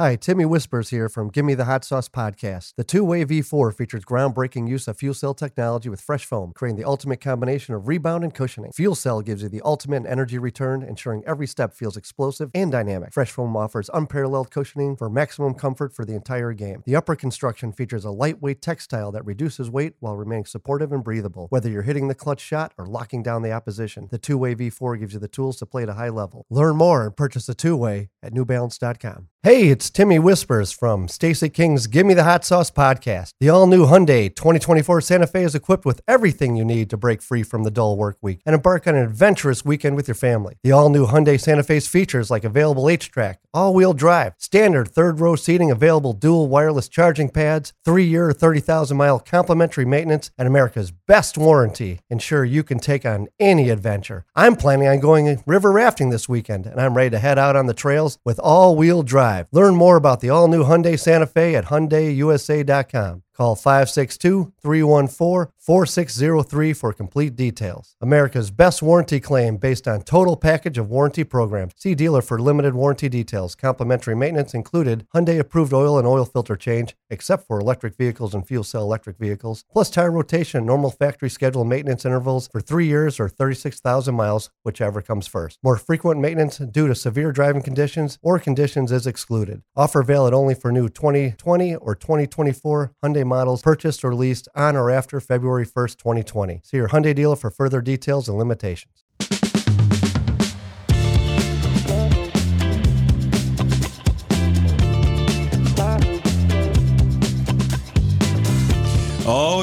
[0.00, 2.72] Hi, Timmy Whispers here from Gimme the Hot Sauce podcast.
[2.78, 6.78] The two way V4 features groundbreaking use of fuel cell technology with fresh foam, creating
[6.78, 8.72] the ultimate combination of rebound and cushioning.
[8.72, 13.12] Fuel cell gives you the ultimate energy return, ensuring every step feels explosive and dynamic.
[13.12, 16.82] Fresh foam offers unparalleled cushioning for maximum comfort for the entire game.
[16.86, 21.46] The upper construction features a lightweight textile that reduces weight while remaining supportive and breathable.
[21.50, 24.98] Whether you're hitting the clutch shot or locking down the opposition, the two way V4
[24.98, 26.46] gives you the tools to play at a high level.
[26.48, 29.28] Learn more and purchase the two way at newbalance.com.
[29.42, 33.32] Hey, it's Timmy Whispers from Stacy King's Gimme the Hot Sauce podcast.
[33.40, 37.20] The all new Hyundai 2024 Santa Fe is equipped with everything you need to break
[37.20, 40.56] free from the dull work week and embark on an adventurous weekend with your family.
[40.62, 45.18] The all new Hyundai Santa Fe's features like available HTRAC, all wheel drive, standard third
[45.18, 50.92] row seating, available dual wireless charging pads, three year, 30,000 mile complimentary maintenance, and America's
[50.92, 54.24] best warranty ensure you can take on any adventure.
[54.36, 57.66] I'm planning on going river rafting this weekend, and I'm ready to head out on
[57.66, 59.48] the trails with all wheel drive.
[59.50, 63.22] Learn more about the all new Hyundai Santa Fe at HyundaiUSA.com.
[63.40, 67.96] Call 562 314 4603 for complete details.
[68.02, 71.72] America's best warranty claim based on total package of warranty programs.
[71.76, 73.54] See dealer for limited warranty details.
[73.54, 78.46] Complimentary maintenance included Hyundai approved oil and oil filter change, except for electric vehicles and
[78.46, 83.18] fuel cell electric vehicles, plus tire rotation normal factory schedule maintenance intervals for three years
[83.18, 85.58] or 36,000 miles, whichever comes first.
[85.62, 89.62] More frequent maintenance due to severe driving conditions or conditions is excluded.
[89.74, 94.90] Offer valid only for new 2020 or 2024 Hyundai models purchased or leased on or
[94.90, 96.60] after February 1st, 2020.
[96.62, 99.04] See your Hyundai dealer for further details and limitations.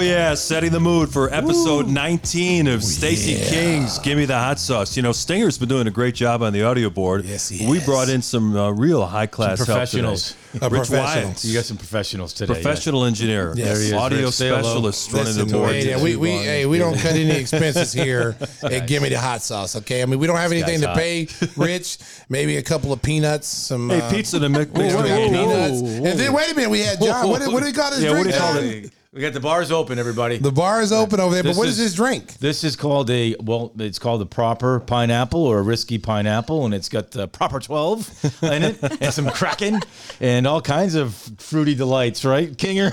[0.08, 4.96] Yeah, setting the mood for episode 19 of Stacy King's "Give Me the Hot Sauce."
[4.96, 7.26] You know, Stinger's been doing a great job on the audio board.
[7.26, 7.86] Yes, he We has.
[7.86, 10.36] brought in some uh, real high class professionals.
[10.62, 11.26] A Rich professional.
[11.26, 12.54] Wyatt, You got some professionals today.
[12.54, 13.68] professional engineer, Yes.
[13.68, 14.34] There he is, audio Rich.
[14.36, 15.72] Specialist running the Listen, board.
[15.74, 16.02] hey, today.
[16.04, 19.76] we, we, hey, we don't cut any expenses here at Give Me the Hot Sauce,
[19.76, 20.02] okay?
[20.02, 20.96] I mean, we don't have anything to guy's
[21.38, 22.00] pay Rich.
[22.30, 24.74] Maybe a couple of peanuts, some Hey, uh, pizza to make.
[24.74, 25.82] we whoa, got whoa, whoa, peanuts.
[25.82, 27.28] whoa, And then wait a minute, we had John.
[27.30, 28.30] What, do- what do we call this Yeah, what drink?
[28.30, 28.92] do you call it?
[29.14, 30.38] We got the bars open, everybody.
[30.38, 32.34] The bar is open over there, but This what is is- this drink?
[32.40, 36.74] This is called a well, it's called the proper pineapple or a risky pineapple, and
[36.74, 38.10] it's got the proper twelve
[38.44, 39.80] in it, and some kraken,
[40.20, 42.92] and all kinds of fruity delights, right, Kinger?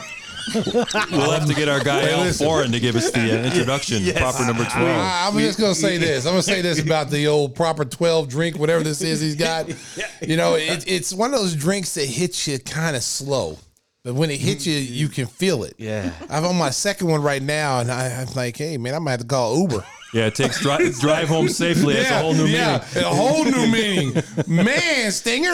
[1.11, 2.47] We'll have to get our guy Al listen.
[2.47, 4.05] Foreign to give us the uh, introduction.
[4.15, 4.87] Proper number twelve.
[4.87, 6.27] I, I'm just gonna say this.
[6.27, 9.69] I'm gonna say this about the old proper 12 drink, whatever this is he's got.
[10.23, 13.59] You know, it, it's one of those drinks that hits you kind of slow,
[14.05, 15.75] but when it hits you, you can feel it.
[15.79, 16.13] Yeah.
[16.29, 19.13] I'm on my second one right now, and I, I'm like, hey man, I might
[19.13, 19.85] have to call Uber.
[20.15, 21.95] Yeah, it takes dri- drive home safely.
[21.95, 22.55] That's a whole new meaning.
[22.55, 23.11] yeah, meaning.
[23.11, 24.23] a whole new meaning.
[24.47, 25.51] Man, Stinger.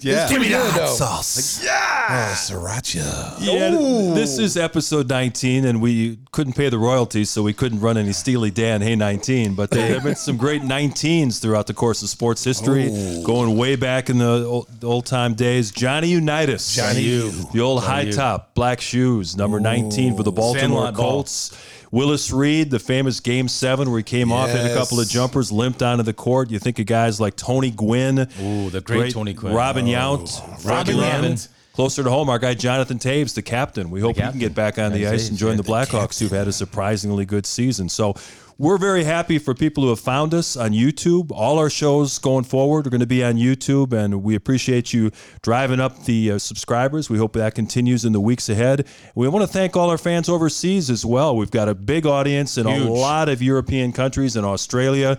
[0.00, 0.28] Yeah.
[0.28, 1.66] Give me the hot sauce.
[1.66, 3.38] Oh, sriracha.
[3.40, 3.70] Yeah,
[4.14, 8.12] this is episode 19, and we couldn't pay the royalties, so we couldn't run any
[8.12, 9.54] Steely Dan Hey 19.
[9.54, 12.88] But there have been some great 19s throughout the course of sports history,
[13.24, 15.72] going way back in the old, old time days.
[15.72, 17.30] Johnny Unitas, Johnny U.
[17.52, 21.48] the old high top black shoes, number 19 for the Baltimore Colts.
[21.48, 21.58] ball.
[21.90, 21.92] Colts.
[21.92, 25.50] Willis Reed, the famous Game Seven, where he came off, hit a couple of jumpers,
[25.50, 26.50] limped onto the court.
[26.50, 29.54] You think of guys like Tony Gwynn, Ooh, the great Tony Gwynn.
[29.54, 29.88] Robin Oh.
[29.88, 31.38] Yount, Robin Frankie Levin.
[31.72, 33.88] Closer to home, our guy Jonathan Toews, the captain.
[33.90, 36.18] We hope he can get back on the ice and join yeah, the the Blackhawks,
[36.18, 37.88] who've had a surprisingly good season.
[37.88, 38.14] So
[38.58, 41.30] we're very happy for people who have found us on YouTube.
[41.30, 45.12] All our shows going forward are going to be on YouTube, and we appreciate you
[45.42, 47.08] driving up the uh, subscribers.
[47.08, 48.88] We hope that continues in the weeks ahead.
[49.14, 51.36] We want to thank all our fans overseas as well.
[51.36, 55.18] We've got a big audience in a lot of European countries and Australia.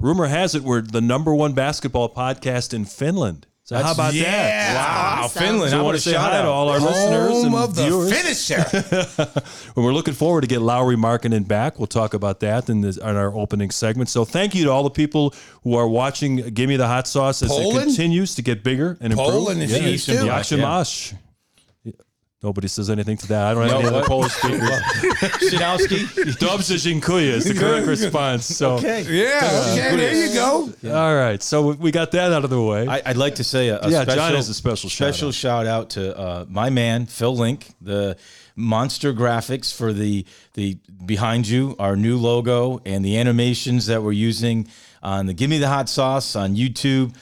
[0.00, 3.46] Rumor has it we're the number one basketball podcast in Finland.
[3.70, 4.74] So how about that?
[4.74, 5.42] Wow, Awesome.
[5.42, 5.70] Finland!
[5.70, 7.74] So I I want want to shout out to all our listeners Home and of
[7.76, 8.12] the viewers.
[8.12, 9.42] finisher.
[9.76, 11.78] And we're looking forward to get Lauri Markkanen back.
[11.78, 14.08] We'll talk about that in, this, in our opening segment.
[14.10, 15.32] So thank you to all the people
[15.62, 19.12] who are watching Give Me the Hot Sauce as it continues to get bigger and
[19.12, 19.30] improve.
[19.30, 20.14] Poland is huge, too.
[20.14, 21.14] Yakshimash.
[22.42, 23.46] Nobody says anything to that.
[23.48, 24.06] I don't have any No, other what?
[24.08, 24.70] Polish speakers.
[25.50, 26.06] Shinowski.
[26.38, 28.56] Dobze dziękuję is the correct response.
[28.56, 29.04] So, Okay.
[29.10, 30.70] yeah, okay, there you go.
[30.94, 31.42] all right.
[31.42, 32.86] So we got that out of the way.
[32.88, 35.28] I, I'd like to say a, a Yeah, John special, has a special shout special
[35.28, 35.34] out.
[35.34, 38.16] shout out to uh, my man Phil Link, the
[38.56, 44.12] monster graphics for the the behind you, our new logo, and the animations that we're
[44.30, 44.66] using
[45.02, 47.12] on the Give Me the Hot Sauce on YouTube.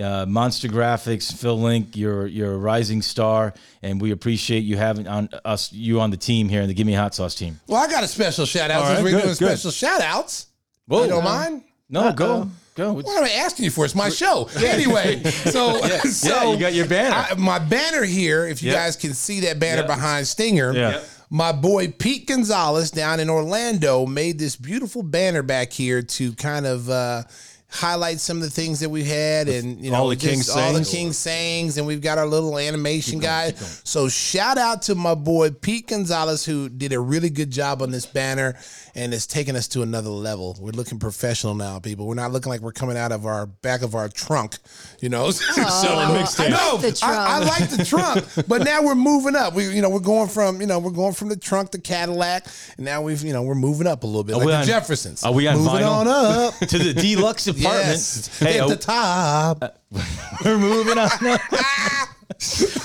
[0.00, 3.52] Uh, monster graphics, Phil Link, you're you're a rising star,
[3.82, 6.86] and we appreciate you having on us you on the team here in the Give
[6.86, 7.58] Me Hot Sauce team.
[7.66, 9.58] Well, I got a special shout out All since right, we're good, doing good.
[9.58, 10.46] special shout outs.
[10.86, 11.02] Whoa.
[11.02, 11.64] You don't mind?
[11.90, 12.92] No, go go.
[12.92, 13.84] What am I asking you for?
[13.84, 14.48] It's my show.
[14.56, 17.16] Anyway, so so Yeah, you got your banner.
[17.30, 18.46] I- my banner here.
[18.46, 18.76] If you Yeah.
[18.84, 19.88] guys can see that banner Yeah.
[19.88, 21.00] behind Stinger, Yeah.
[21.28, 26.66] my boy Pete Gonzalez down in Orlando made this beautiful banner back here to kind
[26.66, 26.88] of.
[26.88, 27.24] Uh,
[27.70, 30.56] Highlight some of the things that we had, and you know, all the just King
[30.64, 30.90] all the sayings.
[30.90, 33.50] King sayings, and we've got our little animation guy.
[33.52, 37.90] So shout out to my boy Pete Gonzalez, who did a really good job on
[37.90, 38.56] this banner,
[38.94, 40.56] and it's taken us to another level.
[40.58, 42.06] We're looking professional now, people.
[42.06, 44.56] We're not looking like we're coming out of our back of our trunk,
[45.00, 45.30] you know.
[45.30, 46.50] Selling oh, I mixtapes.
[46.50, 46.76] know.
[46.78, 49.52] The I, I like the trunk, but now we're moving up.
[49.52, 52.46] We, you know, we're going from, you know, we're going from the trunk to Cadillac,
[52.78, 54.64] and now we've, you know, we're moving up a little bit, Are like the on-
[54.64, 55.22] Jeffersons.
[55.22, 55.90] are we on moving vinyl?
[55.90, 56.54] on up?
[56.60, 57.86] to the deluxe apartment.
[57.88, 59.78] yes, Hey, at oh, the top.
[60.44, 61.08] we're moving on.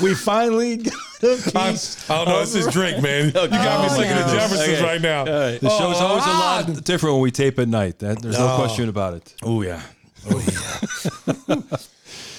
[0.01, 0.93] we finally got
[1.23, 1.35] a
[1.71, 2.09] piece.
[2.09, 2.41] I don't know.
[2.41, 3.25] It's this drink, man.
[3.27, 4.31] You got me Oh, thinking of.
[4.31, 4.83] Jeffersons Okay.
[4.83, 5.25] right now.
[5.25, 6.63] The show's Oh, always a ah.
[6.67, 7.99] lot different when we tape at night.
[7.99, 8.57] That, there's no Oh.
[8.57, 9.33] question about it.
[9.43, 9.81] Oh yeah.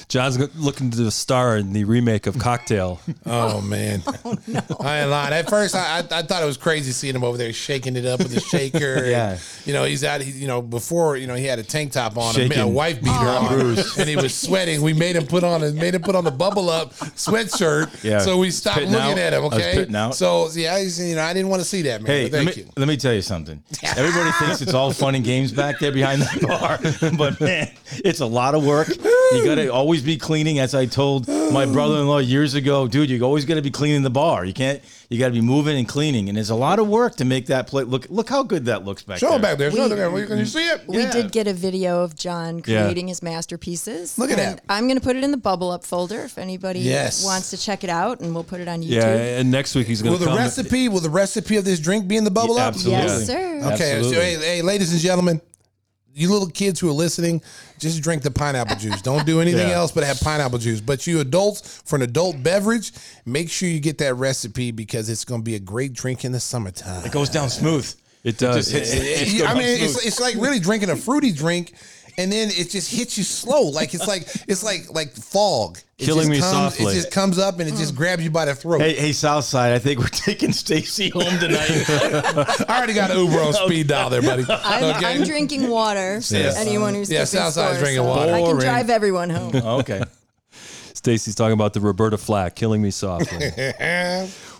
[0.08, 3.00] John's looking to the star in the remake of Cocktail.
[3.26, 4.36] Oh man, oh,
[4.80, 5.32] I ain't lying.
[5.32, 8.04] At first, I, I I thought it was crazy seeing him over there shaking it
[8.04, 8.94] up with a shaker.
[8.98, 9.38] and, Yeah.
[9.64, 10.20] you know he's out.
[10.20, 12.74] He, you know before you know he had a tank top on, a, a Shaking.
[12.74, 14.82] wife beater on, and he was sweating.
[14.82, 18.02] We made him put on a made him put on the bubble up sweatshirt.
[18.04, 18.18] Yeah.
[18.20, 19.18] So we stopped Pitting looking out.
[19.18, 19.42] at him.
[19.42, 19.94] I was Okay.
[19.96, 20.14] out.
[20.14, 22.06] So yeah, he's, you know I didn't want to see that man.
[22.10, 22.68] Hey, but let me, you.
[22.76, 23.62] let me tell you something.
[23.96, 26.78] Everybody thinks it's all fun and games back there behind the bar,
[27.16, 27.70] but man,
[28.04, 28.88] it's a lot of work.
[28.88, 30.58] You got to always be cleaning.
[30.58, 34.11] As I told my brother-in-law years ago, dude, you're always got to be cleaning the
[34.11, 34.44] bar.
[34.44, 34.81] You can't.
[35.11, 37.46] You got to be moving and cleaning, and there's a lot of work to make
[37.46, 38.06] that plate look.
[38.08, 39.37] Look how good that looks back Show there.
[39.37, 39.70] him back there.
[39.70, 40.26] Show him back there.
[40.26, 40.82] Can you see it?
[40.88, 41.12] We Yeah.
[41.12, 42.82] did get a video of John Yeah.
[42.85, 44.19] creating his masterpieces.
[44.19, 44.64] Look at and that.
[44.69, 47.25] I'm going to put it in the bubble up folder if anybody Yes.
[47.25, 48.90] wants to check it out, and we'll put it on YouTube.
[48.93, 50.19] Yeah, and next week he's going to.
[50.19, 50.38] Will to the come.
[50.38, 50.88] recipe?
[50.88, 52.75] Will the recipe of this drink be in the bubble Yeah, up?
[52.75, 53.05] absolutely.
[53.06, 53.56] Yes, sir.
[53.64, 54.14] Okay, so Absolutely.
[54.17, 55.40] hey, hey, ladies and gentlemen,
[56.14, 57.43] you little kids who are listening,
[57.78, 59.02] just drink the pineapple juice.
[59.02, 59.75] Don't do anything Yeah.
[59.75, 60.81] else but have pineapple juice.
[60.81, 62.93] But you adults, for an adult beverage,
[63.26, 66.32] make sure you get that recipe because it's going to be a great drink in
[66.32, 67.05] the summertime.
[67.05, 67.93] It goes down smooth.
[68.22, 68.56] It does.
[68.56, 71.31] just hits- It- it just Yeah, I mean, it's, it's like really drinking a fruity
[71.32, 71.75] drink,
[72.19, 73.62] and then it just hits you slow.
[73.62, 75.78] Like it's like it's like like fog.
[75.99, 76.93] It Killing just me comes, softly.
[76.93, 78.81] It just comes up and it just grabs you by the throat.
[78.81, 81.69] Hey, hey, Southside, I think we're taking Stacy home tonight.
[82.69, 84.44] I already got an Uber on speed dial there, buddy.
[84.49, 85.06] I'm, Okay.
[85.06, 86.20] I'm drinking water.
[86.20, 86.56] For Yes.
[86.56, 88.32] anyone who's Yeah, keeping Southside's score, drinking so water.
[88.32, 88.61] I can Boring.
[88.61, 89.55] drive everyone home.
[89.55, 90.02] Okay.
[90.94, 93.38] Stacy's talking about the Roberta Flack, killing me softly.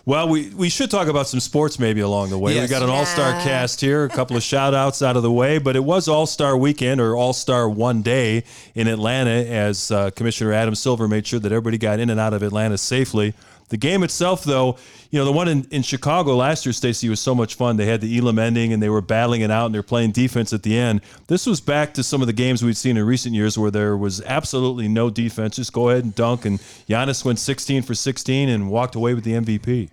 [0.05, 2.53] well, we, we should talk about some sports maybe along the way.
[2.53, 2.69] Yes.
[2.69, 5.31] We got an all star cast here, a couple of shout outs out of the
[5.31, 8.43] way, but it was all star weekend or all star one day
[8.75, 12.33] in Atlanta as uh, Commissioner Adam Silver made sure that everybody got in and out
[12.33, 13.33] of Atlanta safely.
[13.69, 14.77] The game itself, though,
[15.09, 17.77] you know, the one in, in Chicago last year, Stacey, was so much fun.
[17.77, 20.53] They had the Elam ending and they were battling it out and they're playing defense
[20.53, 21.01] at the end.
[21.27, 23.97] This was back to some of the games we'd seen in recent years where there
[23.97, 25.55] was absolutely no defense.
[25.55, 26.45] Just go ahead and dunk.
[26.45, 29.89] And Giannis went 16 for 16 and walked away with the MVP.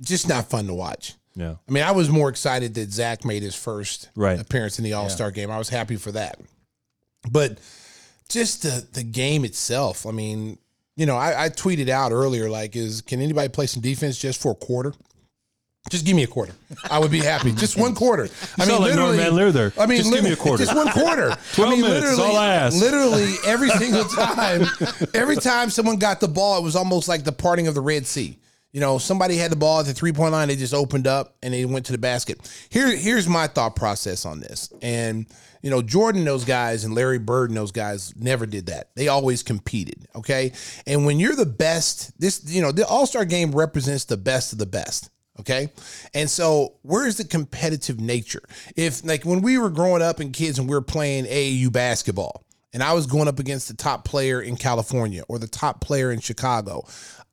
[0.00, 1.14] Just not fun to watch.
[1.36, 1.54] Yeah.
[1.68, 4.38] I mean, I was more excited that Zach made his first Right.
[4.40, 5.50] appearance in the All Star game.
[5.50, 6.38] I was happy for that.
[7.30, 7.58] But
[8.28, 10.58] just the the game itself, I mean,
[10.96, 14.40] you know, I, I tweeted out earlier, like, is can anybody play some defense just
[14.42, 14.92] for a quarter?
[15.88, 16.52] Just give me a quarter.
[16.90, 17.52] I would be happy.
[17.52, 18.24] Just one quarter.
[18.58, 19.72] I sound like Norm Van Lier there.
[19.78, 20.62] I mean, Just give me a quarter.
[20.62, 21.30] Just one quarter.
[21.54, 22.78] 12 I mean, minutes, literally, all I ask.
[22.80, 24.66] literally every single time,
[25.14, 28.06] every time someone got the ball, it was almost like the parting of the Red
[28.06, 28.36] Sea.
[28.72, 31.36] You know, somebody had the ball at the three point line, they just opened up
[31.42, 32.38] and they went to the basket.
[32.68, 34.72] Here, here's my thought process on this.
[34.80, 35.26] And,
[35.60, 38.90] you know, Jordan, those guys, and Larry Bird, and those guys never did that.
[38.94, 40.06] They always competed.
[40.14, 40.52] Okay.
[40.86, 44.52] And when you're the best, this, you know, the All Star game represents the best
[44.52, 45.10] of the best.
[45.40, 45.72] Okay.
[46.14, 48.42] And so where's the competitive nature?
[48.76, 52.44] If like when we were growing up and kids and we were playing AAU basketball
[52.74, 56.12] and I was going up against the top player in California or the top player
[56.12, 56.84] in Chicago,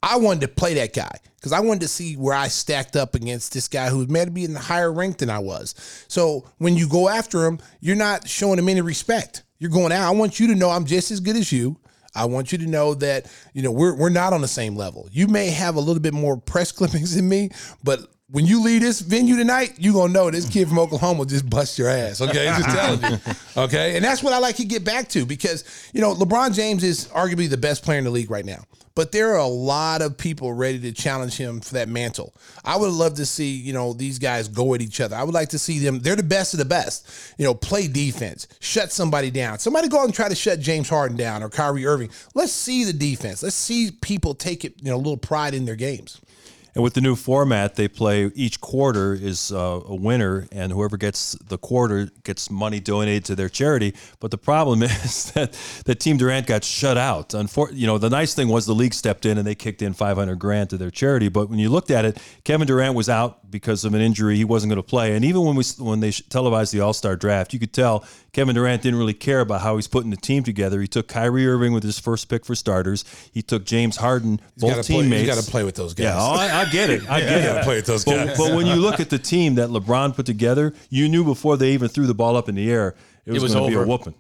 [0.04, 3.16] I wanted to play that guy because I wanted to see where I stacked up
[3.16, 5.76] against this guy who was meant to be in the higher rank than I was.
[6.08, 9.44] So when you go after him, you're not showing him any respect.
[9.60, 10.08] You're going out.
[10.08, 11.78] I want you to know I'm just as good as you.
[12.16, 15.08] I want you to know that you know we're we're not on the same level.
[15.12, 17.50] You may have a little bit more press clippings than me,
[17.84, 18.00] but
[18.30, 21.78] when you leave this venue tonight, you're gonna know this kid from Oklahoma just bust
[21.78, 22.20] your ass.
[22.20, 23.20] Okay, just telling you.
[23.58, 25.64] Okay, and that's what I like to get back to because
[25.94, 28.64] you know LeBron James is arguably the best player in the league right now.
[28.98, 32.34] But there are a lot of people ready to challenge him for that mantle.
[32.66, 35.16] I would love to see, you know, these guys go at each other.
[35.16, 37.08] I would like to see them, they're the best of the best.
[37.38, 39.60] You know, play defense, shut somebody down.
[39.60, 42.10] Somebody go out and try to shut James Harden down or Kyrie Irving.
[42.34, 43.44] Let's see the defense.
[43.44, 46.20] Let's see people take it, you know, a little pride in their games.
[46.78, 50.96] And with the new format, they play each quarter is uh, a winner, and whoever
[50.96, 53.96] gets the quarter gets money donated to their charity.
[54.20, 57.30] But the problem is that that Team Durant got shut out.
[57.30, 59.94] Unfor- you know, the nice thing was the league stepped in and they kicked in
[59.94, 61.30] 500 grand to their charity.
[61.30, 64.46] But when you looked at it, Kevin Durant was out because of an injury; he
[64.46, 65.16] wasn't going to play.
[65.16, 68.06] And even when we when they televised the All Star draft, you could tell
[68.38, 70.80] Kevin Durant didn't really care about how he's putting the team together.
[70.80, 73.04] He took Kyrie Irving with his first pick for starters.
[73.34, 75.22] He took James Harden, both gotta play- teammates.
[75.24, 76.04] you gotta play with those guys.
[76.04, 77.10] Yeah, oh, I, I get it.
[77.10, 77.44] I get it.
[77.46, 78.38] gotta play with those but, guys.
[78.38, 81.72] But when you look at the team that LeBron put together, you knew before they
[81.72, 82.94] even threw the ball up in the air,
[83.26, 83.88] it was, was going to be a over.
[83.88, 84.14] whooping.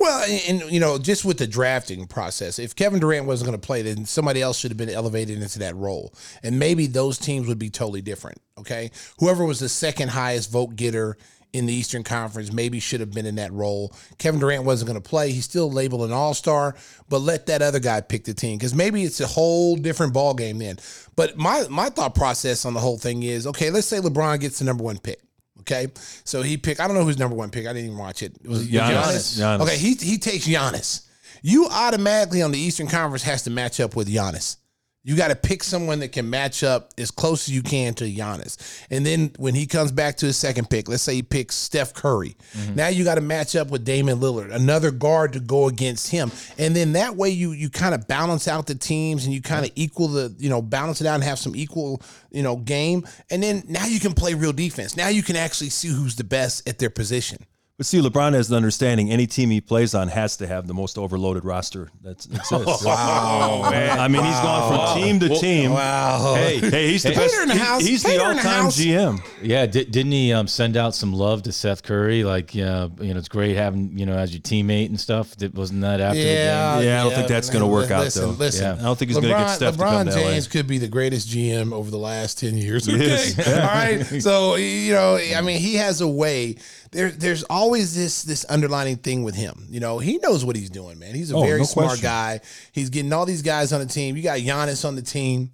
[0.00, 3.60] Well, and, and, you know, just with the drafting process, if Kevin Durant wasn't going
[3.60, 6.12] to play, then somebody else should have been elevated into that role,
[6.42, 8.40] and maybe those teams would be totally different.
[8.58, 11.16] Okay, whoever was the second highest vote getter
[11.52, 13.94] in the Eastern Conference maybe should have been in that role.
[14.18, 16.76] Kevin Durant wasn't going to play; he's still labeled an All Star,
[17.08, 20.34] but let that other guy pick the team because maybe it's a whole different ball
[20.34, 20.78] game then.
[21.16, 24.58] But my my thought process on the whole thing is, okay, let's say LeBron gets
[24.58, 25.20] the number one pick.
[25.60, 25.88] Okay,
[26.24, 26.80] so he picked.
[26.80, 27.66] I don't know who's number one pick.
[27.66, 28.36] I didn't even watch it.
[28.42, 29.38] It was Giannis.
[29.38, 29.60] Giannis.
[29.60, 31.06] Okay, he he takes Giannis.
[31.42, 34.56] You automatically on the Eastern Conference has to match up with Giannis.
[35.02, 38.04] You got to pick someone that can match up as close as you can to
[38.04, 38.84] Giannis.
[38.90, 41.94] And then when he comes back to his second pick, let's say he picks Steph
[41.94, 42.36] Curry.
[42.52, 42.74] Mm-hmm.
[42.74, 46.30] Now you got to match up with Damian Lillard, another guard to go against him.
[46.58, 49.64] And then that way you you kind of balance out the teams and you kind
[49.64, 53.06] of equal the, you know, balance it out and have some equal, you know, game.
[53.30, 54.98] And then now you can play real defense.
[54.98, 57.38] Now you can actually see who's the best at their position.
[57.80, 59.10] But see, LeBron has an understanding.
[59.10, 62.50] Any team he plays on has to have the most overloaded roster that exists.
[62.84, 63.98] Wow, man.
[63.98, 65.70] I mean, he's gone from team to team.
[65.72, 66.34] Wow.
[66.34, 67.40] Hey, Hey, he's the Hater best.
[67.40, 67.82] in the he- house.
[67.86, 68.66] he's the the all-time.
[68.66, 69.26] GM.
[69.40, 72.22] Yeah, di- didn't he um, send out some love to Seth Curry?
[72.22, 75.34] Like, yeah, you know, it's great having you know as your teammate and stuff.
[75.38, 76.88] Did- Wasn't that after Yeah, the game?
[76.90, 78.28] Yeah, I don't think that's gonna work out, listen, though.
[78.32, 78.72] Listen, Yeah.
[78.74, 80.30] I don't think he's going to get LeBron, Steph to LeBron come to LA.
[80.32, 82.86] James could be the greatest GM over the last ten years.
[82.86, 83.38] Okay, is.
[83.48, 84.04] all right.
[84.22, 86.56] So you know, I mean, he has a way.
[86.92, 89.66] There, there's always this this underlining thing with him.
[89.70, 91.14] You know, he knows what he's doing, man.
[91.14, 92.02] He's a Oh, very no smart question.
[92.02, 92.40] guy.
[92.72, 94.16] He's getting all these guys on the team.
[94.16, 95.52] You got Giannis on the team.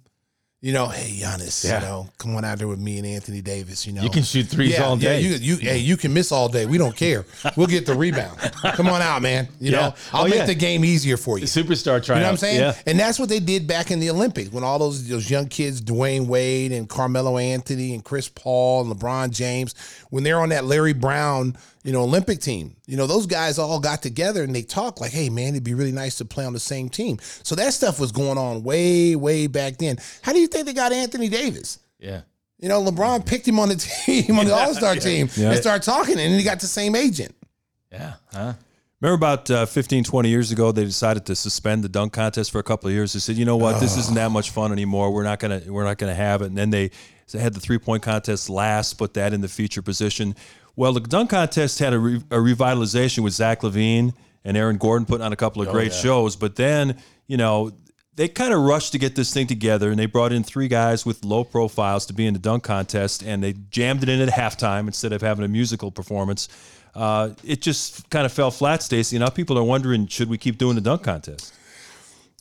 [0.59, 1.79] You know, hey Giannis, Yeah.
[1.81, 3.85] you know, come on out there with me and Anthony Davis.
[3.85, 5.21] You know, You can shoot threes yeah, all yeah, day.
[5.21, 6.65] you, you, hey, you can miss all day.
[6.65, 7.25] We don't care.
[7.55, 8.39] We'll get the rebound.
[8.73, 9.47] Come on out, man.
[9.59, 9.77] You Yeah.
[9.79, 10.45] know, I'll Oh, make yeah.
[10.47, 11.45] the game easier for you.
[11.45, 12.07] Superstar tryout.
[12.07, 12.59] You know what I'm saying?
[12.59, 12.73] Yeah.
[12.87, 15.79] And that's what they did back in the Olympics when all those those young kids,
[15.79, 19.75] Dwyane Wade and Carmelo Anthony and Chris Paul and LeBron James,
[20.09, 23.79] when they're on that Larry Brown, you know, Olympic team, you know, those guys all
[23.79, 26.53] got together and they talked like, hey man, it'd be really nice to play on
[26.53, 27.17] the same team.
[27.43, 29.97] So that stuff was going on way, way back then.
[30.21, 31.79] How do you think they got Anthony Davis?
[31.99, 32.21] Yeah.
[32.59, 35.51] You know, LeBron picked him on the team, on the All Star team, Yeah.
[35.51, 37.35] and started talking, and he got the same agent.
[37.91, 38.13] Yeah.
[38.33, 38.53] Huh?
[38.99, 42.57] Remember about uh, 15, 20 years ago, they decided to suspend the dunk contest for
[42.57, 43.13] a couple of years.
[43.13, 45.11] They said, you know what, this isn't that much fun anymore.
[45.11, 46.47] We're not gonna we're not gonna have it.
[46.47, 46.89] And then they
[47.31, 50.35] they had the three point contest last, put that in the feature position.
[50.77, 54.13] Well, the dunk contest had a, re- a revitalization with Zach LaVine
[54.45, 56.35] and Aaron Gordon putting on a couple of great shows.
[56.35, 57.71] But then, you know,
[58.15, 61.03] they kind of rushed to get this thing together and they brought in three guys
[61.03, 64.29] with low profiles to be in the dunk contest and they jammed it in at
[64.29, 66.47] halftime instead of having a musical performance.
[66.93, 69.17] Uh, it just kind of fell flat, Stacy.
[69.17, 71.53] Now people are wondering, should we keep doing the dunk contest?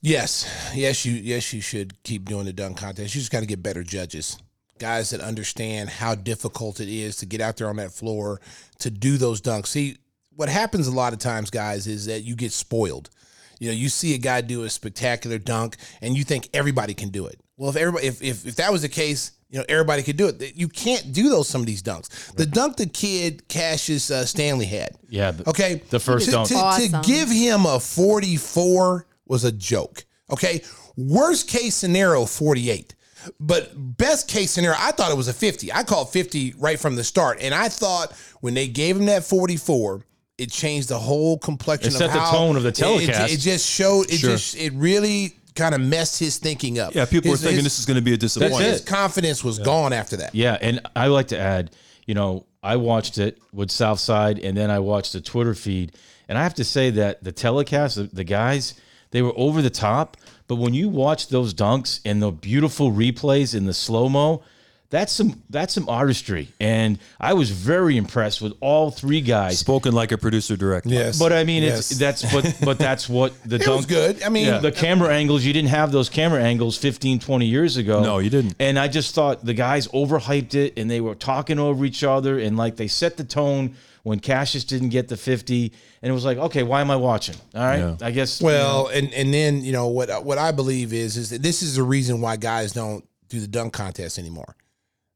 [0.02, 3.14] Yes, yes, you yes you should keep doing the dunk contest.
[3.14, 4.38] You just got to get better judges,
[4.78, 8.40] guys that understand how difficult it is to get out there on that floor
[8.80, 9.68] to do those dunks.
[9.68, 9.96] See,
[10.34, 13.10] what happens a lot of times, guys, is that you get spoiled.
[13.58, 17.08] You know, you see a guy do a spectacular dunk, and you think everybody can
[17.08, 17.40] do it.
[17.56, 20.26] Well, if everybody, if if, if that was the case, you know, everybody could do
[20.28, 20.54] it.
[20.56, 22.34] You can't do those some of these dunks.
[22.34, 24.90] The dunk the kid Cassius uh, Stanley had.
[25.08, 25.82] Yeah, the- Okay.
[25.88, 26.48] the first to, dunk.
[26.48, 27.00] To, to Awesome.
[27.02, 30.04] give him a 44 was a joke.
[30.30, 30.62] Okay.
[30.96, 32.94] Worst case scenario, 48.
[33.40, 35.72] But best case scenario, I thought it was a 50.
[35.72, 37.38] I called 50 right from the start.
[37.40, 40.04] And I thought when they gave him that 44,
[40.38, 42.82] it changed the whole complexion It of set the how- tone of the it- it-
[42.82, 43.32] telecast.
[43.32, 44.30] It, just showed, it Sure.
[44.30, 46.94] just, it really kind of messed his thinking up.
[46.94, 48.64] Yeah, people His- were thinking his- this is going to be a disappointment.
[48.64, 50.34] His confidence was gone after that.
[50.34, 51.70] Yeah, and I like to add,
[52.06, 55.92] you know, I watched it with Southside, and then I watched the Twitter feed,
[56.28, 58.74] and I have to say that the telecast, the, the guys,
[59.10, 60.16] they were over the top.
[60.48, 64.42] But when you watch those dunks and the beautiful replays in the slow mo,
[64.88, 69.58] that's some that's some artistry, and I was very impressed with all three guys.
[69.58, 70.90] Spoken like a producer director.
[70.90, 71.18] Yes.
[71.18, 71.90] But I mean, Yes.
[71.90, 74.22] it's that's but but that's what the It dunk was good.
[74.22, 78.00] I mean, the camera angles you didn't have those camera angles 15 20 years ago
[78.04, 78.54] No, you didn't.
[78.60, 82.38] and i just thought the guys overhyped it and they were talking over each other
[82.38, 83.74] and like they set the tone
[84.06, 85.72] when cassius didn't get the 50
[86.02, 87.96] and it was like okay why am i watching all right Yeah.
[88.02, 91.42] i guess Well, and and then you know what what I believe is is that
[91.42, 94.54] this is the reason why guys don't do the dunk contest anymore.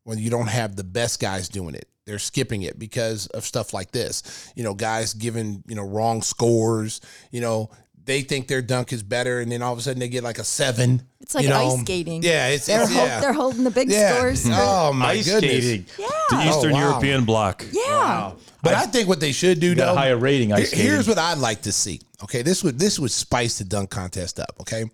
[0.03, 3.73] When you don't have the best guys doing it, they're skipping it because of stuff
[3.73, 4.23] like this.
[4.57, 7.01] You know, guys giving you know wrong scores.
[7.31, 7.71] You know,
[8.05, 10.39] they think their dunk is better, and then all of a sudden they get like
[10.39, 11.03] a seven.
[11.21, 11.75] It's like you know?
[11.75, 12.23] ice skating.
[12.23, 13.21] Yeah, it's, They're, it's hol- yeah.
[13.21, 14.17] they're holding the big yeah.
[14.17, 14.47] scores.
[14.51, 15.65] Oh my Ice goodness.
[15.65, 15.87] skating.
[15.97, 16.49] The.
[16.49, 16.89] Eastern Oh, wow.
[16.91, 17.65] European block.
[17.73, 18.33] Yeah.
[18.63, 21.19] But I, think what they should do Got though, higher rating, ice here- here's what
[21.19, 22.01] I'd like to see.
[22.23, 24.55] Okay, this would this would spice the dunk contest up.
[24.61, 24.85] Okay,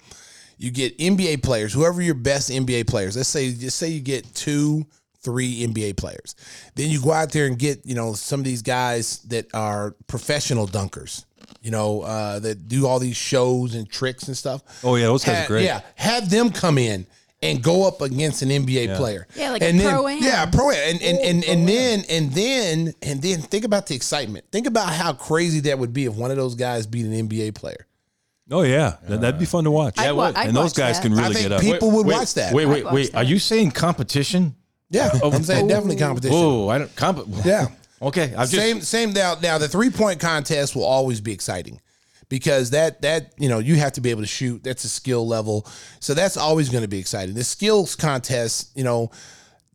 [0.59, 3.17] you get NBA players, whoever your best NBA players.
[3.17, 4.87] Let's say just say you get two,
[5.21, 6.37] three NBA players.
[6.77, 9.97] Then you go out there and get you know some of these guys that are
[10.07, 11.25] professional dunkers.
[11.67, 14.63] You know uh, that do all these shows and tricks and stuff.
[14.85, 15.65] Oh, yeah, those guys are great.
[15.65, 17.07] Yeah, have them come in.
[17.43, 19.27] And go up against an NBA player.
[19.37, 20.23] Yeah, like a then, pro-am.
[20.23, 24.47] Yeah, pro and and and, and then and then and then think about the excitement.
[24.51, 27.55] Think about how crazy that would be if one of those guys beat an NBA
[27.55, 27.87] player.
[28.51, 29.99] Oh yeah, That- that'd be fun to watch.
[29.99, 31.03] I'd wa- I'd and those guys that.
[31.03, 31.61] can I really think get up.
[31.61, 32.55] people would wait, watch that.
[32.55, 33.15] Wait, wait, wait.
[33.15, 34.55] Are you saying competition?
[34.89, 36.37] Yeah, I'm saying definitely competition.
[36.41, 36.97] Oh, I don't.
[36.97, 37.67] Comp- Yeah.
[38.01, 41.81] Okay, I've just same same now now the three point contest will always be exciting
[42.29, 44.63] because that that you know you have to be able to shoot.
[44.63, 45.67] That's a skill level.
[46.01, 47.35] So that's always going to be exciting.
[47.35, 49.11] The skills contest you know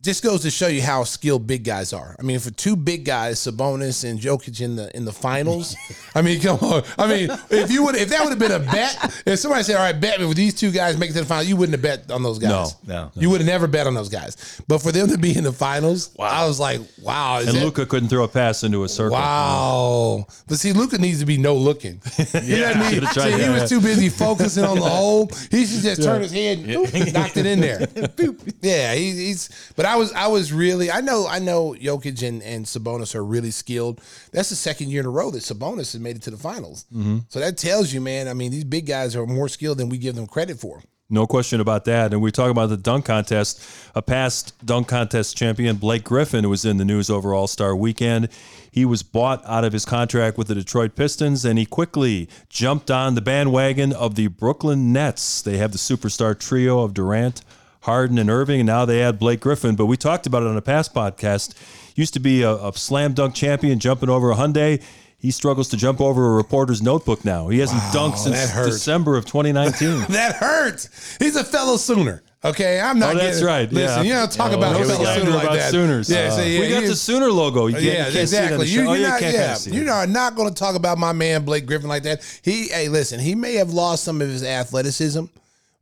[0.02, 2.16] just goes to show you how skilled big guys are.
[2.18, 5.76] I mean, for two big guys, Sabonis and Jokic in the in the finals.
[6.14, 6.82] I mean, come on.
[6.98, 9.76] I mean, if you would, if that would have been a bet, if somebody said,
[9.76, 11.74] "All right, bet me with these two guys make it to the finals," you wouldn't
[11.74, 12.74] have bet on those guys.
[12.84, 13.12] No, no.
[13.14, 14.60] you would have never bet on those guys.
[14.66, 17.86] But for them to be in the finals, I was like, "Wow!" Is and Luka
[17.86, 19.16] couldn't throw a pass into a circle.
[19.16, 20.26] Wow.
[20.48, 22.00] But see, Luka needs to be no looking.
[22.16, 22.24] He,
[22.58, 25.30] doesn't need- should've see, he was too busy focusing on the hole.
[25.50, 27.86] He should just turn his head and boop, knocked it in there.
[28.60, 29.72] Yeah, he, he's.
[29.76, 30.90] But I was, I was really.
[30.90, 31.74] I know, I know.
[31.74, 34.00] Jokic and, and Sabonis are really skilled.
[34.32, 36.86] That's the second year in a row that Sabonis has made it to the finals.
[36.94, 37.18] Mm-hmm.
[37.28, 38.28] So that tells you, man.
[38.28, 40.82] I mean, these big guys are more skilled than we give them credit for.
[41.12, 42.14] No question about that.
[42.14, 43.62] And we talk about the dunk contest.
[43.94, 48.30] A past dunk contest champion, Blake Griffin, was in the news over All Star weekend.
[48.70, 52.90] He was bought out of his contract with the Detroit Pistons, and he quickly jumped
[52.90, 55.42] on the bandwagon of the Brooklyn Nets.
[55.42, 57.42] They have the superstar trio of Durant,
[57.82, 59.76] Harden, and Irving, and now they add Blake Griffin.
[59.76, 61.54] But we talked about it on a past podcast.
[61.94, 64.82] Used to be a, a slam dunk champion, jumping over a Hyundai.
[65.18, 67.48] He struggles to jump over a reporter's notebook now.
[67.48, 68.52] He hasn't dunked since.
[68.52, 70.06] December of 2019.
[70.12, 71.16] That hurts.
[71.18, 72.22] He's a fellow Sooner.
[72.44, 73.14] Okay, I'm not.
[73.14, 73.72] Oh, that's getting- right.
[73.72, 74.02] Listen, Yeah.
[74.02, 75.70] you don't talk Oh, about fellow Sooner like about that.
[75.70, 76.10] Sooners.
[76.10, 77.68] Yeah, uh, so yeah, we got the Sooner logo.
[77.68, 78.68] You yeah, you can't see it on the exactly.
[78.68, 79.74] You, Oh, you're not, yeah, kinda see it.
[79.76, 82.40] you are not going to talk about my man Blake Griffin like that.
[82.42, 85.26] He, hey, listen, he may have lost some of his athleticism,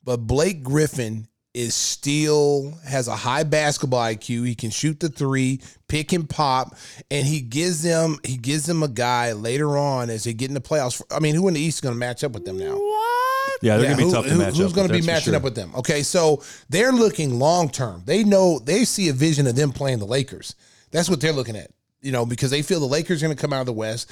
[0.05, 4.47] but Blake Griffin is still has a high basketball IQ.
[4.47, 6.77] He can shoot the three, pick and pop,
[7.11, 10.55] and he gives them he gives them a guy later on as they get in
[10.55, 11.03] the playoffs.
[11.11, 12.77] I mean, who in the East is going to match up with them now?
[12.77, 13.53] What?
[13.63, 14.65] Yeah, they're Yeah, gonna be tough to who- match Who's up.
[14.67, 15.37] Who's going to be matching sure.
[15.37, 15.73] up with them?
[15.75, 18.03] Okay, so they're looking long term.
[18.07, 20.55] They know they see a vision of them playing the Lakers.
[20.93, 21.71] That's what they're looking at.
[22.01, 24.11] You know, because they feel the Lakers are going to come out of the West.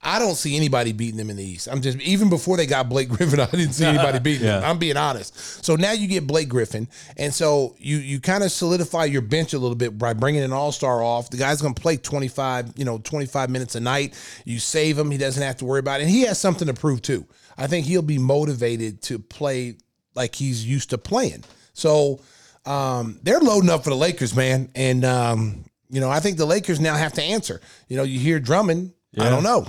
[0.00, 1.68] I don't see anybody beating them in the East.
[1.70, 4.62] I'm just even before they got Blake Griffin, I didn't see anybody beating them.
[4.62, 5.64] I'm being honest.
[5.64, 9.54] So now you get Blake Griffin, and so you you kind of solidify your bench
[9.54, 11.30] a little bit by bringing an All Star off.
[11.30, 14.14] The guy's going to play 25, you know, 25 minutes a night.
[14.44, 16.74] You save him; he doesn't have to worry about it, and he has something to
[16.74, 17.26] prove too.
[17.56, 19.78] I think he'll be motivated to play
[20.14, 21.42] like he's used to playing.
[21.72, 22.20] So
[22.64, 26.46] um, they're loading up for the Lakers, man, and um, you know I think the
[26.46, 27.60] Lakers now have to answer.
[27.88, 28.92] You know, you hear Drummond.
[29.18, 29.66] I don't know.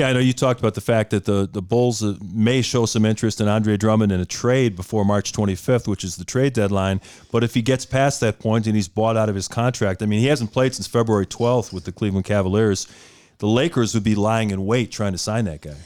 [0.00, 2.86] Yeah, I know you talked about the fact that the, the Bulls uh, may show
[2.86, 6.54] some interest in Andre Drummond in a trade before March 25th, which is the trade
[6.54, 7.02] deadline.
[7.30, 10.06] But if he gets past that point and he's bought out of his contract, I
[10.06, 12.88] mean, he hasn't played since February 12th with the Cleveland Cavaliers.
[13.40, 15.76] The Lakers would be lying in wait trying to sign that guy.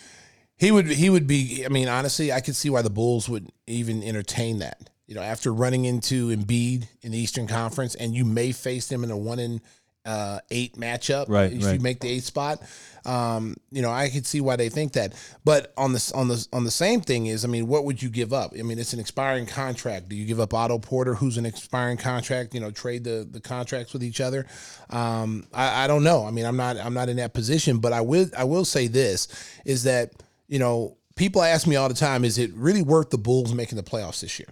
[0.59, 1.65] He would he would be.
[1.67, 4.91] I mean, honestly, I could see why the Bulls would even entertain that.
[5.09, 9.03] You know, after running into Embiid in the Eastern Conference, and you may face them
[9.03, 9.61] in a one in
[10.05, 11.29] uh, eight matchup.
[11.29, 12.63] Right, If you make the eight spot,
[13.05, 15.15] um, you know, I could see why they think that.
[15.45, 18.09] But on the on the on the same thing is, I mean, what would you
[18.09, 18.53] give up?
[18.59, 20.09] I mean, it's an expiring contract.
[20.09, 22.55] Do you give up Otto Porter, who's an expiring contract?
[22.55, 24.47] You know, trade the the contracts with each other.
[24.91, 26.27] Um, I, I don't know.
[26.27, 28.87] I mean, I'm not I'm not in that position, but I will I will say
[28.87, 29.29] this
[29.65, 30.13] is that
[30.49, 33.77] you know people ask me all the time, is it really worth the Bulls making
[33.77, 34.49] the playoffs this year?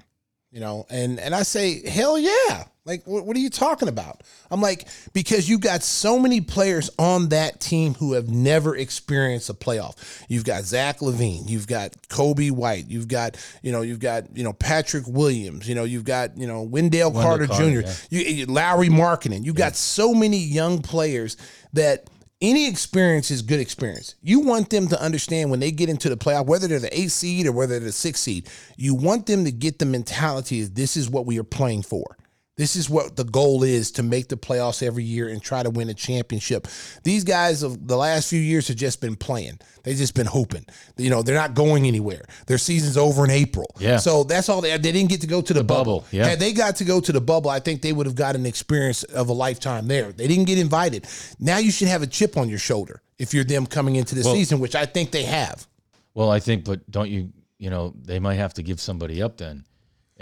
[0.52, 4.22] you know and and i say hell yeah like what, what are you talking about
[4.50, 9.48] i'm like because you got so many players on that team who have never experienced
[9.48, 14.00] a playoff you've got Zach LaVine you've got Coby White you've got you know you've
[14.00, 17.88] got you know patrick williams you know you've got you know wendell, carter, Carter, jr
[18.10, 18.22] yeah.
[18.22, 21.36] you, Lauri Markkanen you've got so many young players
[21.72, 22.08] that
[22.40, 24.16] any experience is good experience.
[24.20, 27.12] You want them to understand when they get into the playoff, whether they're the eighth
[27.12, 30.72] seed or whether they're the sixth seed, you want them to get the mentality is
[30.72, 32.16] this is what we are playing for.
[32.62, 35.68] This is what the goal is to make the playoffs every year and try to
[35.68, 36.68] win a championship.
[37.02, 39.58] These guys of the last few years have just been playing.
[39.82, 40.64] They've just been hoping.
[40.96, 42.22] You know, they're not going anywhere.
[42.46, 43.66] Their season's over in April.
[43.80, 43.96] Yeah.
[43.96, 46.02] So that's all they they didn't get to go to the, bubble.
[46.02, 46.28] bubble, yeah.
[46.28, 48.46] Had they got to go to the bubble, I think they would have got an
[48.46, 50.12] experience of a lifetime there.
[50.12, 51.08] They didn't get invited.
[51.40, 54.22] Now you should have a chip on your shoulder if you're them coming into the
[54.22, 55.66] season, which I think they have.
[56.14, 59.36] Well, I think, but don't you, you know, they might have to give somebody up
[59.36, 59.64] then.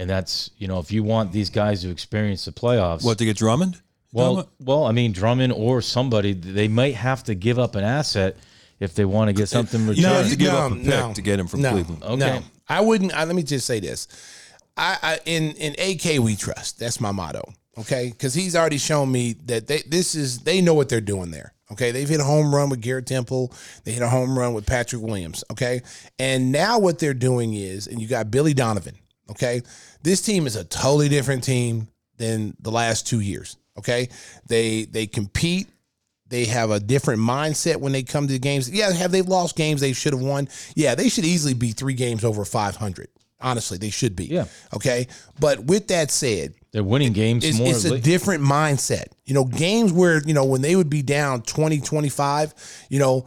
[0.01, 3.05] And that's, you know, if you want these guys to experience the playoffs.
[3.05, 3.83] What to get Drummond?
[4.13, 8.39] Well, well, I mean, Drummond or somebody, they might have to give up an asset
[8.81, 10.15] if they want to get something You returned.
[10.17, 12.03] have to give no, up a pick no, to get him from no, Cleveland.
[12.03, 12.17] Okay.
[12.17, 13.15] No, I wouldn't.
[13.15, 14.09] I, let me just say this:
[14.75, 16.79] I, I in in AK we trust.
[16.79, 17.43] That's my motto.
[17.79, 21.31] Okay, because he's already shown me that they this is they know what they're doing
[21.31, 21.53] there.
[21.71, 23.53] Okay, they've hit a home run with Garrett Temple.
[23.85, 25.45] They hit a home run with Patrick Williams.
[25.53, 25.83] Okay,
[26.19, 28.97] and now what they're doing is, and you got Billy Donovan.
[29.31, 29.63] Okay,
[30.03, 33.57] this team is a totally different team than the last two years.
[33.79, 34.09] Okay,
[34.47, 35.69] they they compete
[36.31, 38.71] they have a different mindset when they come to the games.
[38.71, 40.49] Yeah, have they lost games they should have won?
[40.75, 43.09] Yeah, they should easily be three games over 500.
[43.43, 44.27] Honestly, they should be.
[44.27, 44.45] Yeah.
[44.75, 45.09] Okay.
[45.41, 47.69] But with that said, They're winning games it's, more.
[47.69, 49.07] it's a different mindset.
[49.25, 53.27] You know, games where, you know, when they would be down 20, 25, you know,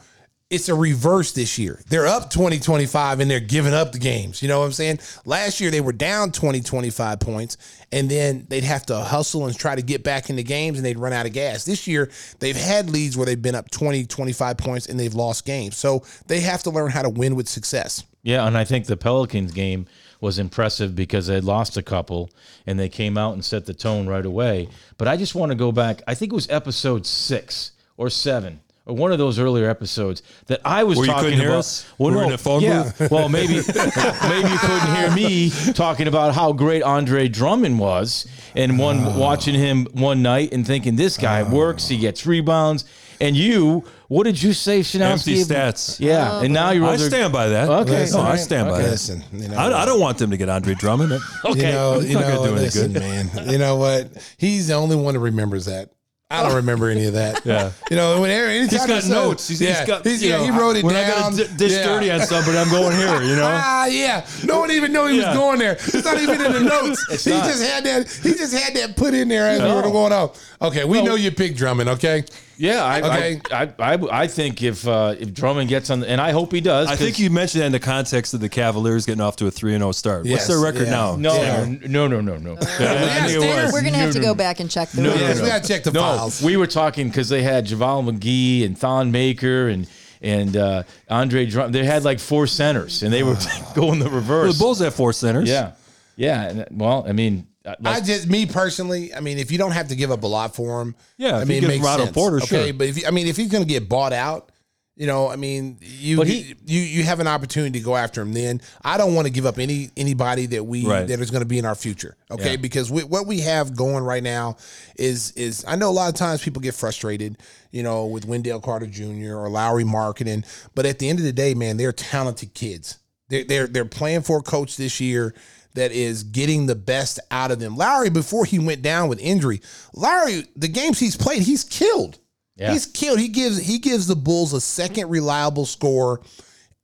[0.54, 1.82] it's a reverse this year.
[1.90, 4.44] They're up 20, 25 and they're giving up the games.
[4.44, 5.00] You know what I'm saying?
[5.26, 7.58] Last year they were down 20, 25 points
[7.92, 10.86] and then they'd have to hustle and try to get back in the games and
[10.86, 11.66] they'd run out of gas.
[11.66, 15.44] This year they've had leads where they've been up 20, 25 points and they've lost
[15.44, 15.76] games.
[15.76, 18.04] So they have to learn how to win with success.
[18.22, 19.88] Yeah, and I think the Pelicans game
[20.22, 22.30] was impressive because they lost a couple
[22.68, 24.70] and they came out and set the tone right away.
[24.98, 26.04] But I just want to go back.
[26.08, 28.60] I think it was episode six or seven.
[28.86, 31.60] Or one of those earlier episodes that I was Where you talking couldn't hear about.
[31.60, 31.86] us?
[31.98, 32.92] We were in a phone yeah.
[32.98, 33.12] booth?
[33.12, 38.78] Well, maybe maybe you couldn't hear me talking about how great Andre Drummond was, and
[38.78, 39.18] one Oh.
[39.18, 41.50] watching him one night and thinking this guy ah.
[41.50, 42.84] works, he gets rebounds,
[43.22, 45.12] and you, what did you say, Shanowski?
[45.12, 46.00] Empty stats.
[46.02, 47.70] Yeah, oh, and now you're I over- stand by that.
[47.70, 48.06] Okay.
[48.12, 48.40] no, I Alright.
[48.42, 48.84] stand by Okay.
[48.84, 48.92] that.
[48.92, 51.14] Listen, you know, I, I don't want them to get Andre Drummond.
[51.46, 51.68] Okay.
[51.68, 53.02] You know, you not gonna know, do any listen, good.
[53.02, 53.50] man.
[53.50, 54.10] You know what?
[54.38, 55.92] He's the only one that remembers that.
[56.34, 57.42] I don't remember any of that.
[57.54, 57.72] Yeah.
[57.92, 59.48] You know, whenever anytime He's got I notes.
[59.48, 60.04] He's, yeah, he's got.
[60.06, 61.12] he's- you yeah, know, he wrote it when down.
[61.12, 61.84] I got to dish Yeah.
[61.84, 63.22] dirty on somebody, I'm going here.
[63.22, 63.44] You know.
[63.52, 64.26] Ah, yeah.
[64.46, 65.30] No one even knew he Yeah.
[65.30, 65.74] was going there.
[65.74, 67.06] It's not even in the notes.
[67.26, 67.46] he not.
[67.46, 68.08] just had that.
[68.10, 70.32] He just had that put in there as we were going on.
[70.62, 71.90] Okay, we know you picked Drummond.
[71.90, 72.24] Okay,
[72.58, 73.42] Yeah, I, Okay.
[73.52, 76.52] I, I, I, I think if uh, if Drummond gets on, the, and I hope
[76.52, 76.88] he does.
[76.88, 79.52] I think you mentioned that in the context of the Cavaliers getting off to a
[79.52, 80.26] three and zero start.
[80.26, 80.92] Yes, What's their record yeah.
[80.92, 81.16] now?
[81.16, 81.66] No, Yeah.
[81.88, 82.52] no, no, no, no.
[82.80, 84.36] Yeah, I think it We're gonna have to go no.
[84.36, 85.22] back and check the No, records.
[85.28, 86.42] yes, no, we gotta check the no, files.
[86.44, 89.88] we were talking because they had JaVale McGee and Thon Maker and
[90.22, 91.72] and uh, Andre Drum.
[91.72, 93.36] They had like four centers, and they were
[93.76, 94.54] going the Well, reverse.
[94.54, 95.50] the Bulls have four centers.
[95.50, 95.72] Yeah,
[96.16, 96.66] yeah.
[96.72, 99.14] Well, I mean, uh, I just me personally.
[99.14, 101.42] I mean, if you don't have to give up a lot for him, Yeah, I
[101.44, 102.16] if mean, you it give makes Ronald sense.
[102.16, 102.74] Porter, okay, sure.
[102.74, 104.50] but if you, I mean, if he's going to get bought out,
[104.96, 108.32] you know, I mean, you he- you you have an opportunity to go after him.
[108.34, 111.08] Then I don't want to give up any anybody that we Right.
[111.08, 112.16] that is going to be in our future.
[112.30, 112.56] Okay, Yeah.
[112.58, 114.58] because we, what we have going right now
[114.98, 117.38] is is I know a lot of times people get frustrated,
[117.72, 119.36] you know, with Wendell Carter Jr.
[119.36, 120.46] or Lauri Markkanen,
[120.76, 122.98] but at the end of the day, man, they're talented kids.
[123.30, 125.34] They're they're they're playing for a coach this year
[125.76, 127.76] that is getting the best out of them.
[127.76, 129.62] Lauri, before he went down with injury,
[129.94, 132.20] Lauri, the games he's played, he's killed.
[132.56, 132.72] Yeah.
[132.72, 133.20] He's killed.
[133.20, 136.22] He gives he gives the Bulls a second reliable score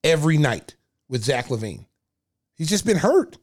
[0.04, 0.76] every night
[1.08, 1.86] with Zach LaVine.
[2.56, 3.38] He's just been hurt.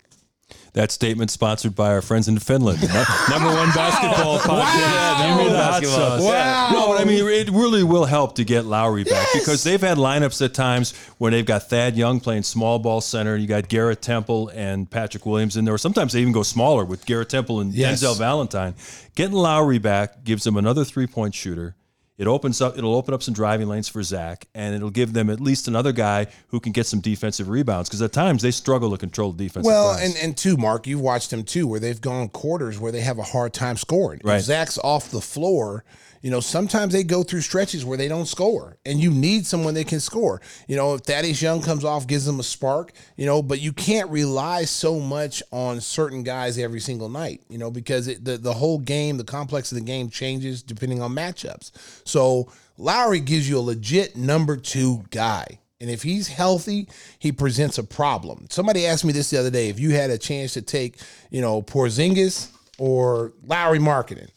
[0.77, 2.81] That statement sponsored by our friends in Finland.
[3.31, 5.19] Number one basketball podcast.
[5.27, 6.27] Number one Give me the hot basketball.
[6.29, 6.71] Wow.
[6.71, 9.41] No, but I mean, it really will help to get Lauri back Yes.
[9.43, 13.37] because they've had lineups at times when they've got Thad Young playing small ball center.
[13.39, 15.79] You got Garrett Temple and Patrick Williams in there.
[15.79, 18.03] Sometimes they even go smaller with Garrett Temple and Yes.
[18.03, 18.75] Denzel Valentine.
[19.15, 21.75] Getting Lauri back gives them another three point shooter.
[22.19, 22.79] It opens up.
[22.79, 25.93] It'll open up some driving lanes for Zach, and it'll give them at least another
[25.93, 27.89] guy who can get some defensive rebounds.
[27.89, 29.67] Because at times they struggle to control the defensive.
[29.67, 33.03] Well, and and two, Mark, you've watched them too, where they've gone quarters where they
[33.03, 34.21] have a hard time scoring.
[34.25, 34.37] Right.
[34.37, 35.85] If Zach's off the floor,
[36.27, 39.75] you know, sometimes they go through stretches where they don't score, and you need someone
[39.75, 40.41] that can score.
[40.67, 42.91] You know, if Thaddeus Young comes off, gives them a spark.
[43.15, 47.43] You know, but you can't rely so much on certain guys every single night.
[47.49, 51.01] You know, because it, the the whole game, the complex of the game changes depending
[51.01, 51.71] on matchups.
[52.05, 55.61] So Lauri gives you a legit number two guy.
[55.81, 56.89] And if he's healthy,
[57.21, 58.49] he presents a problem.
[58.51, 60.99] Somebody asked me this the other day: if you had a chance to take,
[61.31, 64.31] you know, Porzingis or Lauri Markkanen,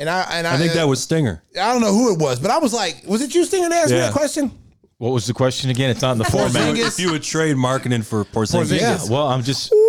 [0.00, 1.42] And I and I, I think that uh, was Stinger.
[1.54, 3.82] I don't know who it was, but I was like, was it you, Stinger, that
[3.82, 4.06] asked me Yeah.
[4.06, 4.50] that question?
[4.96, 5.90] What was the question again?
[5.90, 6.52] It's not in the format.
[6.52, 6.88] Porzingis?
[6.88, 8.80] If you would trade Markkanen for Porzingis, Porzingis.
[8.80, 9.70] Yeah, well, I'm just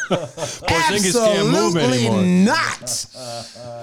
[0.00, 2.54] Porzingis can't move Absolutely anymore.
[2.54, 3.06] not.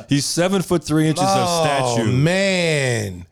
[0.10, 2.12] He's seven foot three inches of Oh statue.
[2.12, 3.26] man,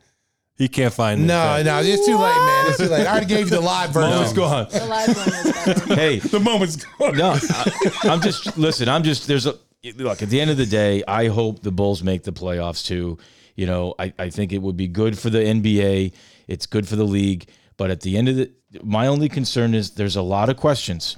[0.56, 1.64] He can't find no, it.
[1.64, 2.66] no, it's too late, man.
[2.68, 3.06] It's too late.
[3.06, 4.10] I already gave you the live version.
[4.10, 4.66] Moment's gone.
[4.70, 5.94] The live one is better.
[5.94, 6.18] hey.
[6.18, 7.16] The moment's gone.
[7.16, 8.88] No, I, I'm just listen.
[8.88, 9.54] I'm just there's a
[9.92, 10.22] look.
[10.22, 13.18] At the end of the day, I hope the Bulls make the playoffs too.
[13.54, 16.12] You know, I, I think it would be good for the NBA.
[16.48, 17.48] It's good for the league.
[17.76, 18.50] But at the end of the,
[18.82, 21.16] my only concern is there's a lot of questions.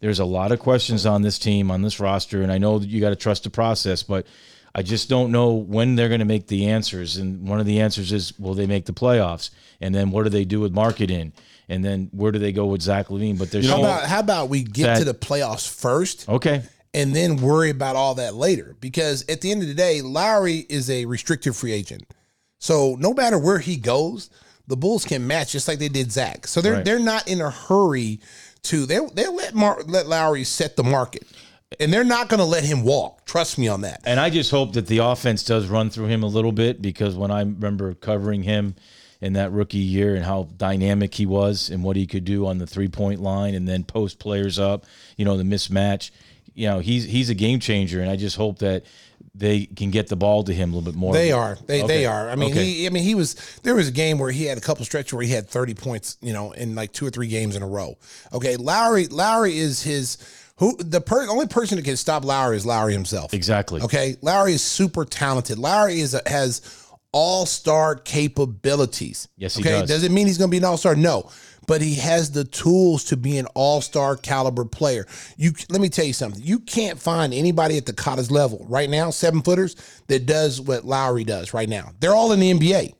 [0.00, 2.88] There's a lot of questions on this team, on this roster, and I know that
[2.88, 4.26] you got to trust the process, but
[4.74, 7.16] I just don't know when they're going to make the answers.
[7.18, 9.50] And one of the answers is, will they make the playoffs?
[9.80, 11.32] And then what do they do with Markkanen?
[11.68, 13.38] And then where do they go with Zach LaVine?
[13.38, 16.28] But there's How about how about we get That- to the playoffs first?
[16.28, 16.62] okay.
[16.92, 18.74] And then worry about all that later.
[18.80, 22.02] Because at the end of the day, Lauri is a restricted free agent.
[22.58, 24.28] So no matter where he goes,
[24.66, 26.46] the Bulls can match just like they did Zach.
[26.46, 26.84] So they're Right.
[26.84, 28.20] they're not in a hurry
[28.64, 31.26] to they they let Mar- let Lauri set the market.
[31.78, 33.24] And they're not going to let him walk.
[33.26, 34.00] Trust me on that.
[34.04, 37.14] And I just hope that the offense does run through him a little bit because
[37.14, 38.74] when I remember covering him
[39.20, 42.58] in that rookie year and how dynamic he was and what he could do on
[42.58, 44.84] the three point line and then post players up,
[45.16, 46.10] you know, the mismatch.
[46.60, 48.84] You know, he's he's a game changer, and I just hope that
[49.34, 51.14] they can get the ball to him a little bit more.
[51.14, 51.56] They are.
[51.66, 51.86] They Okay.
[51.86, 52.28] they are.
[52.28, 52.64] I mean, Okay.
[52.64, 52.86] he.
[52.86, 53.34] I mean, he was.
[53.62, 56.18] There was a game where he had a couple stretches where he had thirty points.
[56.20, 57.96] You know, in like two or three games in a row.
[58.34, 59.06] Okay, Lauri.
[59.06, 60.18] Lauri is his.
[60.56, 63.32] Who the per, only person that can stop Lauri is Lauri himself.
[63.32, 63.80] Exactly.
[63.80, 65.58] Okay, Lauri is super talented.
[65.58, 66.60] Lauri is a, has
[67.12, 69.28] all star capabilities.
[69.38, 69.80] Yes, he okay?
[69.80, 69.88] does.
[69.88, 70.94] Does it mean he's going to be an all star?
[70.94, 71.30] No,
[71.66, 75.06] but he has the tools to be an all star caliber player.
[75.36, 76.42] You let me tell you something.
[76.42, 79.76] You can't find anybody at the college level right now, seven footers,
[80.08, 81.92] that does what Lauri does right now.
[82.00, 82.94] They're all in the NBA.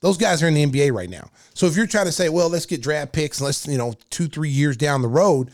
[0.00, 1.30] Those guys are in the NBA right now.
[1.54, 3.94] So if you're trying to say, well, let's get draft picks, and let's you know
[4.10, 5.50] two three years down the road,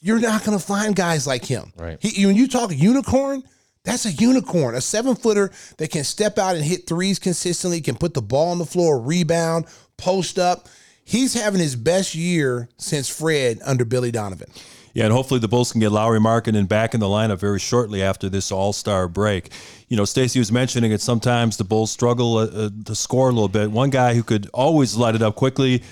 [0.00, 1.72] you're not going to find guys like him.
[1.76, 1.98] Right.
[2.00, 3.42] He, when you talk unicorn,
[3.84, 7.96] that's a unicorn, a seven footer that can step out and hit threes consistently, can
[7.96, 10.68] put the ball on the floor, rebound, post up.
[11.08, 14.50] He's having his best year since Fred under Billy Donovan.
[14.92, 18.02] Yeah, and hopefully the Bulls can get Lauri Markkanen back in the lineup very shortly
[18.02, 19.50] after this All Star break.
[19.88, 21.00] You know, Stacey was mentioning it.
[21.00, 23.70] Sometimes the Bulls struggle uh, uh, to score a little bit.
[23.70, 25.82] One guy who could always light it up quickly.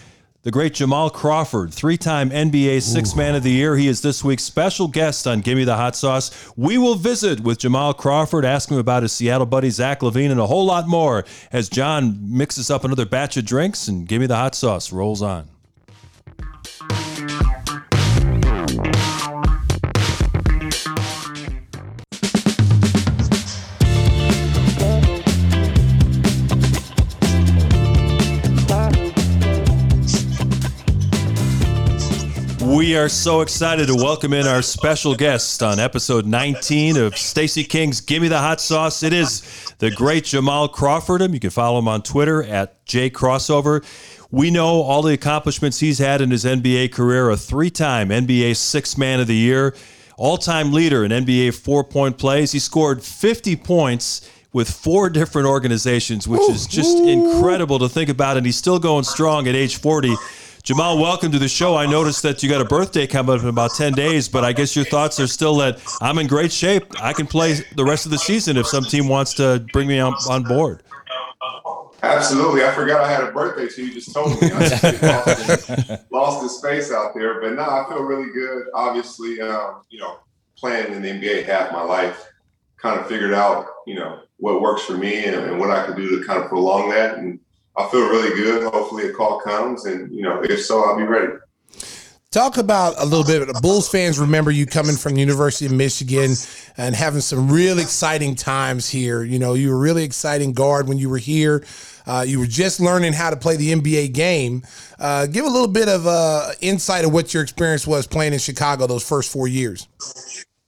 [0.46, 3.76] The great Jamal Crawford, three time NBA Six Man of the Year.
[3.76, 6.30] He is this week's special guest on Gimme the Hot Sauce.
[6.54, 10.38] We will visit with Jamal Crawford, ask him about his Seattle buddy Zach LaVine, and
[10.38, 14.36] a whole lot more as John mixes up another batch of drinks and Gimme the
[14.36, 15.48] Hot Sauce rolls on.
[32.76, 37.64] We are so excited to welcome in our special guest on episode 19 of Stacey
[37.64, 39.02] King's Gimme the Hot Sauce.
[39.02, 41.22] It is the great Jamal Crawford.
[41.32, 43.82] You can follow him on Twitter at jcrossover.
[44.30, 48.54] We know all the accomplishments he's had in his NBA career, a three time NBA
[48.56, 49.74] Six Man of the Year,
[50.18, 52.52] all time leader in NBA four point plays.
[52.52, 58.36] He scored 50 points with four different organizations, which is just incredible to think about.
[58.36, 60.14] And he's still going strong at age 40.
[60.66, 61.76] Jamal, welcome to the show.
[61.76, 64.52] I noticed that you got a birthday coming up in about 10 days, but I
[64.52, 66.82] guess your thoughts are still that I'm in great shape.
[67.00, 70.00] I can play the rest of the season if some team wants to bring me
[70.00, 70.82] on, on board.
[72.02, 72.64] Absolutely.
[72.64, 74.50] I forgot I had a birthday, so you just told me.
[74.50, 77.40] I just lost, in, lost in space out there.
[77.40, 78.64] But no, I feel really good.
[78.74, 80.18] Obviously, um, you know,
[80.58, 82.26] playing in the NBA half my life,
[82.76, 85.94] kind of figured out, you know, what works for me and, and what I could
[85.94, 87.18] do to kind of prolong that.
[87.18, 87.38] And
[87.76, 88.72] I feel really good.
[88.72, 91.32] Hopefully a call comes and, you know, if so, I'll be ready.
[92.30, 93.46] Talk about a little bit.
[93.46, 96.34] The Bulls fans remember you coming from the University of Michigan
[96.76, 99.22] and having some real exciting times here.
[99.22, 101.64] You know, you were a really exciting guard when you were here.
[102.06, 104.64] Uh, you were just learning how to play the NBA game.
[104.98, 108.38] Uh, give a little bit of uh, insight of what your experience was playing in
[108.38, 109.88] Chicago those first four years.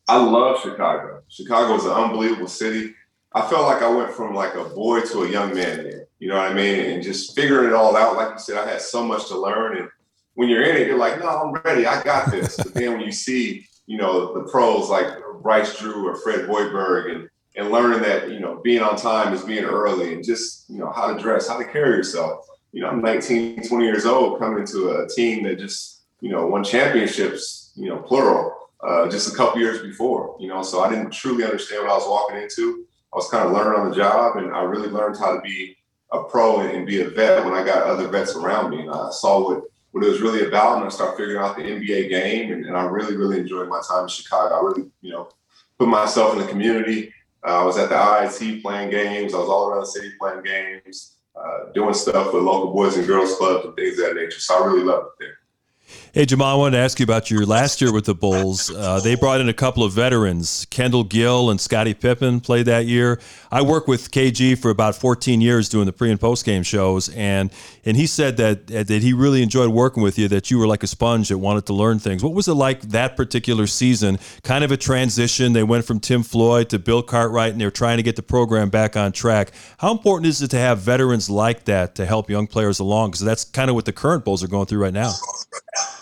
[0.08, 1.22] I love Chicago.
[1.28, 2.94] Chicago is an unbelievable city.
[3.34, 6.07] I felt like I went from like a boy to a young man there.
[6.18, 6.80] You know what I mean?
[6.80, 8.16] And just figuring it all out.
[8.16, 9.78] Like you said, I had so much to learn.
[9.78, 9.88] And
[10.34, 11.86] when you're in it, you're like, no, I'm ready.
[11.86, 12.56] I got this.
[12.56, 15.06] but then when you see, you know, the pros like
[15.42, 19.42] Bryce Drew or Fred Hoiberg and and learning that, you know, being on time is
[19.42, 22.46] being early and just, you know, how to dress, how to carry yourself.
[22.70, 26.46] You know, I'm 19, 20 years old coming to a team that just, you know,
[26.46, 30.62] won championships, you know, plural uh, just a couple years before, you know.
[30.62, 32.86] So I didn't truly understand what I was walking into.
[33.12, 35.76] I was kind of learning on the job, and I really learned how to be
[36.12, 38.90] a pro and, and be a vet when I got other vets around me, and
[38.90, 42.10] I saw what what it was really about, and I started figuring out the NBA
[42.10, 44.54] game, and, and I really really enjoyed my time in Chicago.
[44.54, 45.30] I really, you know,
[45.78, 47.12] put myself in the community.
[47.46, 49.34] Uh, I was at the IIT playing games.
[49.34, 53.06] I was all around the city playing games, uh, doing stuff with local boys and
[53.06, 54.40] girls clubs and things of that nature.
[54.40, 55.38] So I really loved it there.
[56.14, 58.70] Hey, Jamal, I wanted to ask you about your last year with the Bulls.
[58.70, 60.66] Uh, they brought in a couple of veterans.
[60.70, 63.20] Kendall Gill and Scottie Pippen played that year.
[63.52, 67.10] I worked with KG for about 14 years doing the pre and post game shows,
[67.10, 67.50] and
[67.84, 70.28] and he said that that he really enjoyed working with you.
[70.28, 72.24] That you were like a sponge that wanted to learn things.
[72.24, 74.18] What was it like that particular season?
[74.42, 75.52] Kind of a transition.
[75.52, 78.70] They went from Tim Floyd to Bill Cartwright, and they're trying to get the program
[78.70, 79.52] back on track.
[79.76, 83.10] How important is it to have veterans like that to help young players along?
[83.10, 85.12] Because that's kind of what the current Bulls are going through right now.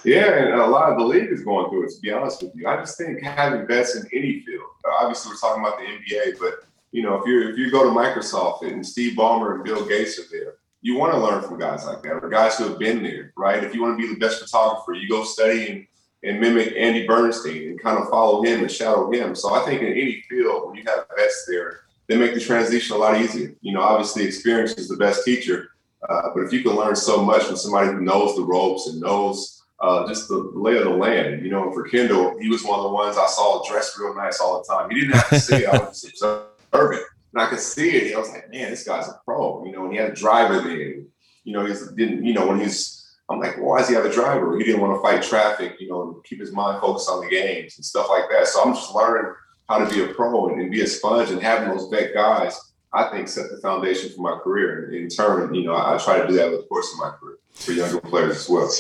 [0.07, 1.91] Yeah, and a lot of the league is going through it.
[1.91, 4.63] To be honest with you, I just think having vets in any field.
[5.01, 7.91] Obviously, we're talking about the NBA, but you know, if you if you go to
[7.91, 11.85] Microsoft and Steve Ballmer and Bill Gates are there, you want to learn from guys
[11.85, 13.65] like that, or guys who have been there, right?
[13.65, 15.87] If you want to be the best photographer, you go study and,
[16.23, 19.35] and mimic Andy Bernstein and kind of follow him and shadow him.
[19.35, 22.95] So I think in any field, when you have vets there, they make the transition
[22.95, 23.57] a lot easier.
[23.61, 25.71] You know, obviously, experience is the best teacher,
[26.09, 29.01] uh, but if you can learn so much from somebody who knows the ropes and
[29.01, 31.45] knows uh, just the lay of the land.
[31.45, 34.41] You know, for Kendall, he was one of the ones I saw dressed real nice
[34.41, 34.91] all the time.
[34.91, 38.15] He didn't have to see it; I was just observing, and I could see it.
[38.15, 39.65] I was like, man, this guy's a pro.
[39.65, 41.03] You know, and he had a driver there.
[41.45, 42.25] You know, he didn't.
[42.25, 42.97] You know, when he's
[43.29, 44.57] I'm like, why does he have a driver?
[44.57, 47.77] He didn't want to fight traffic, you know, keep his mind focused on the games
[47.77, 48.47] and stuff like that.
[48.47, 49.33] So I'm just learning
[49.69, 52.59] how to be a pro and, and be a sponge and having those vet guys,
[52.93, 54.85] I think set the foundation for my career.
[54.85, 57.11] And in turn, you know, I, try to do that over the course of my
[57.19, 58.71] career for younger players as well.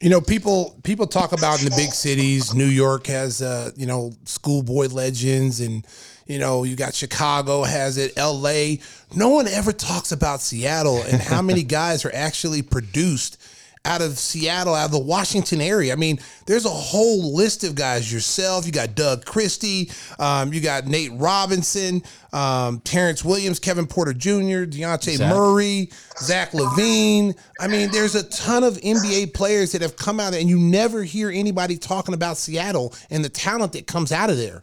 [0.00, 2.54] You know, people people talk about in the big cities.
[2.54, 5.86] New York has uh, you know schoolboy legends, and
[6.26, 8.16] you know you got Chicago has it.
[8.16, 8.80] L.A.
[9.14, 13.36] No one ever talks about Seattle and how many guys are actually produced
[13.84, 15.92] out of Seattle, out of the Washington area.
[15.92, 18.12] I mean, there's a whole list of guys.
[18.12, 24.12] Yourself, you got Doug Christie, um, you got Nate Robinson, um, Terrence Williams, Kevin Porter
[24.12, 25.34] Jr., Dejounte Zach.
[25.34, 27.36] Murray, Zach LaVine.
[27.58, 31.02] I mean, there's a ton of NBA players that have come out, and you never
[31.02, 34.62] hear anybody talking about Seattle and the talent that comes out of there.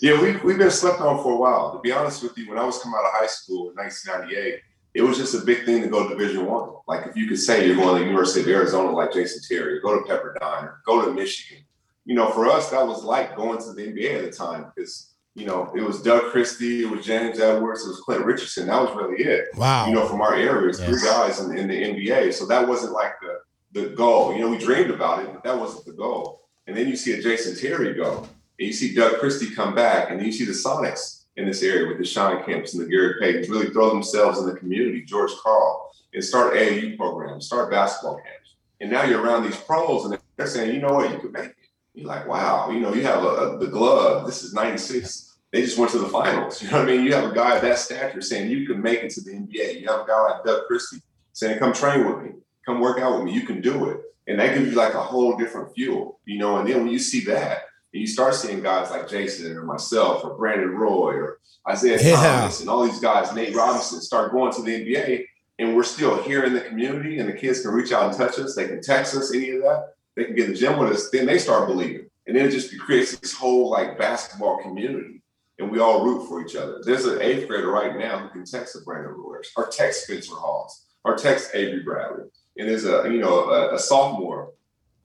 [0.00, 1.72] Yeah, we, we've been slept on for a while.
[1.72, 4.60] To be honest with you, when I was coming out of high school in 1998,
[4.94, 6.70] it was just a big thing to go to Division One.
[6.86, 9.80] Like if you could say you're going to the University of Arizona, like Jason Terry,
[9.80, 11.64] go to Pepperdine, or go to Michigan.
[12.04, 15.14] You know, for us, that was like going to the NBA at the time because
[15.34, 18.66] you know it was Doug Christie, it was James Edwards, it was Clint Richardson.
[18.66, 19.48] That was really it.
[19.56, 19.86] Wow.
[19.86, 20.84] You know, from our area, yes.
[20.84, 22.32] three guys in, in the NBA.
[22.32, 23.40] So that wasn't like the
[23.80, 24.32] the goal.
[24.32, 26.48] You know, we dreamed about it, but that wasn't the goal.
[26.66, 30.10] And then you see a Jason Terry go, and you see Doug Christie come back,
[30.10, 32.88] and then you see the Sonics in this area with the Shawn Kemps and the
[32.88, 37.70] Gary Paytons really throw themselves in the community, George Karl, and start AAU programs, start
[37.70, 38.56] basketball camps.
[38.80, 41.50] And now you're around these pros and they're saying, you know what, you could make
[41.50, 41.54] it.
[41.94, 44.26] You're like, wow, you know, you have a, a, the glove.
[44.26, 45.36] This is 96.
[45.52, 46.60] They just went to the finals.
[46.62, 47.04] You know what I mean?
[47.04, 49.80] You have a guy of that stature saying you can make it to the NBA.
[49.80, 52.32] You have a guy like Doug Christie saying, come train with me,
[52.66, 53.32] come work out with me.
[53.32, 54.00] You can do it.
[54.26, 56.58] And that gives you like a whole different fuel, you know.
[56.58, 60.22] And then when you see that, and you start seeing guys like Jason or myself
[60.24, 62.16] or Brandon Roy or Isaiah yeah.
[62.16, 65.24] Thomas and all these guys, Nate Robinson, start going to the NBA,
[65.58, 68.38] and we're still here in the community, and the kids can reach out and touch
[68.38, 68.54] us.
[68.54, 69.94] They can text us, any of that.
[70.16, 71.10] They can get in the gym with us.
[71.10, 75.22] Then they start believing, and then it just creates this whole like basketball community,
[75.58, 76.80] and we all root for each other.
[76.84, 80.34] There's an eighth grader right now who can text a Brandon Roy or text Spencer
[80.34, 82.24] Hawes or text Avery Bradley,
[82.58, 84.52] and there's a you know a, a sophomore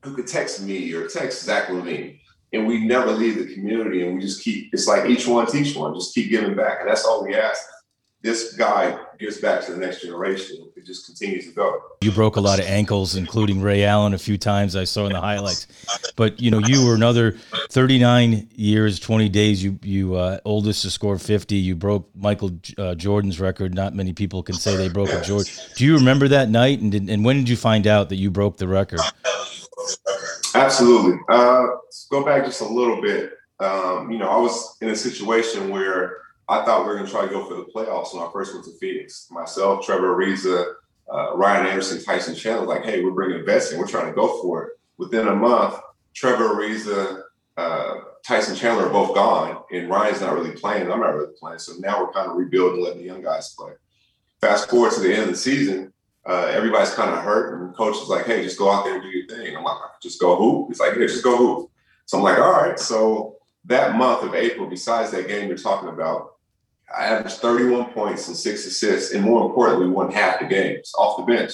[0.04, 2.20] who could text me or text Zach LaVine
[2.54, 5.76] and we never leave the community and we just keep it's like each one teach
[5.76, 7.62] one just keep giving back and that's all we ask.
[8.22, 12.38] This guy gives back to the next generation it just continues to go you broke
[12.38, 15.68] a lot of ankles including ray allen a few times i saw in the highlights.
[16.16, 17.32] But you know you were another
[17.70, 22.96] 39 years 20 days you you uh, oldest to score 50 you broke michael uh,
[22.96, 23.74] jordan's record.
[23.74, 25.52] Not many people can say they broke a jordan.
[25.76, 26.80] Do you remember that night?
[26.80, 29.00] And, did, and when did you find out that you broke the record
[30.56, 31.20] Absolutely.
[31.30, 31.68] Uh,
[32.10, 33.34] go back just a little bit.
[33.60, 36.18] Um, you know, I was in a situation where
[36.50, 38.54] I thought we were going to try to go for the playoffs when I first
[38.54, 39.28] went to Phoenix.
[39.32, 40.74] Myself, Trevor Ariza,
[41.12, 43.80] uh, Ryan Anderson, Tyson Chandler, like, hey, we're bringing vets in.
[43.80, 44.80] We're trying to go for it.
[44.98, 45.76] Within a month,
[46.14, 47.22] Trevor Ariza,
[47.58, 47.94] uh,
[48.26, 50.92] Tyson Chandler are both gone, and Ryan's not really playing.
[50.92, 51.60] I'm not really playing.
[51.60, 53.74] So now we're kind of rebuilding, letting the young guys play.
[54.42, 55.93] Fast forward to the end of the season,
[56.28, 59.04] uh, everybody's kind of hurt, and coach is like, "Hey, just go out there and
[59.04, 61.70] do your thing." I'm like, "Just go hoop." He's like, "Yeah, just go hoop."
[62.06, 65.90] So I'm like, "All right." So that month of April, besides that game you're talking
[65.90, 66.36] about,
[66.96, 71.18] I averaged 31 points and six assists, and more importantly, won half the games off
[71.18, 71.52] the bench,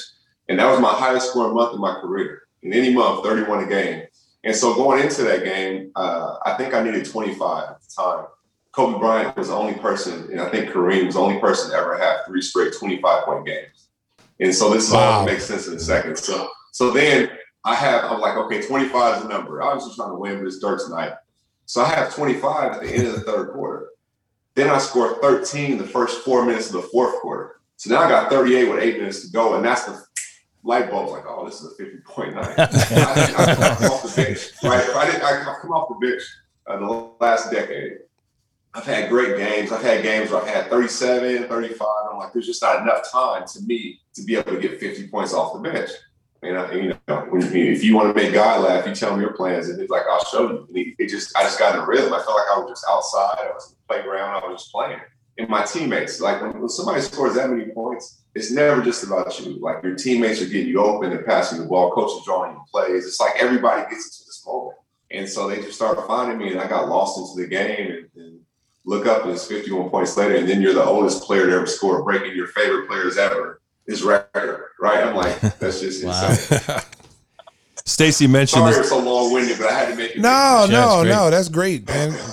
[0.47, 2.43] and that was my highest scoring month in my career.
[2.61, 4.03] In any month, 31 a game.
[4.43, 8.26] And so going into that game, uh, I think I needed 25 at the time.
[8.72, 11.78] Kobe Bryant was the only person, and I think Kareem was the only person to
[11.78, 13.88] ever have three straight 25 point games.
[14.39, 14.99] And so this Wow.
[15.19, 16.17] all makes sense in a second.
[16.17, 17.29] So so then
[17.65, 19.61] I have, I'm like, okay, 25 is the number.
[19.61, 21.13] I was just trying to win, but it's dirt tonight.
[21.65, 23.89] So I have 25 at the end of the third quarter.
[24.55, 27.59] Then I scored 13 the first four minutes of the fourth quarter.
[27.77, 29.55] So now I got 38 with eight minutes to go.
[29.55, 30.01] And that's the
[30.63, 32.57] light bulb's like, oh, this is a 50 point night.
[32.57, 34.89] I, I, I come off the bench, right?
[34.95, 36.21] I didn't, I come off the bench
[36.67, 37.97] uh, the last decade.
[38.74, 39.72] I've had great games.
[39.72, 41.88] I've had games where I've had 37, 35.
[42.11, 45.07] I'm like, there's just not enough time to me to be able to get 50
[45.07, 45.89] points off the bench.
[46.41, 49.20] And I, you know, when if you want to make God laugh, you tell him
[49.20, 51.76] your plans, and he's like, "I'll show you." And he, it just, I just got
[51.76, 52.13] in a rhythm.
[52.13, 53.45] I felt like I was just outside.
[53.45, 54.43] I was in the playground.
[54.43, 54.99] I was just playing.
[55.38, 59.38] And my teammates, like when, when somebody scores that many points, it's never just about
[59.39, 59.59] you.
[59.59, 61.91] Like your teammates are getting you open and passing the ball.
[61.91, 63.05] Coach is drawing you plays.
[63.05, 64.78] It's like everybody gets into this moment.
[65.11, 67.91] And so they just started finding me, and I got lost into the game.
[67.91, 68.39] And, and
[68.89, 71.65] look up, and it's 51 points later, and then you're the oldest player to ever
[71.67, 74.65] score, breaking your favorite players ever his record.
[74.81, 75.03] Right?
[75.03, 76.29] I'm like, that's just Wow.
[76.29, 76.79] insane.
[77.85, 78.79] Stacy mentioned Sorry, this.
[78.81, 80.19] it's so long winded, but I had to make it.
[80.19, 81.29] no, Yeah, no, it's no.
[81.29, 82.17] That's great, man.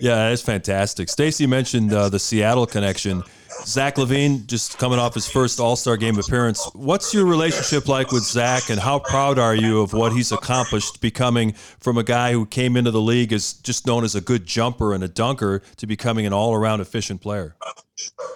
[0.00, 1.08] Yeah, it's fantastic.
[1.08, 3.24] Stacy mentioned uh, the Seattle connection.
[3.64, 6.68] Zach LaVine just coming off his first All Star game appearance.
[6.74, 11.00] What's your relationship like with Zach, and how proud are you of what he's accomplished,
[11.00, 14.46] becoming from a guy who came into the league as just known as a good
[14.46, 17.56] jumper and a dunker to becoming an all around efficient player?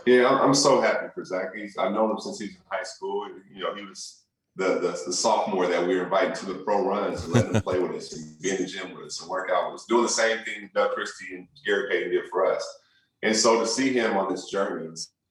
[0.06, 1.54] Yeah, I'm, so happy for Zach.
[1.54, 3.28] He's, I've known him since he was in high school.
[3.54, 4.22] You know, he was
[4.56, 7.62] the, the the sophomore that we were inviting to the pro runs and letting him
[7.62, 9.86] play with us and be in the gym with us and work out with us,
[9.86, 12.66] doing the same thing Doug Christie and Gary Payton did for us.
[13.22, 14.88] And so to see him on this journey,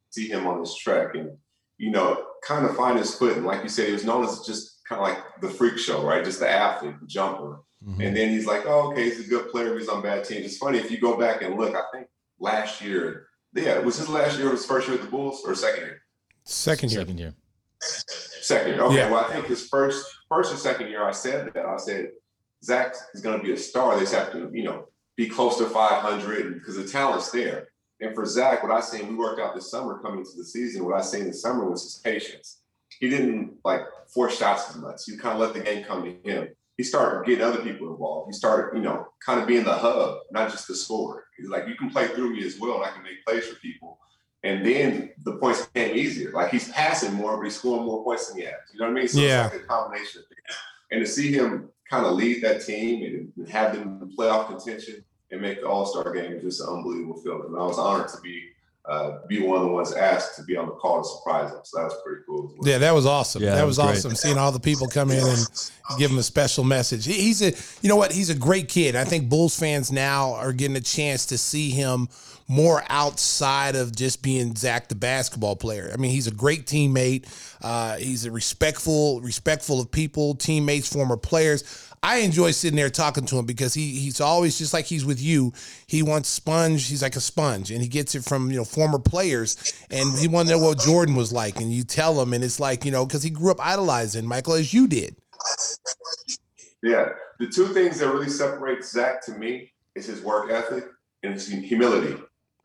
[0.09, 1.37] see him on this track, and
[1.77, 3.37] you know, kind of find his foot.
[3.37, 6.05] And like you said, he was known as just kind of like the freak show,
[6.05, 6.23] right?
[6.23, 7.61] Just the athlete, the jumper.
[7.85, 8.01] Mm-hmm.
[8.01, 9.77] And then he's like, oh, okay, he's a good player.
[9.77, 10.45] He's on bad teams.
[10.45, 11.75] It's funny if you go back and look.
[11.75, 12.07] I think
[12.39, 15.85] last year, yeah, was his last year, his first year with the Bulls or second
[15.85, 16.01] year?
[16.43, 17.01] Second year.
[17.01, 17.33] Second year.
[17.81, 18.81] Second year.
[18.83, 18.95] Okay.
[18.97, 19.09] Yeah.
[19.09, 21.65] Well, I think his first, first or second year, I said that.
[21.65, 22.11] I said
[22.63, 23.95] Zach is going to be a star.
[23.95, 24.87] They just have to, you know,
[25.17, 27.69] be close to 500 because the talent's there.
[28.01, 30.83] And for Zach, what I seen, we worked out this summer coming into the season.
[30.83, 32.61] What I seen this summer was his patience.
[32.99, 33.81] He didn't like
[34.13, 35.01] force shots as much.
[35.05, 36.49] He kind of let the game come to him.
[36.77, 38.29] He started getting other people involved.
[38.29, 41.25] He started, you know, kind of being the hub, not just the scorer.
[41.37, 43.55] He's like, you can play through me as well, and I can make plays for
[43.59, 43.99] people.
[44.43, 46.31] And then the points came easier.
[46.31, 48.55] Like he's passing more, but he's scoring more points than he has.
[48.73, 49.07] You know what I mean?
[49.07, 49.45] So Yeah.
[49.45, 50.57] it's like a combination of things.
[50.91, 54.47] And to see him kind of lead that team and, and have them in playoff
[54.47, 57.47] contention and make the All Star game is just an unbelievable feeling.
[57.47, 58.49] And I was honored to be
[58.83, 61.59] uh, be one of the ones asked to be on the call to surprise him.
[61.63, 62.45] So that was pretty cool.
[62.47, 62.69] As well.
[62.71, 63.43] Yeah, that was awesome.
[63.43, 64.15] Yeah, that that was, was awesome.
[64.15, 67.05] Seeing all the people come in and give him a special message.
[67.05, 67.53] He- He's a,
[67.83, 68.11] you know what?
[68.11, 68.95] He's a great kid.
[68.95, 72.09] I think Bulls fans now are getting a chance to see him
[72.47, 75.91] more outside of just being Zach the basketball player.
[75.93, 77.25] I mean, he's a great teammate.
[77.61, 81.87] Uh, he's a respectful, respectful of people, teammates, former players.
[82.03, 85.21] I enjoy sitting there talking to him because he he's always just like he's with
[85.21, 85.53] you.
[85.85, 86.87] He wants sponge.
[86.87, 89.55] He's like a sponge, and he gets it from you know former players,
[89.91, 92.59] and he want to know what Jordan was like, and you tell him, and it's
[92.59, 95.15] like you know because he grew up idolizing Michael as you did.
[96.83, 97.09] Yeah.
[97.39, 100.85] The two things that really separate Zach to me is his work ethic
[101.23, 102.21] and his humility.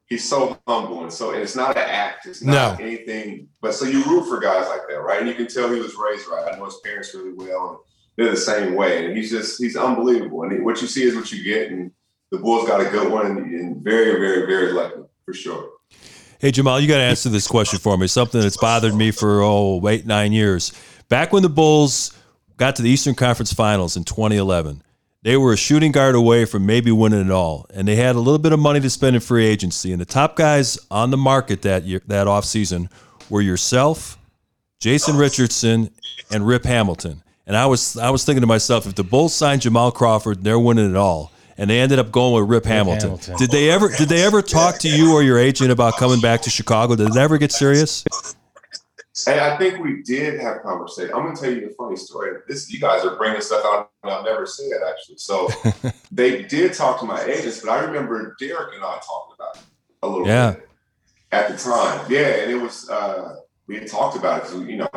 [0.07, 2.85] He's so humble and so and it's not an act, it's not No.
[2.85, 3.49] anything.
[3.61, 5.19] But so you root for guys like that, right?
[5.21, 6.53] And you can tell he was raised right.
[6.53, 7.79] I know his parents really well, and
[8.17, 9.07] they're the same way.
[9.07, 10.43] And he's just he's unbelievable.
[10.43, 11.71] And what you see is what you get.
[11.71, 11.91] And
[12.31, 15.71] the Bulls got a good one, and, and very, very, very lucky for sure.
[16.39, 18.07] Hey, Jamal, you got to answer this question for me.
[18.09, 20.73] Something that's bothered me for, oh, eight, nine years.
[21.09, 22.13] Back when the Bulls
[22.57, 24.83] got to the Eastern Conference Finals in 2011,
[25.23, 27.67] they were a shooting guard away from maybe winning it all.
[27.73, 29.93] And they had a little bit of money to spend in free agency.
[29.93, 32.91] And the top guys on the market that year, that offseason
[33.31, 34.19] were yourself,
[34.81, 35.91] Jason Richardson,
[36.31, 37.23] and Rip Hamilton.
[37.47, 40.59] And I was I was thinking to myself, if the Bulls signed Jamal Crawford, they're
[40.59, 41.31] winning it all.
[41.59, 43.01] And they ended up going with Rip, Hamilton.
[43.11, 43.37] Hamilton.
[43.39, 46.43] Did they ever did they ever talk to you or your agent about coming back
[46.43, 46.97] to Chicago?
[46.97, 48.05] Did it ever get serious?
[49.25, 51.15] Hey, I think we did have a conversation.
[51.15, 52.39] I'm gonna tell you the funny story.
[52.47, 55.17] This you guys are bringing stuff out that I've never said actually.
[55.17, 55.49] So
[56.13, 59.63] they did talk to my agents, but I remember Derrick and I talking about it
[60.03, 60.53] a little Yeah.
[60.53, 60.69] bit
[61.33, 62.05] at the time.
[62.11, 63.37] Yeah, and it was uh
[63.67, 64.89] we had talked about it because you know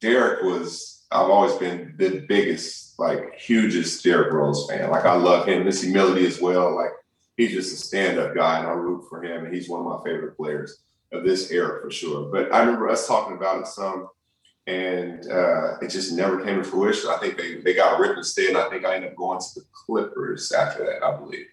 [0.00, 4.90] Derrick was I've always been the biggest like hugest Derrick Rose fan.
[4.90, 6.74] Like I love him, Missy Melody as well.
[6.74, 6.90] Like
[7.36, 9.86] he's just a stand up guy, and I root for him, and he's one of
[9.86, 12.30] my favorite players of this era for sure.
[12.32, 14.08] But I remember us talking about it some,
[14.66, 17.10] and uh, it just never came to fruition.
[17.10, 19.60] I think they, they got ripped instead, and I think I ended up going to
[19.60, 21.46] the Clippers after that, I believe.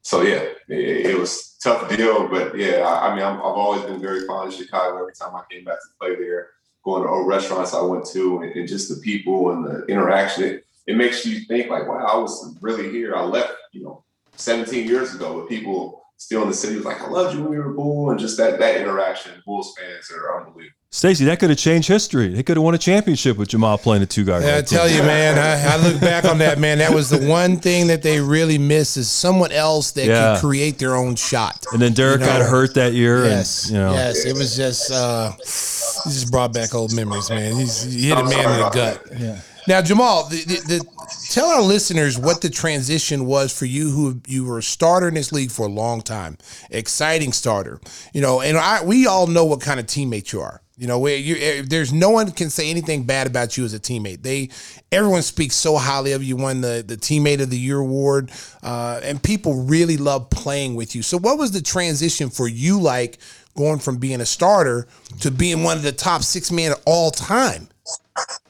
[0.00, 3.82] So yeah, it, it was tough deal, but yeah, I, I mean, i have always
[3.82, 5.00] been very fond of Chicago.
[5.00, 6.50] Every time I came back to play there,
[6.86, 10.44] going to old restaurants I went to, and, and just the people and the interaction,
[10.44, 13.16] it, it makes you think like, wow, I was really here.
[13.16, 14.04] I left, you know,
[14.36, 17.52] 17 years ago but people still in the city was like, I loved you when
[17.52, 19.42] you were Bull, and just that that interaction.
[19.44, 20.76] Bulls fans are unbelievable.
[20.96, 22.28] Stacey, that could have changed history.
[22.28, 24.42] They could have won a championship with Jamal playing a two guard.
[24.42, 26.78] Yeah, I tell you, man, I, I, look back on that, man.
[26.78, 30.32] That was the one thing that they really missed is someone else that yeah.
[30.32, 31.66] can create their own shot.
[31.74, 32.38] And then Derrick you know?
[32.38, 33.26] got hurt that year.
[33.26, 33.92] Yes, and, you know.
[33.92, 37.54] yes, it was just uh, he just brought back old memories, man.
[37.56, 39.02] He's he hit a man in the gut.
[39.18, 39.40] Yeah.
[39.68, 40.86] Now, Jamal, the, the, the,
[41.28, 45.14] tell our listeners what the transition was for you, who you were a starter in
[45.14, 46.38] this league for a long time,
[46.70, 47.80] exciting starter.
[48.14, 50.62] You know, and I we all know what kind of teammate you are.
[50.78, 53.72] You know, where you eh, there's no one can say anything bad about you as
[53.72, 54.22] a teammate.
[54.22, 54.50] They
[54.92, 56.36] everyone speaks so highly of you.
[56.36, 58.30] Won the the teammate of the year award,
[58.62, 61.02] uh, and people really love playing with you.
[61.02, 63.16] So, what was the transition for you like
[63.56, 64.86] going from being a starter
[65.20, 67.68] to being one of the top six men of all time?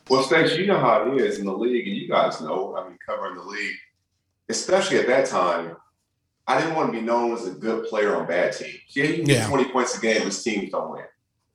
[0.09, 2.89] Well, Stacey, you know how it is in the league, and you guys know, I
[2.89, 3.77] mean, covering the league,
[4.49, 5.77] especially at that time,
[6.47, 8.79] I didn't want to be known as a good player on bad teams.
[8.91, 9.49] Yeah, you can get yeah.
[9.49, 11.05] 20 points a game, this teams don't win.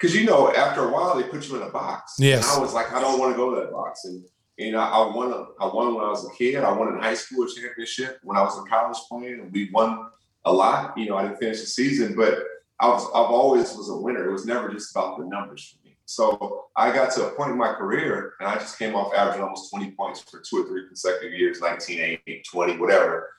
[0.02, 2.16] Because, you know, after a while, they put you in a box.
[2.18, 2.50] Yes.
[2.50, 4.06] And I was like, I don't want to go to that box.
[4.06, 4.26] And,
[4.58, 6.64] and I, I won a, I won when I was a kid.
[6.64, 9.70] I won in high school a championship when I was in college playing, and we
[9.72, 10.08] won
[10.46, 10.98] a lot.
[10.98, 12.40] You know, I didn't finish the season, but
[12.80, 14.28] I was I've always was a winner.
[14.28, 15.96] It was never just about the numbers for me.
[16.06, 19.44] so I got to a point in my career and I just came off averaging
[19.44, 22.18] almost 20 points for two or three consecutive years, 19,
[22.52, 23.30] 20, whatever.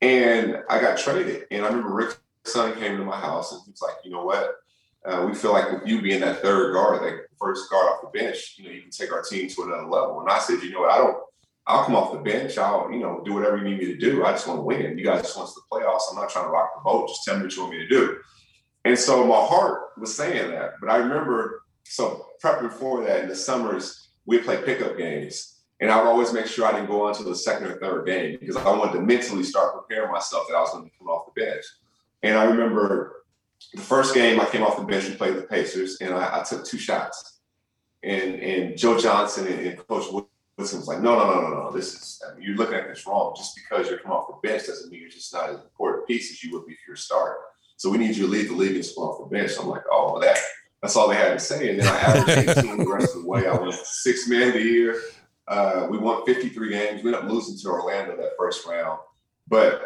[0.00, 1.46] And I got traded.
[1.50, 4.24] And I remember Rick Sund came to my house and he was like, you know
[4.24, 4.61] what?
[5.04, 8.18] Uh, we feel like with you being that third guard, like first guard off the
[8.18, 10.20] bench, you know, you can take our team to another level.
[10.20, 10.84] And I said, you know?
[10.84, 11.16] I don't,
[11.66, 12.56] I'll come off the bench.
[12.58, 14.24] I'll, you know, do whatever you need me to do.
[14.24, 14.98] I just want to win.
[14.98, 16.02] You guys just want the playoffs.
[16.10, 17.08] I'm not trying to rock the boat.
[17.08, 18.18] Just tell me what you want me to do.
[18.84, 20.74] And so my heart was saying that.
[20.80, 25.60] But I remember so prepping for that in the summers, we play pickup games.
[25.80, 28.06] And I would always make sure I didn't go on to the second or third
[28.06, 31.08] game because I wanted to mentally start preparing myself that I was going to come
[31.08, 31.64] off the bench.
[32.22, 33.21] And I remember
[33.74, 36.42] the first game I came off the bench and played the Pacers, and I, I
[36.42, 37.40] took two shots.
[38.02, 41.70] And and Joe Johnson and, and Coach Woodson was like, no, no, no, no, no.
[41.70, 43.34] This is I mean, you're looking at this wrong.
[43.36, 46.06] Just because you're coming off the bench doesn't mean you're just not as important a
[46.06, 47.38] piece as you would be if you're a starter.
[47.76, 49.52] So we need you to lead the league and come off the bench.
[49.52, 50.38] So I'm like, oh, well, that
[50.82, 51.70] that's all they had to say.
[51.70, 53.46] And then I averaged 18 the rest of the way.
[53.46, 55.00] I went six men of the year.
[55.46, 57.02] Uh, we won 53 games.
[57.02, 58.98] We ended up losing to Orlando that first round,
[59.48, 59.82] but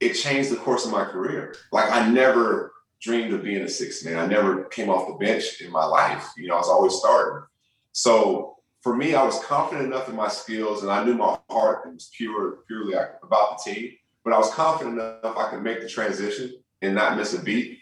[0.00, 1.54] it changed the course of my career.
[1.72, 2.73] Like I never
[3.04, 4.18] dreamed of being a six man.
[4.18, 6.26] I never came off the bench in my life.
[6.36, 7.46] You know, I was always starting.
[7.92, 11.92] So for me, I was confident enough in my skills, and I knew my heart
[11.92, 13.92] was pure, purely about the team.
[14.24, 17.78] But I was confident enough I could make the transition and not miss a beat.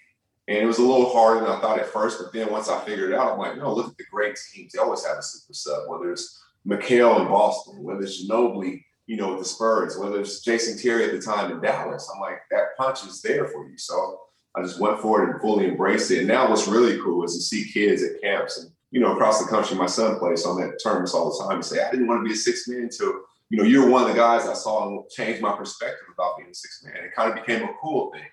[0.48, 2.84] And it was a little harder than I thought at first, but then once I
[2.84, 4.72] figured it out, I'm like, no, look at the great teams.
[4.72, 9.16] They always have a super sub, whether it's McHale in Boston, whether it's Ginobili, you
[9.16, 12.10] know, with the Spurs, whether it's Jason Terry at the time in Dallas.
[12.12, 13.78] I'm like, that punch is there for you.
[13.78, 14.20] So
[14.54, 16.20] I just went for it and fully embraced it.
[16.20, 19.42] And now what's really cool is to see kids at camps and, you know, across
[19.42, 22.06] the country, my son plays on that tournaments all the time and say, I didn't
[22.06, 24.54] want to be a six man until, you know, you're one of the guys I
[24.54, 27.04] saw change my perspective about being a six man.
[27.04, 28.26] It kind of became a cool thing.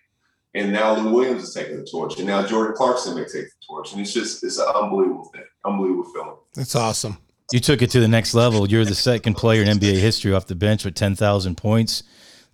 [0.56, 3.52] And now Lou Williams is taking the torch, and now Jordan Clarkson may take the
[3.68, 6.38] torch, and it's just it's an unbelievable thing, unbelievable feeling.
[6.56, 7.20] That's awesome.
[7.52, 8.68] You took it to the next level.
[8.68, 12.04] You're the second player in NBA history off the bench with 10,000 points.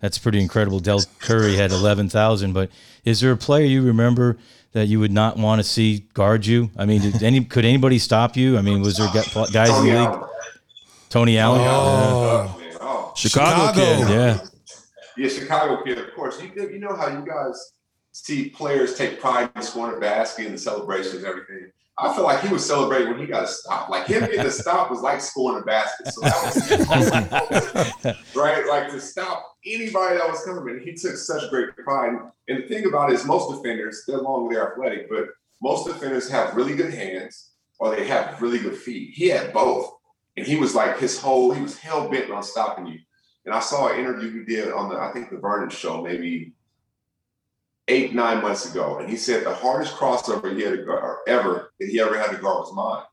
[0.00, 0.80] That's pretty incredible.
[0.80, 2.52] Del Curry had 11,000.
[2.52, 2.70] But
[3.04, 4.38] is there a player you remember
[4.72, 6.70] that you would not want to see guard you?
[6.76, 8.58] I mean, did any could anybody stop you?
[8.58, 10.08] I mean, was there guys Tony in the league?
[10.08, 10.28] Allen.
[11.08, 11.60] Tony Allen.
[11.64, 12.58] Oh.
[12.60, 12.76] Yeah.
[12.80, 13.12] oh.
[13.16, 14.10] Chicago, Chicago, kid.
[14.10, 14.46] Yeah.
[15.16, 15.98] Yeah, Chicago kid.
[15.98, 17.72] Of course, you you know how you guys
[18.12, 21.70] see players take pride in scoring a basket and the celebrations and everything.
[21.98, 23.88] I feel like he was celebrating when he got a stop.
[23.88, 26.08] Like him getting a stop was like scoring a basket.
[26.08, 26.42] So that
[28.04, 28.66] was right.
[28.66, 30.80] Like to stop anybody that was coming.
[30.84, 32.18] He took such great pride.
[32.48, 35.28] And the thing about it is most defenders, they're long, they're athletic, but
[35.62, 39.12] most defenders have really good hands or they have really good feet.
[39.14, 39.90] He had both.
[40.36, 42.98] And he was like his whole, he was hell bent on stopping you.
[43.46, 46.52] And I saw an interview he did on the, I think the Vernon show, maybe
[47.88, 51.88] eight, nine months ago, and he said the hardest crossover he had guard, ever that
[51.88, 53.04] he ever had to guard was mine.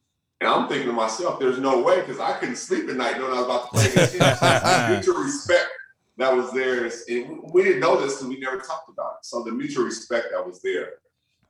[0.41, 3.31] And I'm thinking to myself, there's no way because I couldn't sleep at night knowing
[3.31, 4.91] I was about to play against him.
[4.91, 5.69] mutual respect
[6.17, 9.25] that was there, and we didn't know this because we never talked about it.
[9.25, 10.89] So the mutual respect that was there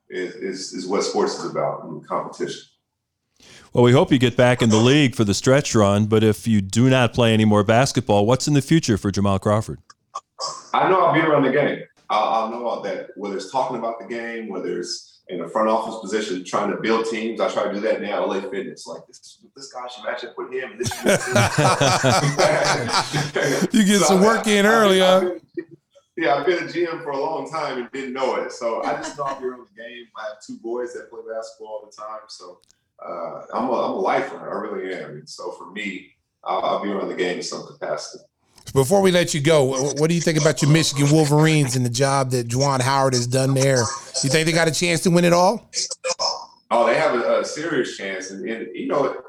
[0.09, 2.61] is is, is what sports is about and competition.
[3.73, 6.47] Well, we hope you get back in the league for the stretch run, but if
[6.47, 9.79] you do not play any more basketball, what's in the future for Jamal Crawford?
[10.73, 11.83] I know I'll be around the game.
[12.13, 13.09] I'll, I'll know all that.
[13.15, 16.77] Whether it's talking about the game, whether it's in a front office position, trying to
[16.77, 17.39] build teams.
[17.39, 18.25] I try to do that now.
[18.25, 20.73] LA Fitness, like this, this guy should match up with him.
[23.71, 25.31] You get some work in early, I've huh?
[26.15, 28.51] Yeah, I've been a GM for a long time and didn't know it.
[28.51, 30.05] So I just know I'll be around the game.
[30.15, 32.19] I have two boys that play basketball all the time.
[32.27, 32.59] So
[33.03, 34.37] uh, I'm, a, I'm a lifer.
[34.37, 35.09] I really am.
[35.11, 36.11] And so for me,
[36.43, 38.23] I'll, I'll be around the game in some capacity.
[38.73, 41.91] Before we let you go, what do you think about your Michigan Wolverines and the
[41.91, 43.83] job that Juwan Howard has done there?
[44.23, 45.69] You think they got a chance to win it all?
[46.71, 49.21] Oh, they have a, a serious chance, and, and you know,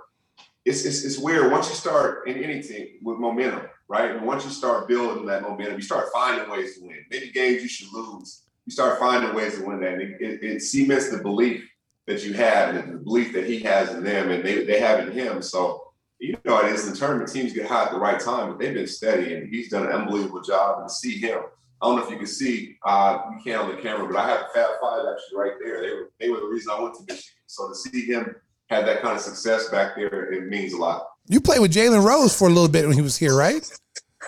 [0.64, 4.12] it's, it's it's weird once you start in anything with momentum, right?
[4.12, 7.04] And once you start building that momentum, you start finding ways to win.
[7.10, 9.92] Maybe games you should lose, you start finding ways to win that.
[9.92, 11.68] And it, it, it cements the belief
[12.06, 15.06] that you have, and the belief that he has in them, and they they have
[15.06, 15.42] in him.
[15.42, 15.83] So
[16.28, 18.74] you know, it is the tournament teams get hot at the right time, but they've
[18.74, 20.80] been steady, and he's done an unbelievable job.
[20.80, 21.40] And to see him,
[21.82, 24.28] I don't know if you can see, uh, you can't on the camera, but I
[24.28, 25.82] have Fab Five actually right there.
[25.82, 27.42] They were they were the reason I went to Michigan.
[27.46, 28.34] So to see him
[28.70, 31.06] have that kind of success back there, it means a lot.
[31.28, 33.62] You played with Jalen Rose for a little bit when he was here, right?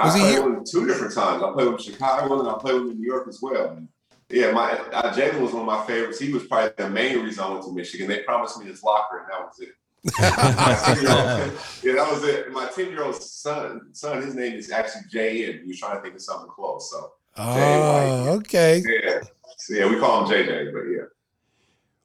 [0.03, 0.49] Was I he played here?
[0.49, 1.43] with him two different times.
[1.43, 3.41] I played with him in Chicago and I played with him in New York as
[3.41, 3.79] well.
[4.29, 6.19] Yeah, my uh, Jalen was one of my favorites.
[6.19, 8.09] He was probably the main reason I went to Michigan.
[8.09, 9.69] They promised me his locker, and that was it.
[10.07, 10.13] My
[10.85, 11.53] 10-year-old
[11.83, 12.53] yeah, that was it.
[12.53, 16.15] My ten-year-old son, son, his name is actually Jay, and he was trying to think
[16.15, 16.91] of something close.
[16.91, 18.83] So Oh, okay.
[18.87, 19.21] yeah,
[19.59, 21.03] so, yeah, we call him JJ, but yeah.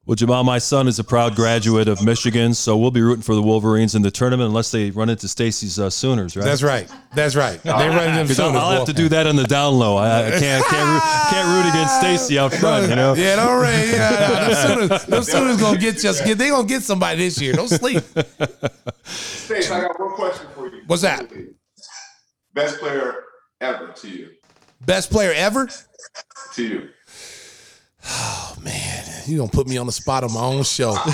[0.07, 3.35] Well, Jamal, my son is a proud graduate of Michigan, so we'll be rooting for
[3.35, 6.43] the Wolverines in the tournament unless they run into Stacy's uh, Sooners, right?
[6.43, 6.91] That's right.
[7.13, 7.61] That's right.
[7.61, 9.97] They run into Because I'll, I'll have to do that on the down low.
[9.97, 13.13] I, I can't can't root, can't root against Stacy out front, you know.
[13.13, 13.87] Yeah, don't right.
[13.89, 16.39] Yeah, them Sooners, them Sooners gonna get just get.
[16.39, 17.53] They gonna get somebody this year.
[17.53, 18.03] Don't sleep.
[19.03, 20.81] Stace, I got one question for you.
[20.87, 21.31] What's that?
[22.55, 23.23] Best player
[23.61, 24.29] ever to you.
[24.83, 25.69] Best player ever.
[26.55, 26.89] To you.
[28.05, 30.93] Oh man, you gonna put me on the spot on my own show.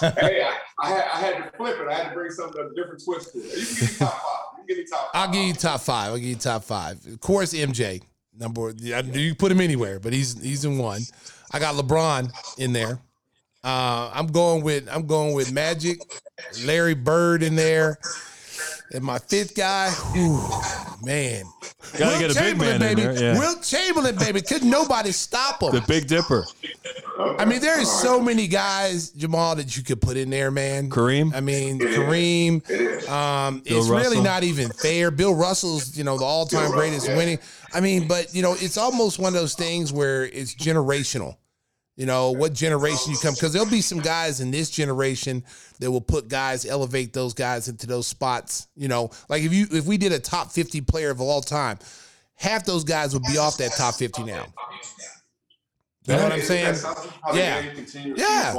[0.00, 1.88] hey, I, I, had, I had to flip it.
[1.88, 3.54] I had to bring something a different twist to it.
[3.58, 5.28] You can give me top five.
[5.28, 6.08] You can give me top five.
[6.10, 6.92] I'll give you top five.
[6.92, 7.06] I'll give you top five.
[7.06, 8.02] Of course, MJ
[8.38, 8.70] number.
[8.94, 11.02] I- You put him anywhere, but he's he's in one.
[11.52, 12.98] I got LeBron in there.
[13.62, 15.98] Uh, I'm going with I'm going with Magic,
[16.64, 17.98] Larry Bird in there,
[18.92, 19.90] and my fifth guy.
[20.12, 20.38] whew,
[21.04, 21.44] man,
[21.98, 23.02] Gotta get a big man in baby.
[23.02, 23.38] there, yeah.
[23.38, 24.40] Wilt Chamberlain, baby.
[24.40, 25.72] Couldn't nobody stop him.
[25.72, 26.44] The Big Dipper.
[27.38, 30.90] I mean, there is so many guys, Jamal, that you could put in there, man.
[30.90, 31.34] Kareem?
[31.34, 33.08] I mean, Kareem.
[33.08, 35.10] Um, Bill it's really not even fair.
[35.10, 37.18] Bill Russell's, you know, the all-time Bill greatest Russell, yeah.
[37.18, 37.38] winning.
[37.72, 41.36] I mean, but you know, it's almost one of those things where it's generational.
[41.96, 45.44] You know, what generation you come because there'll be some guys in this generation
[45.78, 48.66] that will put guys, elevate those guys into those spots.
[48.74, 51.78] You know, like if you if we did a top 50 player of all time,
[52.34, 54.46] half those guys would be off that top 50 now.
[56.06, 56.74] You know what I'm saying?
[57.32, 57.62] Yeah.
[58.16, 58.52] Yeah.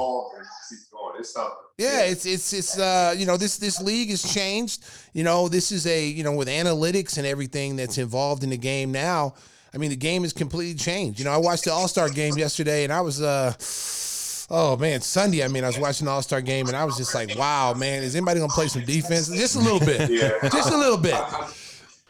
[1.78, 4.84] Yeah, it's it's it's uh you know this this league has changed.
[5.14, 8.58] You know this is a you know with analytics and everything that's involved in the
[8.58, 9.36] game now.
[9.76, 11.20] I mean the game has completely changed.
[11.20, 13.54] You know I watched the All Star game yesterday and I was uh
[14.50, 16.98] oh man Sunday I mean I was watching the All Star game and I was
[16.98, 20.32] just like wow man is anybody gonna play some defense just a little bit Yeah.
[20.50, 21.52] just a little bit I,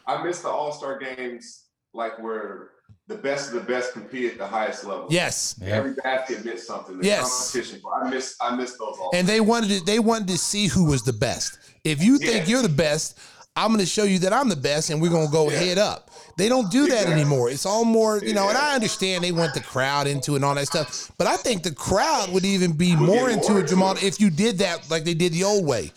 [0.06, 2.70] I, I miss the All Star games, like where
[3.08, 5.06] the best of the best compete at the highest level.
[5.10, 6.98] yes Every basket meant something.
[6.98, 7.50] The Yes.
[7.52, 7.80] competition.
[8.02, 8.36] I miss.
[8.40, 8.96] I miss those.
[9.00, 11.58] All and they wanted to, they wanted to see who was the best.
[11.84, 12.52] If you think Yeah.
[12.52, 13.16] you're the best,
[13.56, 15.78] I'm going to show you that I'm the best, and we're going to go head
[15.78, 16.10] up.
[16.36, 17.12] They don't do that Exactly.
[17.14, 17.50] anymore.
[17.50, 18.48] It's all more, you know.
[18.48, 21.36] And I understand they want the crowd into it and all that stuff, but I
[21.36, 24.90] think the crowd would even be more into more it, Jamal, if you did that
[24.90, 25.92] like they did the old way.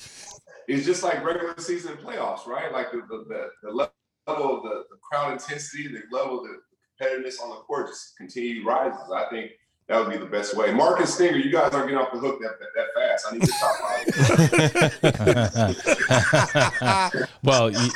[0.68, 2.72] it's just like regular season playoffs, right?
[2.72, 6.57] Like the the, the, the level of the, the crowd intensity, the level of the
[7.05, 9.12] competitiveness on the court just continue rises.
[9.14, 9.51] I think
[9.89, 10.71] that would be the best way.
[10.71, 13.25] Marcus Stinger, you guys aren't getting off the hook that, that, that fast.
[13.27, 13.57] I need your
[15.99, 17.29] top five.
[17.43, 17.89] well, y-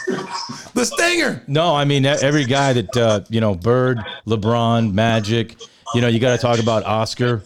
[0.73, 1.43] The stinger.
[1.47, 5.55] no, I mean every guy that uh, you know, Bird, LeBron, Magic.
[5.95, 7.43] You know, you got to talk about Oscar.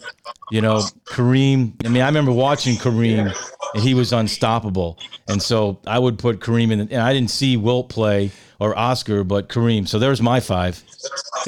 [0.50, 1.74] You know, Kareem.
[1.84, 3.30] I mean, I remember watching Kareem,
[3.74, 4.98] and he was unstoppable.
[5.28, 6.78] And so I would put Kareem in.
[6.78, 9.86] The, and I didn't see Wilt play or Oscar, but Kareem.
[9.86, 10.82] So there's my five.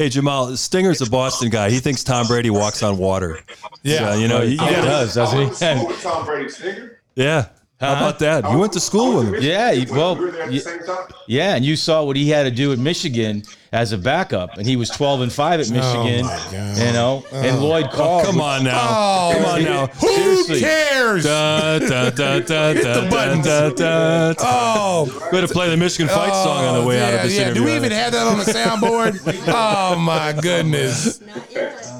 [0.01, 1.69] Hey Jamal, Stinger's a Boston guy.
[1.69, 3.41] He thinks Tom Brady walks on water.
[3.83, 4.13] Yeah.
[4.15, 5.45] So, you know, he, Yeah, it does, doesn't he?
[5.45, 7.03] with Tom Brady Stinger.
[7.17, 7.49] yeah.
[7.79, 8.51] How about that?
[8.51, 9.43] You went to school with him.
[9.43, 11.07] Yeah, well, we were there at ye- the same time.
[11.27, 13.43] Yeah, and you saw what he had to do at Michigan
[13.73, 16.27] as a backup, and he was 12 and 5 at oh, Michigan.
[16.27, 16.79] God.
[16.79, 17.65] You know, and oh.
[17.65, 18.25] Lloyd oh, Carr.
[18.25, 18.87] Come on now.
[18.91, 19.87] Oh, Come on now.
[19.87, 20.61] Who Seriously.
[20.61, 21.25] cares?
[21.25, 23.47] Da, da, da, da, da, buttons.
[23.47, 24.35] da, da, da.
[24.41, 27.43] Oh, Way to play the Michigan fight song on the way out of this yeah.
[27.43, 27.63] interview.
[27.63, 29.45] Do we even have that on the soundboard?
[29.49, 31.21] oh my goodness.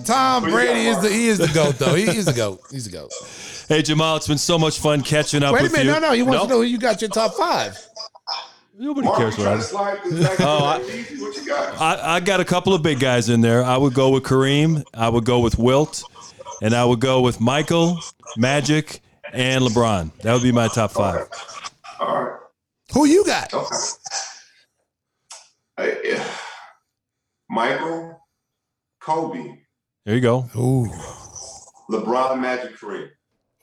[0.05, 1.95] Tom Brady is the he is the goat though.
[1.95, 2.61] He is the goat.
[2.71, 3.13] He's the goat.
[3.69, 5.93] Hey Jamal, it's been so much fun catching up Wait a with minute, you.
[5.93, 6.13] no, no.
[6.13, 6.49] He wants Nope.
[6.49, 7.79] to know who you got your top five.
[8.83, 11.21] Nobody Mark, cares what I trying slide back Oh, I- into the easy?
[11.23, 11.79] What you got?
[11.81, 13.63] I, I got a couple of big guys in there.
[13.63, 14.83] I would go with Kareem.
[14.95, 16.03] I would go with Wilt,
[16.63, 17.99] and I would go with Michael,
[18.39, 19.03] Magic,
[19.35, 20.17] and LeBron.
[20.23, 21.29] That would be my top five.
[21.99, 22.39] All right.
[22.95, 23.53] Who you got?
[23.53, 23.77] Okay.
[25.77, 26.27] Hey, yeah.
[27.51, 28.19] Michael,
[29.03, 29.59] Kobe,
[30.07, 30.49] There you go.
[30.57, 30.89] Ooh,
[31.91, 33.11] LeBron, Magic, Kareem.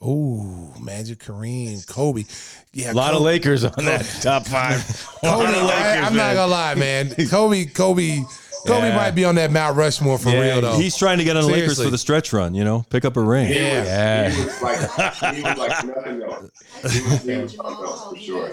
[0.02, 2.24] Ooh, Magic Kareem, Kobe.
[2.72, 4.84] Yeah, A lot of Lakers on that top five.
[5.24, 7.14] Kobe, of I, am not gonna lie, man.
[7.30, 8.22] Kobe, Kobe,
[8.66, 8.96] Kobe Yeah.
[8.96, 10.76] might be on that Mount Rushmore for real though.
[10.76, 12.54] He's trying to get on the Lakers for the stretch run.
[12.54, 13.48] You know, pick up a ring.
[13.52, 13.84] yeah.
[13.84, 14.30] Yeah.
[14.30, 16.50] He was like, he was like nothing else.
[16.92, 18.50] He was, he was something else for sure.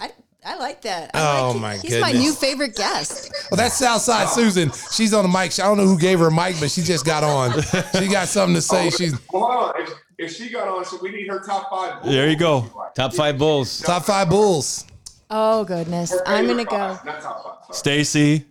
[0.00, 0.10] I,
[0.44, 1.10] I like that.
[1.14, 3.30] I Oh, like my He's my new favorite guest.
[3.50, 4.34] Well, that's Southside oh.
[4.34, 4.70] Susan.
[4.92, 5.52] She's on the mic.
[5.60, 7.60] I don't know who gave her a mic, but she just got on.
[7.98, 8.86] She got something to say.
[8.86, 9.86] Oh, She's Well, hold on.
[10.20, 12.04] If, if she got on, so we need her top five.
[12.04, 12.66] There you go.
[12.94, 13.80] Top five Bulls.
[13.80, 14.84] top five Bulls.
[15.30, 16.70] Oh goodness, I'm gonna go.
[16.94, 17.74] five, Not top five.
[17.74, 18.04] Sorry.
[18.04, 18.44] Stacy.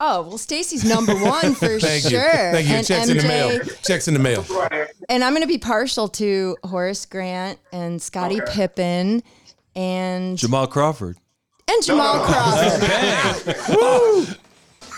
[0.00, 2.20] Oh well, Stacy's number one for Thank sure.
[2.20, 2.52] you.
[2.52, 2.74] Thank you.
[2.74, 3.60] And Checks in the mail.
[3.84, 4.44] Checks in the mail.
[5.08, 8.52] And I'm gonna be partial to Horace Grant and Scottie Okay.
[8.52, 9.22] Pippen
[9.76, 11.16] and Jamal Crawford.
[11.68, 12.24] and Jamal
[13.44, 14.36] Crawford.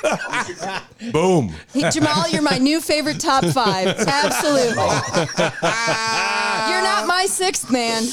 [1.12, 1.52] Boom.
[1.72, 3.86] Hey, Jamal, you're my new favorite top five.
[3.88, 4.74] Absolutely.
[4.76, 8.04] you're not my sixth man.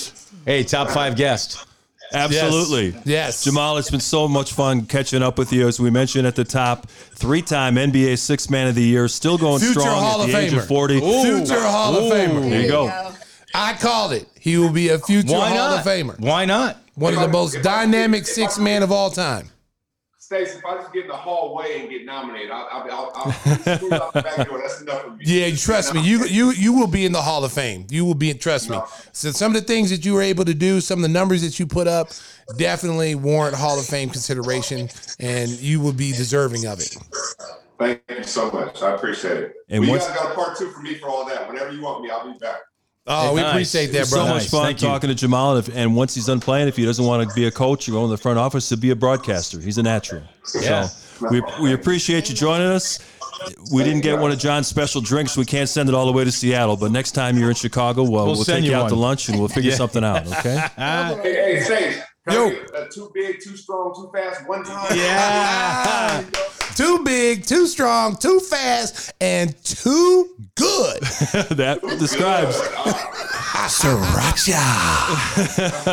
[0.45, 1.65] Hey, top five guest.
[2.13, 2.95] Absolutely.
[3.05, 3.43] Yes.
[3.43, 5.67] Jamal, it's been so much fun catching up with you.
[5.67, 9.59] As we mentioned at the top, three-time NBA Six Man of the Year, still going
[9.59, 10.57] Future strong Hall at of the age Famer.
[10.59, 10.99] of 40.
[10.99, 12.49] Future Hall of Famer.
[12.49, 13.11] There you go.
[13.55, 14.27] I called it.
[14.39, 15.79] He will be a future Why Hall not?
[15.79, 16.19] of Famer.
[16.19, 16.77] Why not?
[16.95, 19.49] One of the most dynamic six man of all time.
[20.34, 23.93] Stacey, if I just get in the hallway and get nominated, I'll, I'll, I'll, I'll
[23.93, 24.59] out the back door.
[24.61, 25.23] That's enough for me.
[25.25, 26.01] Yeah, you trust me.
[26.01, 27.86] You you you will be in the Hall of Fame.
[27.89, 28.31] You will be.
[28.31, 28.79] in Trust me.
[29.11, 31.41] So some of the things that you were able to do, some of the numbers
[31.43, 32.09] that you put up,
[32.57, 36.95] definitely warrant Hall of Fame consideration, and you will be deserving of it.
[37.79, 38.81] Thank you so much.
[38.81, 39.53] I appreciate it.
[39.69, 41.47] And And you once- guys got a part two for me for all that.
[41.47, 42.59] Whenever you want me, I'll be back.
[43.06, 43.51] Oh, we Nice.
[43.51, 44.20] appreciate that, bro.
[44.20, 44.34] so bro.
[44.36, 44.88] much fun Thank you.
[44.88, 45.58] talking to Jamal.
[45.58, 47.88] And, if, and once he's done playing, if he doesn't want to be a coach
[47.89, 50.24] or go in the front office to be a broadcaster, he's a natural.
[50.62, 50.86] Yeah.
[50.88, 52.99] So we, we appreciate you joining us.
[53.74, 55.36] We didn't get one of John's special drinks.
[55.36, 56.78] We can't send it all the way to Seattle.
[56.78, 59.28] But next time you're in Chicago, well, we'll, send take you you out to lunch
[59.28, 60.26] and we'll figure something out.
[60.26, 60.58] Okay.
[60.78, 62.01] Hey, hey, Stace.
[62.28, 62.55] Can Yo.
[62.74, 64.97] Uh, too big, too strong, too fast, one time.
[64.97, 66.24] Yeah.
[66.76, 71.01] Too big, too strong, too fast, and too good.
[71.51, 72.57] that describes.
[73.69, 74.57] Sriracha.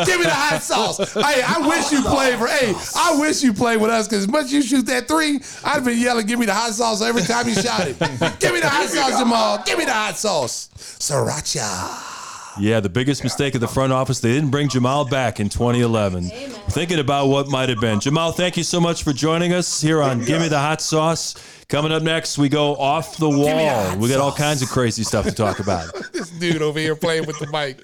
[0.07, 1.13] Give me the hot sauce.
[1.13, 2.47] Hey, I wish you played for.
[2.47, 5.39] Hey, I wish you played with us because as much as you shoot that three,
[5.63, 7.99] I'd been yelling, "Give me the hot sauce" every time you shot it.
[8.39, 9.61] Give me the hot sauce, Jamal.
[9.63, 10.69] Give me the hot sauce.
[10.77, 12.10] Sriracha.
[12.59, 16.25] Yeah, the biggest mistake of the front office, they didn't bring Jamal back in 2011.
[16.69, 17.99] Thinking about what might have been.
[17.99, 21.35] Jamal, thank you so much for joining us here on Gimme the Hot Sauce.
[21.69, 23.97] Coming up next, we go off the me the wall.
[23.97, 25.89] We got all kinds of crazy stuff to talk about.
[26.11, 27.81] This dude over here playing with the mic.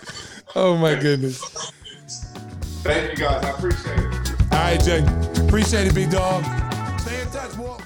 [0.56, 1.40] Oh my goodness.
[2.84, 3.44] Thank you guys.
[3.46, 4.32] I appreciate it.
[4.52, 5.46] All right, Jay.
[5.46, 6.44] Appreciate it, big dog.
[7.00, 7.78] Stay in touch, boy.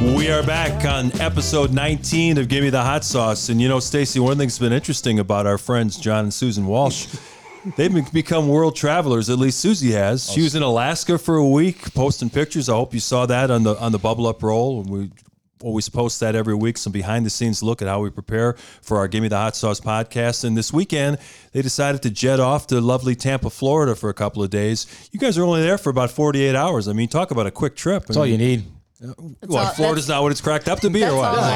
[0.00, 3.48] We are back on episode 19 of Give Me the Hot Sauce.
[3.48, 6.66] And you know, Stacy, one thing that's been interesting about our friends, John and Susan
[6.66, 7.08] Walsh,
[7.76, 9.28] they've be- become world travelers.
[9.28, 10.30] At least Susie has.
[10.30, 12.68] She was in Alaska for a week posting pictures.
[12.68, 14.82] I hope you saw that on the on the Bubble Up roll.
[14.82, 15.10] We
[15.62, 18.98] always post that every week, some behind the scenes look at how we prepare for
[18.98, 20.44] our Give Me the Hot Sauce podcast.
[20.44, 21.18] And this weekend,
[21.52, 24.86] they decided to jet off to lovely Tampa, Florida for a couple of days.
[25.10, 26.86] You guys are only there for about 48 hours.
[26.86, 28.06] I mean, talk about a quick trip.
[28.06, 28.64] That's all you need.
[29.00, 29.50] What?
[29.50, 31.38] all- Florida's not what it's cracked up to be, That's or all what?
[31.42, 31.50] I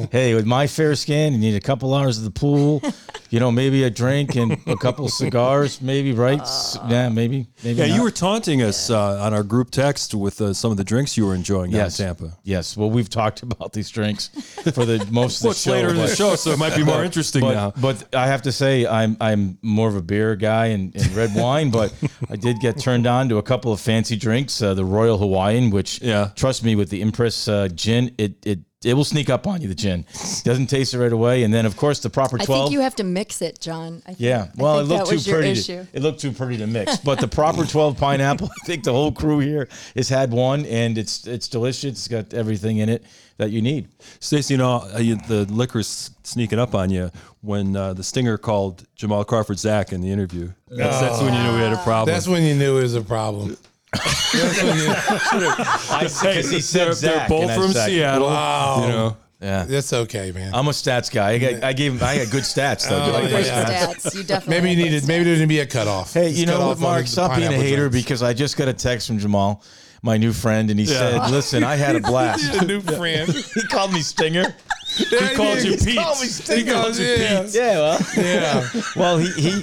[0.00, 0.12] have.
[0.12, 2.82] Hey, with my fair skin, you need a couple hours of the pool,
[3.34, 6.40] you know, maybe a drink and a couple cigars, maybe, right?
[6.40, 7.80] S- yeah, maybe, maybe.
[7.80, 10.84] Yeah, you were taunting us uh, on our group text with uh, some of the
[10.84, 12.38] drinks you were enjoying down yes, in Tampa.
[12.44, 12.76] Yes.
[12.76, 14.28] Well, we've talked about these drinks
[14.72, 15.72] for the most of the show.
[15.72, 17.72] later in the show, so it might be more interesting but, now.
[17.76, 21.34] But I have to say, I'm I'm more of a beer guy and, and red
[21.34, 21.72] wine.
[21.72, 21.92] But
[22.30, 24.62] I did get turned on to a couple of fancy drinks.
[24.62, 26.30] Uh, the Royal Hawaiian, which Yeah.
[26.36, 29.68] trust me, with the Empress uh, gin, it it it will sneak up on you.
[29.68, 30.04] The gin
[30.44, 32.42] doesn't taste it right away, and then of course the proper twelve.
[32.42, 32.64] I twelve.
[32.66, 34.02] think you have to mix it, John.
[34.04, 35.52] I think, yeah, I well, it looked that too was your pretty.
[35.52, 35.84] issue.
[35.84, 38.50] To, it looked too pretty to mix, but the proper twelve pineapple.
[38.62, 41.84] I think the whole crew here has had one, and it's it's delicious.
[41.84, 43.04] It's got everything in it
[43.36, 43.88] that you need.
[44.20, 47.10] Stacey, you know, uh, you, the liquor's sneaking up on you
[47.40, 50.52] when uh, the Stinger called Jamal Crawford Zach in the interview.
[50.68, 52.14] That's, that's when you knew we had a problem.
[52.14, 53.56] That's when you knew it was a problem.
[53.94, 58.26] That's when you- Because he said they're, Zach, they're both and I from said- Seattle.
[58.28, 58.82] Wow.
[58.82, 59.64] You know, Yeah.
[59.64, 60.54] That's okay, man.
[60.54, 61.32] I'm a stats guy.
[61.32, 62.96] I, got, I gave I had good stats though.
[63.02, 63.64] Oh, Do you like my yeah.
[63.86, 63.94] stats?
[64.06, 64.14] stats.
[64.16, 65.00] You definitely Maybe you had needed.
[65.02, 66.14] good Maybe there didn't be a cutoff.
[66.14, 67.04] Hey, Just you cut know off what, on Mark?
[67.04, 68.04] the Stop being a pineapple hater drinks.
[68.04, 69.62] because I just got a text from Jamal,
[70.02, 73.28] my new friend, and he said, "Listen, I had a blast." a new friend.
[73.54, 74.54] he called me Stinger.
[74.96, 75.98] He called you Pete.
[75.98, 76.26] Called me
[76.56, 77.42] He called you yeah.
[77.42, 77.54] Pete.
[77.54, 78.70] Yeah, well, Yeah.
[78.96, 79.62] well, he he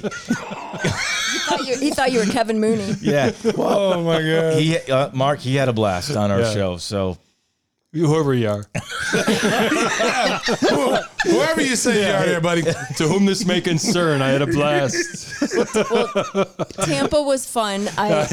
[1.48, 2.94] thought you, he thought you were Kevin Mooney.
[3.00, 3.32] yeah.
[3.56, 4.58] Well, Oh my god.
[4.60, 6.52] he uh, Mark he had a blast on our Yeah.
[6.54, 6.76] show.
[6.76, 7.18] So
[7.92, 8.64] whoever you are,
[11.24, 12.62] Whoever you say you are, there, buddy.
[12.62, 15.28] to whom this may concern, I had a blast.
[16.84, 17.88] Tampa was fun.
[17.98, 18.24] I, I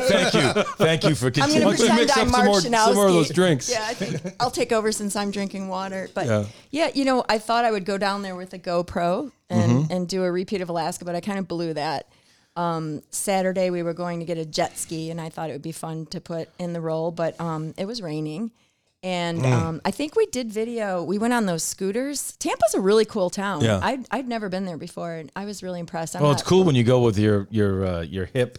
[0.00, 1.62] thank you, thank you for I'm continuing.
[1.64, 3.70] going to don't you pretend mix I'm up Mark more- some more of those drinks?
[3.70, 6.08] Yeah, I think I'll take over since I'm drinking water.
[6.14, 6.44] But Yeah.
[6.70, 9.92] yeah, you know, I thought I would go down there with a GoPro and, Mm-hmm.
[9.92, 12.06] and do a repeat of Alaska, but I kind of blew that.
[12.56, 15.62] Um, Saturday we were going to get a jet ski, and I thought it would
[15.62, 18.50] be fun to put in the roll, but um, it was raining.
[19.04, 19.52] And Mm.
[19.52, 21.02] um, I think we did video.
[21.02, 22.36] We went on those scooters.
[22.38, 23.60] Tampa's a really cool town.
[23.64, 23.80] Yeah.
[23.82, 26.14] I'd, I'd never been there before, and I was really impressed.
[26.14, 28.58] I'm Well, it's cool when you go with your your uh, your hip,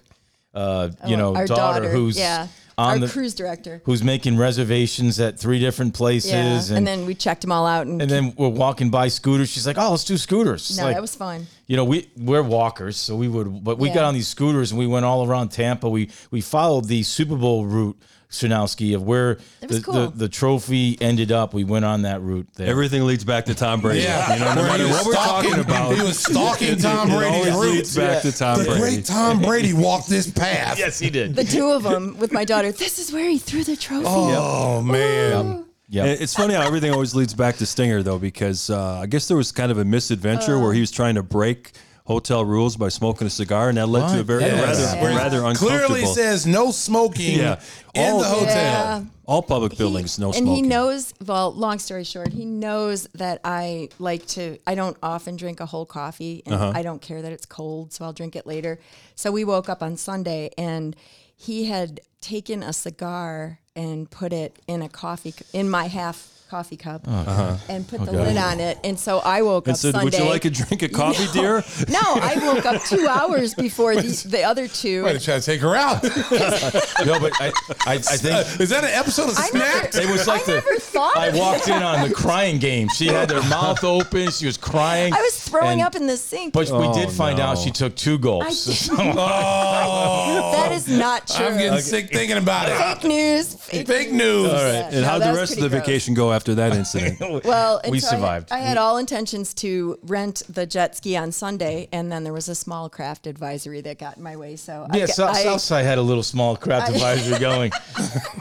[0.53, 3.81] uh, you know, Oh, our daughter, who's yeah, on our the cruise director.
[3.85, 7.65] who's making reservations at three different places, Yeah, and, and, then we checked them all
[7.65, 9.47] out, and, and then we're walking by scooters.
[9.49, 11.47] She's like, "Oh, let's do scooters." It's no, like, that was fun.
[11.67, 14.77] you know, we we're walkers, so we would, but we got on these scooters and
[14.79, 15.87] we went all around Tampa.
[15.89, 17.97] We we followed the Super Bowl route,
[18.33, 19.93] Shanowski, of where the, cool.
[19.93, 21.53] the the trophy ended up.
[21.53, 22.67] We went on that route there.
[22.67, 24.01] Everything leads back to Tom Brady.
[24.01, 24.33] Yeah.
[24.33, 27.95] You know, no matter what we're talking about, he was stalking Tom it Brady's roots.
[27.95, 28.79] leads back to Tom The Brady.
[28.81, 30.77] great Tom Brady walked this path.
[30.79, 31.35] yes, he did.
[31.35, 32.71] The two of them with my daughter.
[32.71, 34.05] This is where he threw the trophy.
[34.07, 35.65] Oh man.
[35.89, 36.05] yeah.
[36.05, 39.27] And It's funny how everything always leads back to Stinger, though, because uh, I guess
[39.27, 41.71] there was kind of a misadventure where he was trying to break
[42.05, 44.61] hotel rules by smoking a cigar, and that led to a very Yes.
[44.93, 45.17] rather Yeah.
[45.17, 45.85] rather uncomfortable.
[45.87, 47.59] Clearly says no smoking Yeah.
[47.93, 48.47] in All- the hotel.
[48.55, 49.03] Yeah.
[49.25, 50.37] all public He- buildings, no smoking.
[50.39, 50.63] and smoking.
[50.65, 51.13] he knows.
[51.25, 54.57] Well, long story short, he knows that I like to.
[54.67, 56.71] I don't often drink a whole coffee, and Uh-huh.
[56.75, 58.79] I don't care that it's cold, so I'll drink it later.
[59.15, 60.93] So we woke up on Sunday, and
[61.37, 66.27] he had taken a cigar and put it in a coffee cu- in my half
[66.53, 68.77] coffee cup and put the lid on it.
[68.83, 69.71] And so I woke Uh-huh.
[69.71, 70.05] and up said, Sunday.
[70.05, 71.33] "Would you like a drink of coffee, No.
[71.41, 75.01] dear?" No, I woke up two hours before the, the other two.
[75.01, 76.03] Might have tried to take her out.
[77.09, 77.51] no, but I,
[77.87, 79.95] I, I think Is that an episode of I Snapped?
[79.95, 81.17] It was like I the- never thought.
[81.17, 81.77] I of walked that.
[81.77, 82.87] in on the crying game.
[82.89, 84.29] She had her mouth open.
[84.31, 85.11] She was crying.
[85.13, 86.53] I was throwing And- up in the sink.
[86.53, 88.89] But we Oh, did find out she took two gulps.
[88.91, 91.45] Oh, that is not true.
[91.47, 92.75] I'm getting sick thinking about it.
[92.77, 93.55] fake news.
[93.55, 94.49] Fake, Fake news.
[94.51, 97.19] All And how'd the rest of the vacation go after that incident?
[97.45, 98.51] Well, We so I had- survived.
[98.51, 102.49] I had, all intentions to rent the jet ski on Sunday, and then there was
[102.49, 104.55] a small craft advisory that got in my way.
[104.55, 107.71] So Yeah, got- South, I, Southside had a little small craft I- advisory going.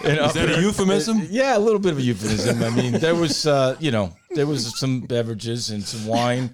[0.05, 1.27] Is that a euphemism?
[1.31, 2.63] Yeah, a little bit of a euphemism.
[2.63, 6.51] I mean, there was, uh, you know, there was some beverages and some wine,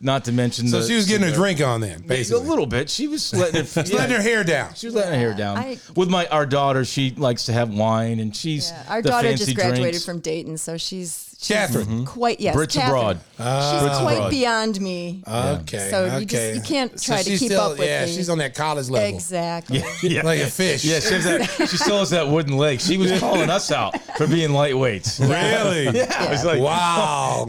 [0.00, 0.68] not to mention.
[0.68, 2.44] So the, she was getting a some- drink on then, basically.
[2.46, 2.90] a little bit.
[2.90, 4.74] She was letting it, She's letting her hair down.
[4.74, 5.56] She was letting her hair down.
[5.58, 9.08] I- With my our daughter, she likes to have wine, and she's yeah, our the
[9.10, 10.04] daughter fancy just graduated drinks.
[10.04, 11.86] from Dayton, so she's, she's Catherine.
[11.86, 12.04] Mm-hmm.
[12.04, 12.98] quite yes, Brits Catherine.
[12.98, 13.20] abroad.
[13.36, 14.30] She's Brits quite abroad.
[14.30, 15.22] beyond me.
[15.26, 15.88] Okay.
[15.90, 16.24] So you okay.
[16.26, 18.54] just- you can't So try to keep still- up with Yeah, the- she's on that
[18.54, 19.08] college level.
[19.14, 19.82] exactly.
[20.02, 20.22] Yeah.
[20.22, 20.84] Like a fish.
[20.84, 22.80] Yeah, she, that, she still has that wooden leg.
[22.80, 25.20] She was calling us out for being lightweights.
[25.20, 25.98] Really?
[25.98, 27.46] Yeah, I was like, Wow.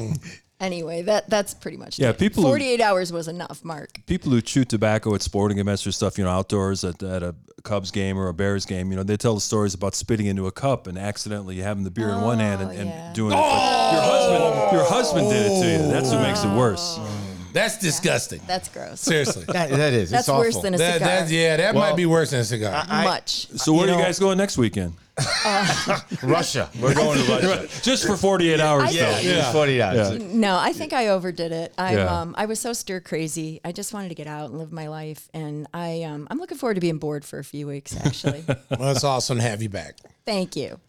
[0.60, 2.18] Anyway, that that's pretty much Yeah, it.
[2.18, 4.01] people 48 hours was enough, Mark.
[4.08, 7.36] People who chew tobacco at sporting events or stuff, you know, outdoors at, at a
[7.64, 10.47] Cubs game or a Bears game, you know, they tell the stories about spitting into
[10.47, 13.14] a cup and accidentally having the beer in one hand and, Oh, and yeah.
[13.14, 13.36] doing it.
[13.36, 15.91] But your husband, your husband did it to you.
[15.91, 16.58] That's what makes it oh.
[16.58, 16.99] worse.
[17.53, 18.41] That's disgusting.
[18.47, 18.99] That's gross.
[18.99, 19.43] Seriously.
[19.47, 20.10] that, that is.
[20.12, 20.62] That's it's worse awful.
[20.64, 20.99] than a cigar.
[20.99, 22.86] that, yeah, that Well, might be worse than a cigar.
[22.88, 23.47] Much.
[23.49, 24.93] So where You are you guys going next weekend?
[26.24, 26.70] Russia.
[26.80, 27.68] We're going to Russia.
[27.84, 28.95] Just for 48 hours, I- though.
[28.97, 29.51] Yeah, yeah.
[29.51, 30.20] 40 hours.
[30.24, 31.74] No, I think I overdid it.
[31.78, 32.22] I Yeah.
[32.22, 33.59] um I was so stir crazy.
[33.65, 36.57] I just wanted to get out and live my life, and I um I'm looking
[36.57, 37.95] forward to being bored for a few weeks.
[38.05, 38.43] Actually,
[38.80, 39.95] Well, it's awesome to have you back.
[40.26, 40.80] thank you.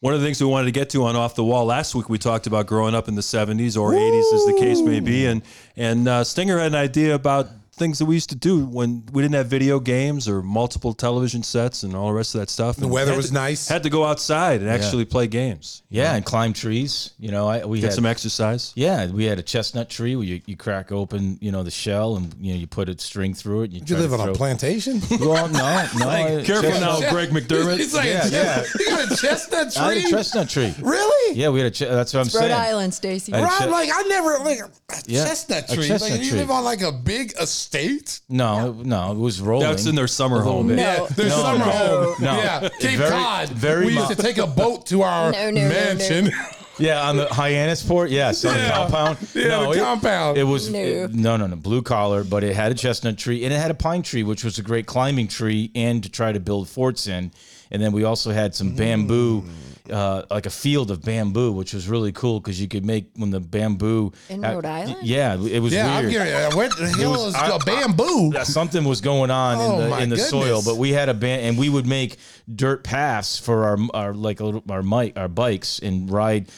[0.00, 2.08] One of the things we wanted to get to on Off the Wall last week,
[2.08, 5.26] we talked about growing up in the 70s or 80s, as the case may be.
[5.26, 5.42] And,
[5.76, 7.48] and uh, Stinger had an idea about
[7.78, 11.42] things that we used to do when we didn't have video games or multiple television
[11.42, 12.76] sets and all the rest of that stuff.
[12.76, 13.68] And The weather was nice.
[13.68, 15.82] Had to go outside and actually play games.
[15.90, 17.12] Yeah, and climb trees.
[17.18, 18.72] You know, I, we Get had some exercise.
[18.74, 22.16] Yeah, we had a chestnut tree where you, you crack open, you know, the shell
[22.16, 23.64] and you know you put a string through it.
[23.66, 25.00] And you Did you live to on a plantation?
[25.20, 26.08] Well, no, no.
[26.08, 27.78] I- Careful chestnut- now, Greg McDermott.
[27.78, 28.64] He's like, Yeah, yeah.
[28.78, 30.04] you got a chestnut I had tree?
[30.04, 30.74] a chestnut tree.
[30.80, 31.36] really?
[31.38, 31.70] Yeah, we had a.
[31.70, 32.52] Ch- that's what I'm Rhode saying.
[32.52, 33.32] Island, Stacy.
[33.34, 34.70] I- Right, che- like I never like a
[35.06, 35.86] Yeah, chestnut a tree.
[35.88, 37.32] chestnut like, you live on like a big
[37.74, 38.20] estate.
[38.28, 39.68] No, no, it was rolling.
[39.68, 40.68] That's in their summer home.
[40.68, 40.74] No.
[40.74, 42.14] Yeah, there's No, summer no, home.
[42.24, 42.36] no.
[42.38, 43.48] Yeah, Cape very- Cod.
[43.50, 45.68] very we used mo- to take a boat to our No, no, no, no.
[45.68, 46.30] mansion.
[46.78, 48.10] Yeah, on the Hyannisport.
[48.10, 48.70] Yes, on the Yeah.
[48.72, 49.18] compound.
[49.34, 50.38] Yeah, the it, compound.
[50.38, 50.78] It was No.
[50.78, 53.70] it- no, no, no, blue collar, but it had a chestnut tree and it had
[53.70, 57.06] a pine tree, which was a great climbing tree, and to try to build forts
[57.06, 57.30] in.
[57.70, 59.50] And then we also had some bamboo, mm.
[59.90, 63.30] Uh, like a field of bamboo, which was really cool because you could make when
[63.30, 64.98] the bamboo In Rhode Island?
[65.02, 66.12] Yeah, it was Yeah, I'm weird.
[66.12, 68.32] getting uh, where the hell was- is I- a bamboo?
[68.34, 71.14] Yeah, something was going on Oh, in the in the soil, but we had a
[71.14, 72.16] band, and we would make
[72.54, 76.48] dirt paths for our our like a little, our mic our bikes and ride.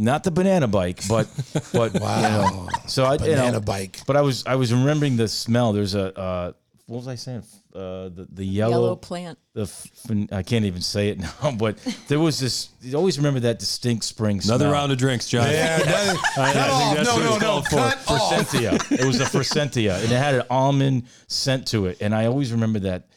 [0.00, 1.26] Not the banana bike, but
[1.72, 2.16] but wow.
[2.16, 3.98] You know, so I you Banana know, bike.
[4.06, 5.72] But I was I was remembering the smell.
[5.72, 6.52] There's a uh,
[6.86, 7.42] what was I saying?
[7.74, 9.38] Uh, the the yellow, Yellow plant.
[9.52, 9.86] the f-
[10.32, 11.52] I can't even say it now.
[11.56, 11.76] But
[12.08, 12.70] there was this.
[12.80, 14.40] You always remember that distinct spring.
[14.42, 14.72] Another smell.
[14.72, 15.50] round of drinks, John.
[15.50, 17.46] Yeah, that, I cut think that's No, what no, it's no.
[17.46, 17.76] called for.
[17.76, 18.32] Cut off.
[18.50, 18.92] Forsentia.
[19.00, 22.52] It was a Forsentia, and it had an almond scent to it, and I always
[22.52, 23.08] remember that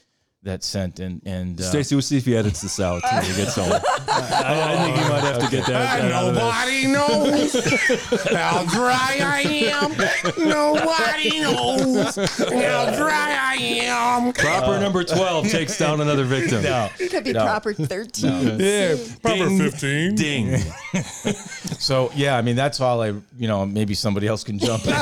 [0.44, 1.00] that scent.
[1.00, 3.72] And and uh, Stacy, we'll see if he edits this out when he gets home.
[4.08, 6.02] I, I think he might have to get that.
[6.02, 6.44] that out of there.
[6.44, 7.54] Nobody knows
[8.34, 9.92] how dry I am.
[10.48, 14.34] Nobody knows how dry I am.
[14.34, 16.64] Proper number 12 takes down another victim.
[16.64, 17.44] no, Could be No.
[17.44, 18.60] proper thirteen.
[18.60, 20.16] Yeah, proper Ding, 15.
[20.16, 20.58] Ding.
[21.82, 24.94] So yeah, I mean that's all I you know maybe somebody else can jump in.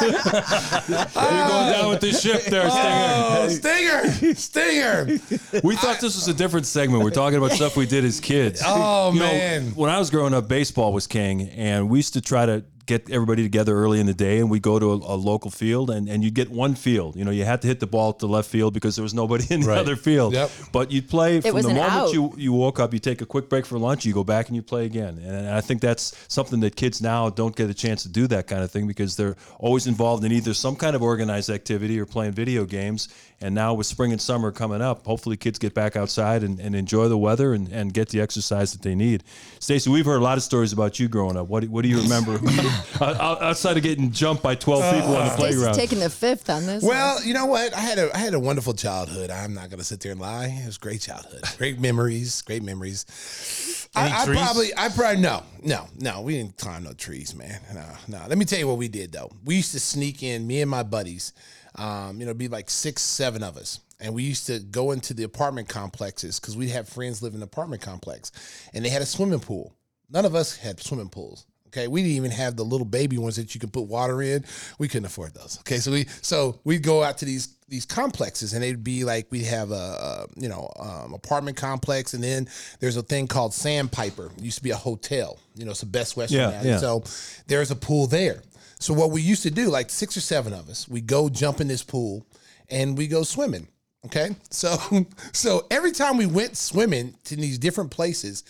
[0.00, 4.34] You're going down with the ship there, Oh, Stinger.
[4.34, 4.34] Stinger!
[4.34, 5.60] Stinger!
[5.62, 7.02] We thought this was a different segment.
[7.04, 8.62] We're talking about stuff we did as kids.
[8.64, 9.62] Oh, You know, man.
[9.74, 13.10] when I was growing up, baseball was king, and we used to try to get
[13.10, 16.08] everybody together early in the day, and we go to a, a local field, and,
[16.08, 17.16] and you'd get one field.
[17.16, 19.44] You know, you had to hit the ball to left field because there was nobody
[19.54, 19.78] in the Right.
[19.78, 20.32] other field.
[20.34, 20.50] Yep.
[20.72, 22.12] But you'd play from the moment out.
[22.12, 22.92] you you woke up.
[22.92, 24.04] You take a quick break for lunch.
[24.04, 25.18] You go back and you play again.
[25.18, 28.46] And I think that's something that kids now don't get a chance to do that
[28.46, 32.06] kind of thing because they're always involved in either some kind of organized activity or
[32.06, 33.08] playing video games.
[33.42, 36.74] And now with spring and summer coming up, hopefully kids get back outside and, and
[36.74, 39.24] enjoy the weather and, and get the exercise that they need.
[39.60, 41.48] Stacy, we've heard a lot of stories about you growing up.
[41.48, 42.38] What, do- what do you remember
[43.00, 45.74] outside of getting jumped by 12 people on the Stacy's playground?
[45.74, 46.82] taking the fifth on this.
[46.82, 46.90] one.
[46.94, 47.74] Well, you know what?
[47.74, 49.30] I had a I had a wonderful childhood.
[49.30, 50.46] I'm not gonna sit there and lie.
[50.62, 51.42] It was a great childhood.
[51.58, 52.42] Great memories.
[52.42, 53.88] Great memories.
[53.96, 54.38] Any I, I trees?
[54.38, 57.60] probably I probably no no no we didn't climb no trees, man.
[57.74, 58.24] No no.
[58.28, 59.30] Let me tell you what we did though.
[59.44, 60.46] We used to sneak in.
[60.46, 61.32] Me and my buddies.
[61.76, 63.80] Um, you know, it'd be like six seven of us.
[64.02, 67.40] And we used to go into the apartment complexes because we'd have friends live in
[67.40, 68.32] the apartment complex,
[68.72, 69.74] and they had a swimming pool.
[70.08, 71.44] None of us had swimming pools.
[71.70, 74.44] Okay, we didn't even have the little baby ones that you can put water in.
[74.80, 75.58] We couldn't afford those.
[75.60, 79.28] Okay, so we so we'd go out to these these complexes, and they'd be like
[79.30, 82.48] we'd have a, a you know um, apartment complex, and then
[82.80, 84.32] there's a thing called Sandpiper.
[84.36, 85.38] It used to be a hotel.
[85.54, 86.40] You know, it's the Best Western.
[86.40, 86.78] Yeah, yeah.
[86.78, 87.04] So
[87.46, 88.42] there's a pool there.
[88.80, 91.60] So what we used to do, like six or seven of us, we go jump
[91.60, 92.26] in this pool,
[92.68, 93.68] and we go swimming.
[94.06, 94.76] Okay, so
[95.32, 98.42] so every time we went swimming to these different places,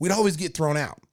[0.00, 1.03] we'd always get thrown out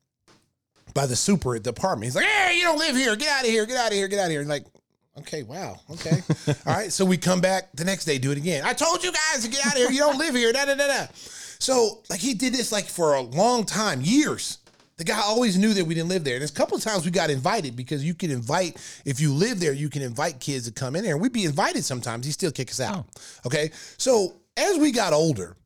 [0.94, 2.06] by the super at the apartment.
[2.06, 3.16] He's like, "Hey, you don't live here.
[3.16, 3.66] Get out of here.
[3.66, 4.08] Get out of here.
[4.08, 4.66] Get out of here." And like,
[5.20, 6.22] okay, wow, okay,
[6.66, 6.92] all right.
[6.92, 8.64] So we come back the next day, do it again.
[8.66, 9.92] I told you guys to get out of here.
[9.92, 10.52] You don't live here.
[10.52, 11.08] Da da da da.
[11.14, 14.58] So like he did this like for a long time, years.
[14.98, 16.36] The guy always knew that we didn't live there.
[16.36, 19.34] And there's a couple of times we got invited because you can invite, if you
[19.34, 21.14] live there, you can invite kids to come in there.
[21.14, 22.24] And we'd be invited sometimes.
[22.24, 22.98] He still kick us out.
[22.98, 23.48] Oh.
[23.48, 23.72] Okay.
[23.98, 25.58] So as we got older,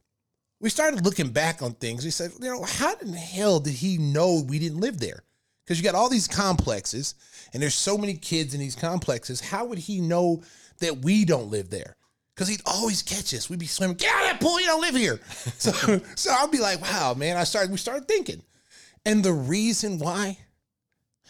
[0.66, 2.04] we started looking back on things.
[2.04, 5.22] We said, you know, how in the hell did he know we didn't live there?
[5.64, 7.14] Because you got all these complexes
[7.54, 9.40] and there's so many kids in these complexes.
[9.40, 10.42] How would he know
[10.80, 11.96] that we don't live there?
[12.34, 13.48] Because he'd always catch us.
[13.48, 15.20] We'd be swimming, get out of that pool, you don't live here.
[15.60, 17.38] So, so I'd be like, wow, man.
[17.38, 18.42] I started, we started thinking.
[19.06, 20.36] And the reason why,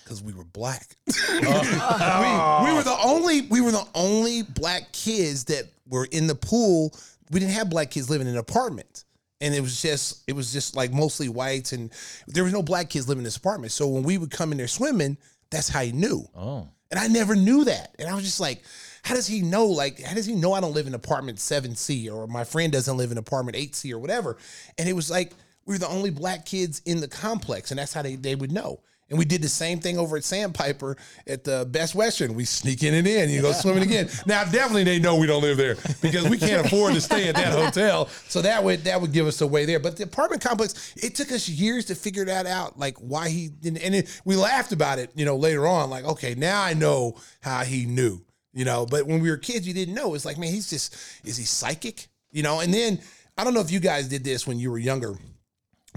[0.02, 0.96] because we were black.
[1.08, 6.36] we, we were the only, we were the only black kids that were in the
[6.36, 6.94] pool.
[7.32, 9.05] We didn't have black kids living in apartments.
[9.42, 11.92] And it was just it was just like mostly whites, and
[12.28, 13.72] there was no black kids living in this apartment.
[13.72, 15.18] So when we would come in there swimming,
[15.50, 16.28] that's how he knew.
[16.36, 16.68] Oh.
[16.92, 17.96] And I never knew that.
[18.00, 18.64] And I was just like,
[19.04, 19.66] how does he know?
[19.66, 22.96] Like, how does he know I don't live in apartment 7C or my friend doesn't
[22.96, 24.38] live in apartment 8C or whatever?
[24.78, 25.34] And it was like,
[25.66, 27.72] we were the only black kids in the complex.
[27.72, 28.82] And that's how they, they would know.
[29.10, 30.98] And we did the same thing over at Sandpiper
[31.28, 32.34] at the Best Western.
[32.34, 34.10] We sneak in and in, you go swimming again.
[34.26, 37.36] Now, definitely they know we don't live there because we can't afford to stay at
[37.36, 38.08] that hotel.
[38.28, 39.80] So that would that would give us a way there.
[39.80, 43.50] But the apartment complex, it took us years to figure that out, like why he
[43.50, 43.84] didn't.
[43.84, 45.92] And it, we laughed about it, you know, later on.
[45.92, 48.88] Like, okay, now I know how he knew, you know.
[48.88, 50.16] But when we were kids, you didn't know.
[50.16, 52.60] It's like, man, he's just is he psychic, you know?
[52.60, 53.00] And then
[53.38, 55.16] I don't know if you guys did this when you were younger,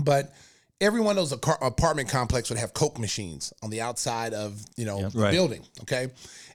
[0.02, 0.34] but
[0.80, 4.62] every one of those acar- apartment complex would have coke machines on the outside of
[4.76, 5.32] you know the Right.
[5.32, 6.08] building okay?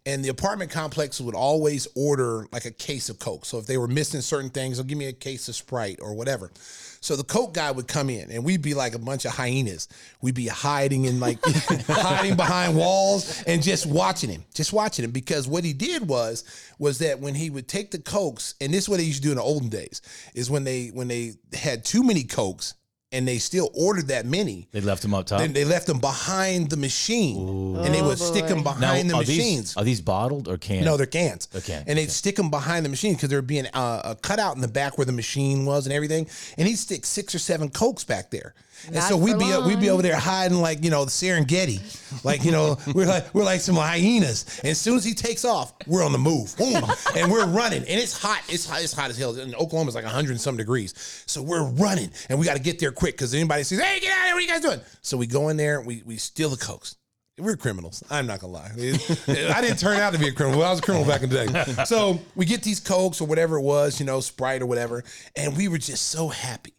[0.06, 3.46] And the apartment complex would always order like a case of coke.
[3.46, 6.14] So if they were missing certain things they'll give me a case of sprite or
[6.14, 6.52] whatever.
[7.00, 9.88] So the coke guy would come in and we'd be like a bunch of hyenas.
[10.22, 11.40] We'd be hiding in like
[11.88, 15.12] hiding behind walls and just watching him just watching him.
[15.12, 16.44] Because what he did was
[16.80, 19.28] was that when he would take the cokes and this is what they used to
[19.28, 20.02] do in the olden days
[20.34, 22.74] is when they when they had too many cokes
[23.14, 25.40] and they still ordered that many They left them up top.
[25.40, 29.14] then they left them behind the machine, and they would stick them now, behind the
[29.16, 29.74] are machines.
[29.74, 30.86] these are these bottled or canned?
[30.86, 31.46] no, they're cans.
[31.48, 34.16] They're cans, And they'd stick them behind the machine because there'd be an, uh, a
[34.16, 36.28] cutout in the back where the machine was and everything.
[36.58, 38.54] And he'd stick six or seven cokes back there.
[38.86, 41.12] And Not so we'd be uh, we'd be over there hiding like you know the
[41.12, 41.80] Serengeti,
[42.26, 44.60] like you know we're like we're like some hyenas.
[44.60, 46.84] And as soon as he takes off, we're on the move, Boom.
[47.16, 47.80] and we're running.
[47.80, 48.42] And it's hot.
[48.50, 48.82] It's hot.
[48.84, 49.38] It's hot as hell.
[49.38, 51.24] In Oklahoma, it's like hundred and some degrees.
[51.26, 54.12] So we're running, and we got to get there quick because anybody says, "Hey, get
[54.12, 54.34] out of here!
[54.36, 55.82] What are you guys doing?" So we go in there.
[55.82, 56.96] We we steal the cokes.
[57.40, 58.04] We're criminals.
[58.12, 58.72] I'm not gonna lie.
[58.76, 60.64] I didn't turn out to be a criminal.
[60.64, 61.84] I was a criminal back in the day.
[61.86, 65.04] So we get these cokes or whatever it was, you know, Sprite or whatever,
[65.36, 66.74] and we were just so happy.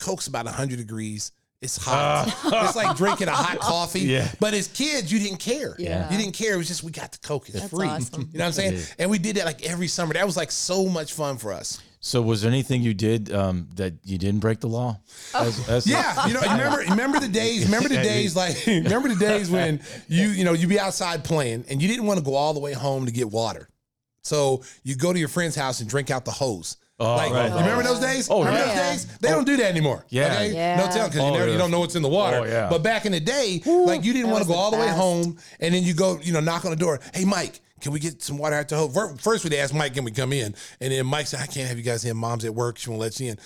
[0.00, 1.32] Coke's about 100 degrees.
[1.62, 2.26] It's hot.
[2.66, 4.00] it's like drinking a hot coffee.
[4.00, 4.26] Yeah.
[4.40, 5.76] But as kids, you didn't care.
[5.78, 6.10] Yeah.
[6.10, 6.54] You didn't care.
[6.54, 7.50] It was just we got the Coke.
[7.50, 7.86] It's That's free.
[7.86, 8.22] awesome.
[8.32, 8.82] You know what I'm saying?
[8.98, 10.14] And we did that like every summer.
[10.14, 11.80] That was like so much fun for us.
[12.02, 14.98] So was there anything you did um, that you didn't break the law?
[15.34, 19.16] As, as- Yeah, you know, remember remember the days, remember the days like remember the
[19.16, 22.34] days when you you know you'd be outside playing and you didn't want to go
[22.36, 23.68] all the way home to get water.
[24.22, 26.78] So you go to your friend's house and drink out the hose.
[27.00, 27.48] Oh, like, right.
[27.50, 28.28] you remember those days?
[28.30, 28.66] Oh, remember yeah.
[28.92, 29.18] those days?
[29.18, 30.04] They don't do that anymore.
[30.10, 30.34] Yeah.
[30.34, 30.52] Okay?
[30.52, 30.76] Yeah.
[30.76, 32.40] No telling because Oh, you, never- you don't know what's in the water.
[32.40, 32.68] Oh, yeah.
[32.68, 34.88] But back in the day, like you didn't want to go the all the way
[34.88, 37.00] home and then you go, you know, knock on the door.
[37.14, 37.60] Hey, Mike.
[37.80, 39.20] Can we get some water out the hose?
[39.22, 40.54] First, we'd ask Mike, can we come in?
[40.82, 42.14] And then Mike said, I can't have you guys in.
[42.14, 42.76] Mom's at work.
[42.76, 43.38] She won't let you in.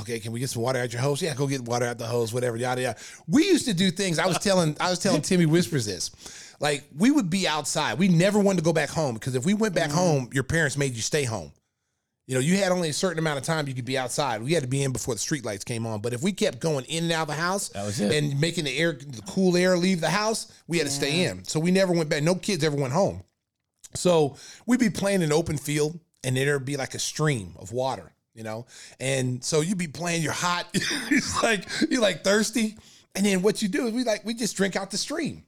[0.00, 1.20] Okay, can we get some water out your hose?
[1.20, 2.98] Yeah, go get water out the hose, whatever, yada yada.
[3.28, 4.18] We used to do things.
[4.18, 6.10] I was telling, I was telling Timmy Whispers this.
[6.60, 7.98] Like we would be outside.
[7.98, 10.78] We never wanted to go back home because if we went back home, your parents
[10.78, 11.52] made you stay home.
[12.26, 14.42] You know, you had only a certain amount of time you could be outside.
[14.42, 16.00] We had to be in before the street lights came on.
[16.00, 17.70] But if we kept going in and out of the house
[18.14, 21.44] and making the air, the cool air leave the house, we had to stay in.
[21.44, 22.22] So we never went back.
[22.22, 23.22] No kids ever went home.
[23.94, 27.54] So we'd be playing in an open field, and then there'd be like a stream
[27.58, 28.66] of water, you know.
[28.98, 32.76] And so you'd be playing, you're hot, it's like you're like thirsty,
[33.14, 35.44] and then what you do is we like we just drink out the stream.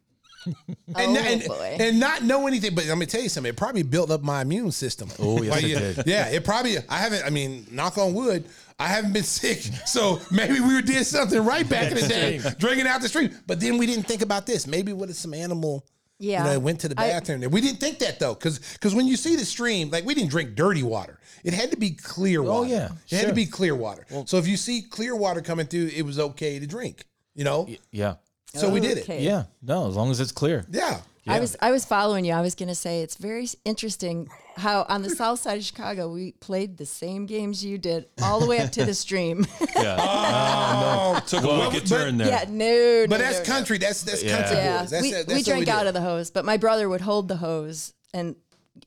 [0.67, 1.77] and, Oh, and, boy.
[1.81, 3.51] and not know anything, but let me tell you something.
[3.51, 5.11] It probably built up my immune system.
[5.19, 6.07] Oh, yes, Like, it yeah, did.
[6.07, 6.77] Yeah, it probably.
[6.89, 7.25] I haven't.
[7.25, 8.45] I mean, knock on wood.
[8.79, 12.41] I haven't been sick, so maybe we were did something right back in the day,
[12.59, 13.31] drinking out the stream.
[13.47, 14.67] But then we didn't think about this.
[14.67, 15.87] Maybe what is some animal?
[16.19, 16.45] Yeah.
[16.47, 17.41] you know, went to the bathroom.
[17.41, 17.51] there.
[17.51, 20.31] we didn't think that though, because because when you see the stream, like we didn't
[20.31, 21.19] drink dirty water.
[21.45, 22.67] It had to be clear oh, water.
[22.67, 24.07] Oh, yeah, it had to be clear water.
[24.25, 27.05] so if you see clear water coming through, it was okay to drink.
[27.35, 28.15] You know, yeah.
[28.55, 29.21] So we did it.
[29.21, 29.45] Yeah.
[29.63, 30.65] No, as long as it's clear.
[30.71, 31.01] Yeah.
[31.29, 32.33] I was I was following you.
[32.33, 36.09] I was going to say it's very interesting how on the south side of Chicago
[36.09, 39.45] we played the same games you did all the way up to the stream.
[39.77, 39.97] Yeah.
[40.79, 42.29] Oh, uh, Took a wicked but- turn there.
[42.29, 43.59] yeah, no, but no, that's no, no.
[43.59, 43.79] country.
[43.79, 44.39] That's that's Yeah.
[44.39, 44.91] country Yeah, boys.
[44.91, 45.75] That's, we, that's we drank did.
[45.75, 48.37] out of the hose, but my brother would hold the hose and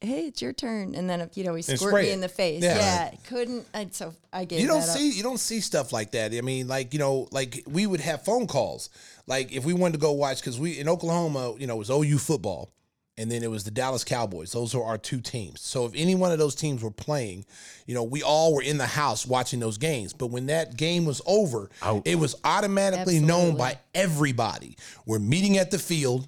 [0.01, 2.13] hey, it's your turn, and then you know he squirt me it.
[2.13, 2.63] in the face.
[2.63, 2.77] Yeah.
[2.77, 3.65] Yeah, couldn't.
[3.73, 4.97] And so I gave you don't that up.
[4.97, 6.33] see you don't see stuff like that.
[6.33, 8.89] I mean, like you know, like we would have phone calls.
[9.27, 11.89] Like if we wanted to go watch, because we in Oklahoma, you know, it was
[11.89, 12.71] OU football,
[13.17, 14.51] and then it was the Dallas Cowboys.
[14.51, 15.61] Those are our two teams.
[15.61, 17.45] So if any one of those teams were playing,
[17.85, 20.13] you know, we all were in the house watching those games.
[20.13, 21.69] But when that game was over,
[22.05, 24.77] it was automatically known by everybody.
[25.05, 26.27] We're meeting at the field.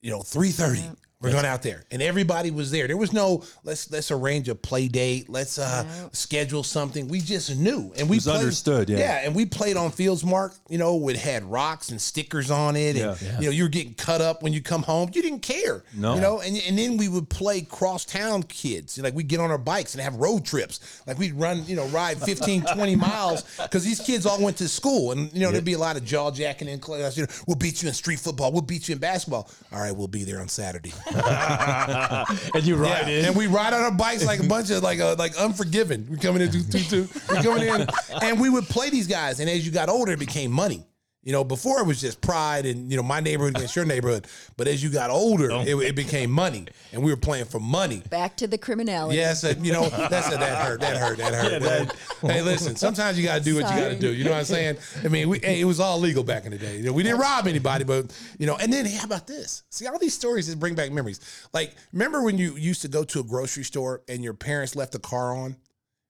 [0.00, 0.82] You know, three thirty.
[1.22, 2.86] We're going out there, and everybody was there.
[2.88, 5.28] There was no let's let's arrange a play date.
[5.28, 7.08] Let's uh, schedule something.
[7.08, 8.98] We just knew, and we understood, yeah.
[8.98, 10.54] yeah, and we played on fields Mark.
[10.68, 13.38] You know, it had rocks and stickers on it, and Yeah.
[13.40, 15.10] you know you were getting cut up when you come home.
[15.12, 16.14] You didn't care, No.
[16.14, 18.98] You know, and and then we would play crosstown kids.
[18.98, 21.02] Like we'd get on our bikes and have road trips.
[21.06, 24.68] Like we'd run, you know, ride 15, 20 miles because these kids all went to
[24.68, 27.16] school, and you know there'd be a lot of jaw jacking in class.
[27.16, 28.52] You know, we'll beat you in street football.
[28.52, 29.48] We'll beat you in basketball.
[29.72, 30.92] All right, we'll be there on Saturday.
[32.54, 33.24] and you ride Yeah, in.
[33.26, 36.06] and we ride on our bikes like a bunch of like uh, like unforgiven.
[36.10, 37.08] We coming in two two two.
[37.30, 37.86] We coming in,
[38.22, 39.40] and we would play these guys.
[39.40, 40.86] And as you got older, it became money.
[41.24, 44.26] You know, before it was just pride and you know my neighborhood against your neighborhood.
[44.56, 48.02] But as you got older, it, it became money, and we were playing for money.
[48.10, 49.16] Back to the criminality.
[49.18, 51.62] Yes, and, you know that's a, that hurt, that hurt, that hurt.
[51.62, 54.12] that- hey, listen, sometimes you got to do what you got to do.
[54.12, 54.76] You know what I'm saying?
[55.04, 56.78] I mean, we, hey, it was all legal back in the day.
[56.78, 58.56] You know, we didn't rob anybody, but you know.
[58.56, 59.62] And then hey, how about this?
[59.70, 61.20] See, all these stories that bring back memories.
[61.52, 64.90] Like, remember when you used to go to a grocery store and your parents left
[64.90, 65.56] the car on,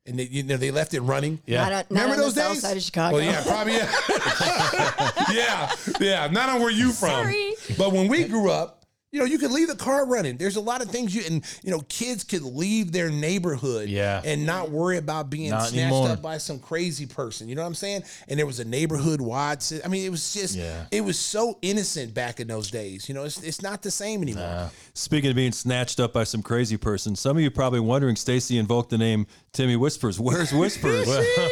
[0.07, 1.41] and they, you know they left it running.
[1.47, 1.63] Yeah.
[1.63, 2.63] Not, on- not Remember on those the south days?
[2.63, 3.17] side of Chicago.
[3.17, 3.75] Well, yeah, probably.
[3.75, 6.27] Yeah, yeah, yeah.
[6.29, 7.11] Not on where you from.
[7.11, 7.55] Sorry.
[7.79, 8.81] But when we grew up,
[9.13, 10.39] you know, you could leave the car running.
[10.39, 14.23] There's a lot of things you and you know, kids could leave their neighborhood, Yeah.
[14.25, 16.09] and not worry about being Not snatched anymore.
[16.09, 17.47] up by some crazy person.
[17.47, 18.05] You know what I'm saying?
[18.29, 19.71] And there was a neighborhood watch.
[19.85, 20.87] I mean, it was just, Yeah.
[20.91, 23.07] it was so innocent back in those days.
[23.07, 24.71] You know, it's it's not the same anymore.
[24.95, 28.17] Speaking of being snatched up by some crazy person, some of you probably wondering.
[28.17, 30.19] Stacy invoked the name Timmy Whispers.
[30.19, 31.07] Where's Whispers?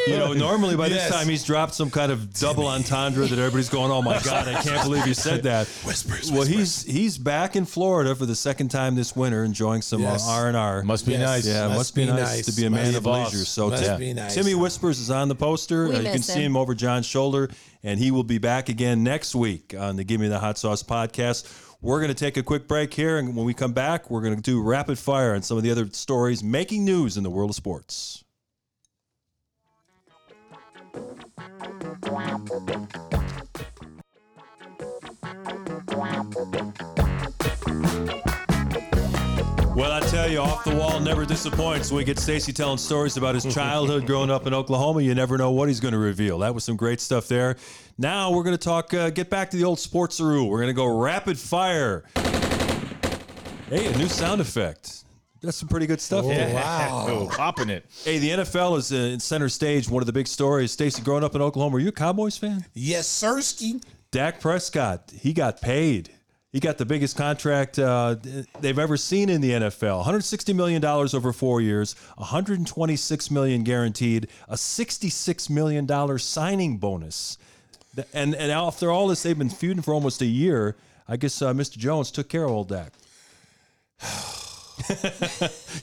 [0.06, 1.10] you know, normally by Yes.
[1.10, 4.48] this time he's dropped some kind of double entendre that everybody's going, "Oh my God,
[4.48, 6.82] I can't believe you said that." Whispers, Well, whispers.
[6.85, 10.27] he's he's back in Florida for the second time this winter, enjoying some Yes.
[10.27, 10.82] R and R.
[10.82, 11.20] Must be Yes.
[11.20, 11.47] nice.
[11.47, 13.35] Yeah, it must, be, nice, to be a Must man be of boss.
[13.35, 13.44] leisure.
[13.44, 14.35] So Must Tim- be nice.
[14.35, 15.86] Timmy Whispers is on the poster.
[15.89, 16.52] We Uh, you can miss see him.
[16.52, 17.51] him over John's shoulder,
[17.85, 20.82] and he will be back again next week on the Give Me the Hot Sauce
[20.82, 21.44] podcast.
[21.82, 24.36] We're going to take a quick break here, and when we come back, we're going
[24.36, 27.48] to do rapid fire on some of the other stories making news in the world
[27.48, 28.23] of sports.
[39.81, 41.90] Well, I tell you, off the wall never disappoints.
[41.90, 45.52] We get Stacy telling stories about his childhood growing up in Oklahoma, you never know
[45.52, 46.40] what he's going to reveal.
[46.40, 47.57] That was some great stuff there.
[47.97, 50.51] Now we're going to talk, uh, get back to the old sports rule.
[50.51, 52.05] We're going to go rapid fire.
[53.70, 55.05] Hey, a new sound effect.
[55.40, 56.27] That's some pretty good stuff.
[56.27, 56.52] there.
[56.55, 57.07] wow.
[57.09, 57.86] Oh, popping it.
[58.05, 59.89] Hey, the NFL is uh, in center stage.
[59.89, 60.73] One of the big stories.
[60.73, 62.66] Stacy, growing up in Oklahoma, are you a Cowboys fan?
[62.74, 63.82] Yes, Sirski.
[64.11, 66.11] Dak Prescott, he got paid.
[66.52, 68.16] He got the biggest contract uh,
[68.60, 69.98] they've ever seen in the NFL.
[69.98, 77.39] 160 million dollars over four years, 126 million guaranteed, a 66 million dollar signing bonus.
[78.12, 80.77] And and after all this, they've been feuding for almost a year.
[81.09, 81.77] I guess uh, Mr.
[81.77, 82.93] Jones took care of old Dak.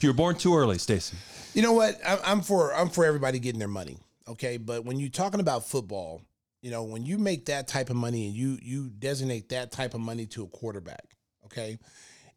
[0.00, 1.16] you were born too early, Stacy.
[1.54, 1.98] You know what?
[2.04, 3.98] I'm for I'm for everybody getting their money.
[4.26, 6.20] Okay, but when you're talking about football,
[6.60, 9.94] you know, when you make that type of money and you you designate that type
[9.94, 11.04] of money to a quarterback,
[11.44, 11.78] okay,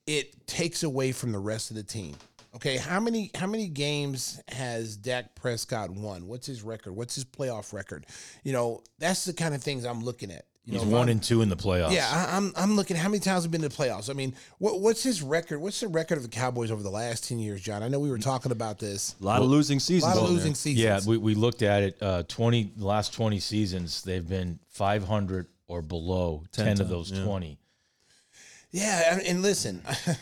[0.07, 2.15] it takes away from the rest of the team.
[2.53, 6.27] Okay, how many how many games has Dak Prescott won?
[6.27, 6.93] What's his record?
[6.93, 8.05] What's his playoff record?
[8.43, 10.45] You know, that's the kind of things I'm looking at.
[10.65, 11.91] You He's know, one I'm- and two in the playoffs.
[11.93, 12.95] yeah, I, I'm I'm looking.
[12.95, 14.11] How many times have been to the playoffs?
[14.11, 15.59] I mean, what, what's his record?
[15.59, 17.81] What's the record of the Cowboys over the last ten years, John?
[17.81, 19.15] I know we were talking about this.
[19.19, 20.03] A lot of losing A seasons.
[20.15, 20.33] lot of in there.
[20.35, 20.83] losing seasons.
[20.83, 21.97] Yeah, we, we looked at it.
[21.99, 26.43] Uh, twenty the last twenty seasons, they've been five hundred or below.
[26.51, 27.23] Ten, of those yeah.
[27.23, 27.57] twenty.
[28.71, 29.81] Yeah, and, and listen,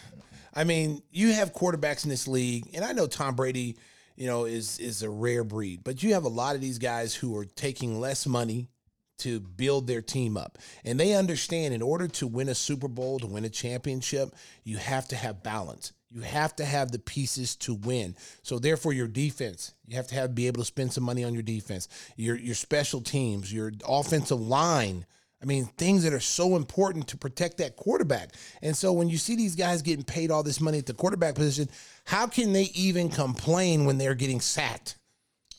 [0.56, 3.78] I mean, you have quarterbacks in this league, and I know Tom Brady,
[4.16, 7.14] you know, is is a rare breed, but you have a lot of these guys
[7.14, 8.70] who are taking less money
[9.19, 10.57] to build their team up.
[10.83, 14.77] And they understand in order to win a Super Bowl, to win a championship, you
[14.77, 15.93] have to have balance.
[16.11, 18.15] You have to have the pieces to win.
[18.41, 21.33] So therefore your defense, you have to have be able to spend some money on
[21.33, 21.87] your defense.
[22.15, 25.05] Your your special teams, your offensive line,
[25.41, 28.33] I mean, things that are so important to protect that quarterback.
[28.61, 31.35] And so when you see these guys getting paid all this money at the quarterback
[31.35, 31.69] position,
[32.03, 34.97] how can they even complain when they're getting sacked?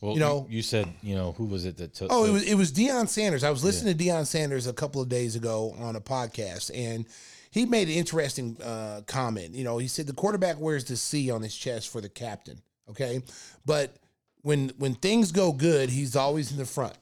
[0.01, 2.11] Well, You know- you, said you know who was it that took?
[2.11, 3.45] Oh, it was it was Deion Sanders.
[3.45, 7.05] I was listening to Deion Sanders a couple of days ago on a podcast, and
[7.51, 9.55] he made an interesting uh, comment.
[9.55, 12.61] You know, he said the quarterback wears the C on his chest for the captain.
[12.89, 13.23] Okay,
[13.67, 13.95] but
[14.43, 16.95] when when things go good, he's always in the front.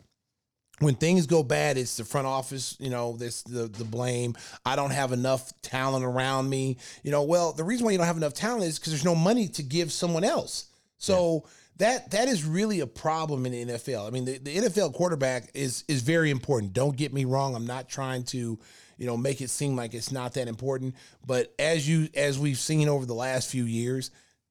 [0.81, 2.77] When things go bad, it's the front office.
[2.81, 4.37] You know, this the the blame.
[4.66, 6.79] I don't have enough talent around me.
[7.05, 9.15] You know, well, the reason why you don't have enough talent is because there's no
[9.15, 10.66] money to give someone else.
[10.99, 11.45] So
[11.79, 14.07] that that is really a problem in the NFL.
[14.07, 16.73] I mean, the, the NFL quarterback is is very important.
[16.73, 17.55] Don't get me wrong.
[17.55, 18.59] I'm not trying to,
[18.99, 20.95] you know, make it seem like it's not that important.
[21.27, 24.11] But as you as we've seen over the last few years,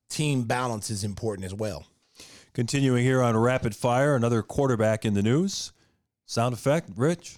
[0.09, 1.85] team balance is important as well.
[2.53, 5.73] Continuing here on Rapid Fire, another quarterback in the news.
[6.25, 7.37] Sound effect, Rich.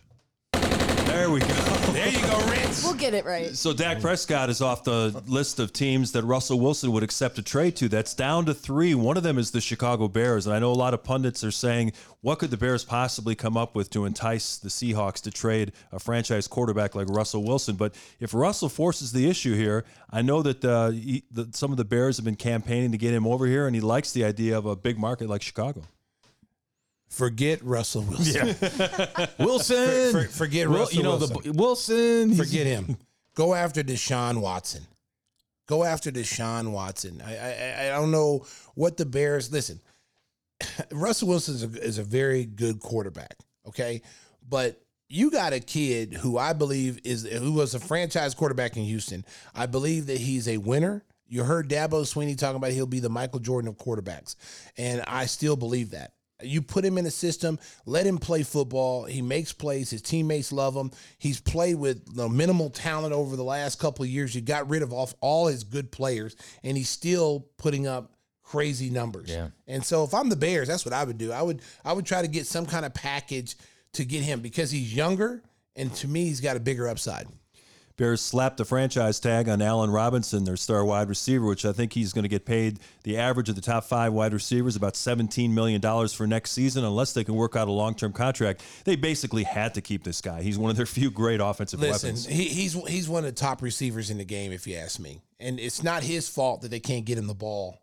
[1.19, 1.47] There we go.
[1.47, 2.81] There you go, Rich.
[2.81, 3.53] We'll get it right.
[3.53, 7.41] So Dak Prescott is off the list of teams that Russell Wilson would accept a
[7.41, 7.89] trade to.
[7.89, 8.95] That's down to three.
[8.95, 11.51] One of them is the Chicago Bears, and I know a lot of pundits are
[11.51, 11.91] saying,
[12.21, 15.99] what could the Bears possibly come up with to entice the Seahawks to trade a
[15.99, 17.75] franchise quarterback like Russell Wilson?
[17.75, 21.77] But if Russell forces the issue here, I know that, uh, he, that some of
[21.77, 24.57] the Bears have been campaigning to get him over here, and he likes the idea
[24.57, 25.83] of a big market like Chicago.
[27.10, 28.48] Forget Russell Wilson.
[28.80, 29.26] Yeah.
[29.40, 30.11] Wilson.
[30.11, 31.38] For- for- forget Wil- Russell You know Wilson.
[31.44, 32.36] the Wilson.
[32.36, 32.98] Forget him.
[33.36, 34.84] Go after Deshaun Watson.
[35.68, 37.22] Go after Deshaun Watson.
[37.26, 38.45] I I, I don't know
[38.76, 39.52] what the Bears.
[39.52, 39.80] Listen,
[40.91, 43.36] Russell Wilson is a, is a very good quarterback.
[43.68, 44.02] Okay,
[44.48, 48.84] but you got a kid who I believe is who was a franchise quarterback in
[48.84, 49.26] Houston.
[49.56, 51.03] I believe that he's a winner.
[51.27, 54.36] You heard Dabo Swinney talking about he'll be the Michael Jordan of quarterbacks,
[54.77, 56.14] and I still believe that.
[56.41, 59.06] You put him in a system, let him play football.
[59.06, 59.90] He makes plays.
[59.90, 60.91] His teammates love him.
[61.18, 64.34] He's played with you know, minimal talent over the last couple of years.
[64.34, 68.14] You got rid of off all his good players, and he's still putting up
[68.44, 69.30] crazy numbers.
[69.30, 69.49] Yeah.
[69.68, 71.32] And so if I'm the Bears, that's what I would do.
[71.32, 73.56] I would I would try to get some kind of package
[73.94, 75.44] to get him because he's younger,
[75.76, 77.28] and to me, he's got a bigger upside.
[77.99, 81.91] Bears slapped the franchise tag on Allen Robinson, their star wide receiver, which I think
[81.91, 85.51] he's going to get paid the average of the top five wide receivers, about $17
[85.51, 88.63] million for next season, unless they can work out a long term contract.
[88.85, 90.41] They basically had to keep this guy.
[90.41, 92.26] He's one of their few great offensive Listen, weapons.
[92.26, 95.19] he, he's he's one of the top receivers in the game, if you ask me.
[95.38, 97.81] And it's not his fault that they can't get him the ball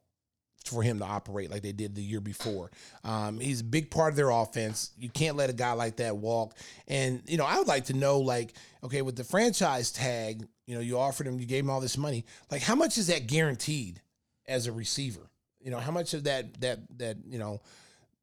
[0.69, 2.71] for him to operate like they did the year before.
[3.05, 4.91] Um, he's a big part of their offense.
[4.99, 6.57] You can't let a guy like that walk.
[6.89, 8.55] And you know, I would like to know, like,
[8.87, 11.97] okay, with the franchise tag, you know, you offered him, you gave him all this
[11.99, 12.25] money.
[12.51, 14.01] Like, how much is that guaranteed
[14.47, 15.31] as a receiver?
[15.61, 17.61] You know, how much of that that that you know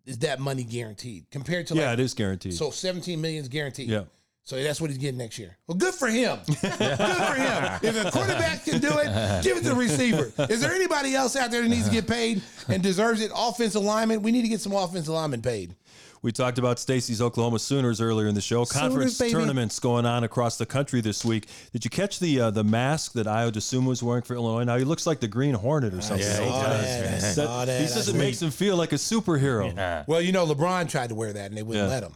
[0.05, 2.53] is that money guaranteed compared to Yeah, like it is guaranteed.
[2.53, 3.89] so 17 million is guaranteed.
[3.89, 4.03] Yeah.
[4.45, 5.57] So that's what he's getting next year.
[5.67, 6.37] Well, good for him.
[6.47, 6.65] good for
[7.35, 7.79] him.
[7.81, 10.33] If a quarterback can do it, give it to the receiver.
[10.49, 13.31] Is there anybody else out there that needs to get paid and deserves it?
[13.33, 14.21] Offensive lineman.
[14.21, 15.75] We need to get some offensive linemen paid.
[16.23, 18.63] We talked about Stacy's Oklahoma Sooners earlier in the show.
[18.65, 19.31] Conference baby.
[19.31, 21.47] tournaments going on across the country this week.
[21.73, 24.63] Did you catch the uh, the mask that Ayo Dosunmu was wearing for Illinois?
[24.63, 26.25] Now he looks like the Green Hornet or something.
[26.25, 27.45] Yeah, he does, that.
[27.45, 27.65] man.
[27.67, 27.81] That.
[27.81, 29.75] he says it makes him feel like a superhero.
[29.75, 30.05] Yeah.
[30.07, 31.93] Well, you know, LeBron tried to wear that and they wouldn't Yeah.
[31.93, 32.13] let him.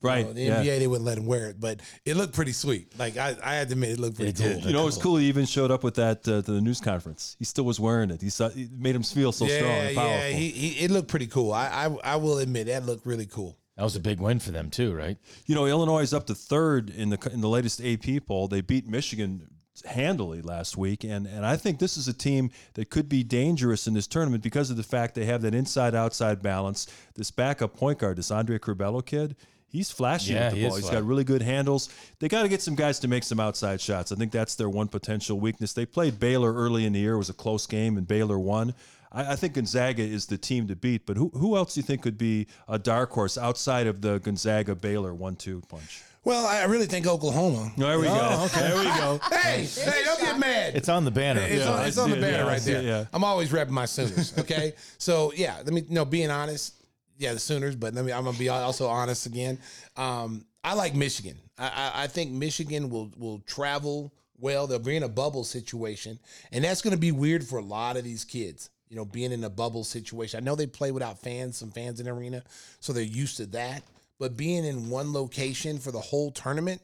[0.00, 0.18] Right.
[0.20, 0.62] You know, the yeah.
[0.62, 2.96] NBA, they wouldn't let him wear it, but it looked pretty sweet.
[2.98, 4.46] Like I, I had to admit, it looked pretty It cool.
[4.60, 4.64] did.
[4.64, 5.16] You know, it was cool.
[5.16, 7.34] He even showed up with that uh, to the news conference.
[7.38, 8.22] He still was wearing it.
[8.22, 10.16] He saw, it made him feel so strong yeah, and powerful.
[10.16, 10.28] yeah.
[10.28, 11.52] He, he, it looked pretty cool.
[11.52, 11.66] I,
[12.04, 13.58] I, I will admit that looked really cool.
[13.76, 15.16] That was a big win for them too, right?
[15.46, 18.48] you know, Illinois is up to third in the in the latest AP poll.
[18.48, 19.46] They beat Michigan
[19.84, 23.86] handily last week, and and I think this is a team that could be dangerous
[23.86, 26.88] in this tournament because of the fact they have that inside outside balance.
[27.14, 29.36] This backup point guard, this Andre Curbelo kid.
[29.70, 30.70] He's flashy Yeah, with the he ball.
[30.72, 31.00] is He's flashy.
[31.02, 31.88] got really good handles.
[32.20, 34.12] They got to get some guys to make some outside shots.
[34.12, 35.72] I think that's their one potential weakness.
[35.74, 37.14] They played Baylor early in the year.
[37.14, 38.74] It was a close game, and Baylor won.
[39.12, 41.04] I, I think Gonzaga is the team to beat.
[41.06, 44.18] But who, who else do you think could be a dark horse outside of the
[44.20, 46.02] Gonzaga Baylor one two punch?
[46.24, 47.72] Well, I really think Oklahoma.
[47.78, 48.18] There we go.
[48.20, 49.20] Oh, there we go.
[49.38, 50.76] Hey, hey, don't get mad.
[50.76, 51.40] It's on the banner.
[51.40, 52.80] It's, Yeah, on, it's on the banner yeah, right there.
[52.80, 53.04] it, yeah.
[53.14, 54.36] I'm always repping my Sooners.
[54.38, 56.74] Okay, so yeah, let me you know being honest.
[57.18, 58.12] Yeah, the Sooners, but let me.
[58.12, 59.58] I'm gonna be also honest again.
[59.96, 61.36] Um, I like Michigan.
[61.58, 64.66] I, I, I think Michigan will will travel well.
[64.66, 66.18] They'll be in a bubble situation,
[66.52, 68.70] and that's gonna be weird for a lot of these kids.
[68.88, 70.38] You know, being in a bubble situation.
[70.38, 72.42] I know they play without fans, some fans in the arena,
[72.80, 73.82] so they're used to that.
[74.18, 76.80] But being in one location for the whole tournament,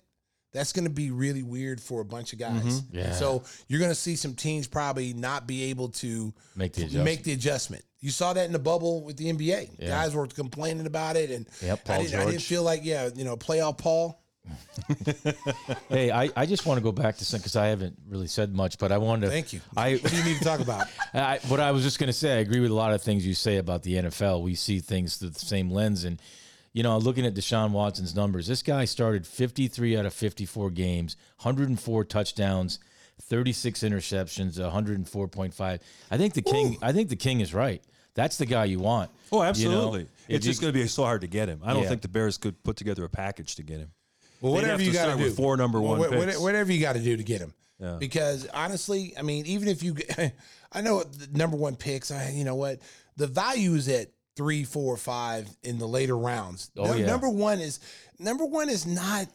[0.53, 2.83] that's going to be really weird for a bunch of guys.
[2.93, 3.13] Yeah.
[3.13, 7.05] So you're going to see some teams probably not be able to Make the adjustment.
[7.07, 7.85] make the adjustment.
[8.05, 9.71] You saw that in the bubble with the NBA.
[9.79, 9.89] Yeah.
[9.89, 13.09] Guys were complaining about it, and Yep, Paul I, didn't, I didn't feel like yeah,
[13.17, 14.23] you know, playoff Paul.
[15.89, 18.55] Hey, I, I just want to go back to some because I haven't really said
[18.55, 19.33] much, but I wanted to.
[19.33, 19.61] Thank you.
[19.75, 20.87] I, what do you need to talk about?
[21.15, 23.27] I what I was just going to say, I agree with a lot of things
[23.27, 24.43] you say about the NFL.
[24.43, 26.21] We see things through the same lens, and
[26.75, 31.17] you know, looking at Deshaun Watson's numbers, this guy started 53 out of 54 games,
[31.41, 32.81] 104 touchdowns,
[33.23, 35.81] 36 interceptions, 104.5.
[36.11, 36.77] I think the king.
[36.83, 37.83] I think the king is right.
[38.15, 39.11] That's the guy you want.
[39.33, 40.07] Oh, You know, absolutely.
[40.29, 41.61] it's just going to be so hard to get him.
[41.65, 41.89] I don't Yeah.
[41.89, 43.91] think the Bears could put together a package to get him.
[44.41, 45.31] Well, They'd whatever you got to do.
[45.31, 46.39] four number one Wha- wha- picks.
[46.39, 47.53] Whatever you got to do to get him.
[47.81, 47.97] Yeah.
[47.99, 49.97] Because honestly, I mean, even if you,
[50.73, 52.11] I know the number one picks.
[52.11, 52.81] I, you know what,
[53.17, 56.71] the value is at three, four, five in the later rounds.
[56.77, 57.07] Oh, Num- yeah.
[57.07, 57.81] Number one is
[58.19, 59.27] number one is not.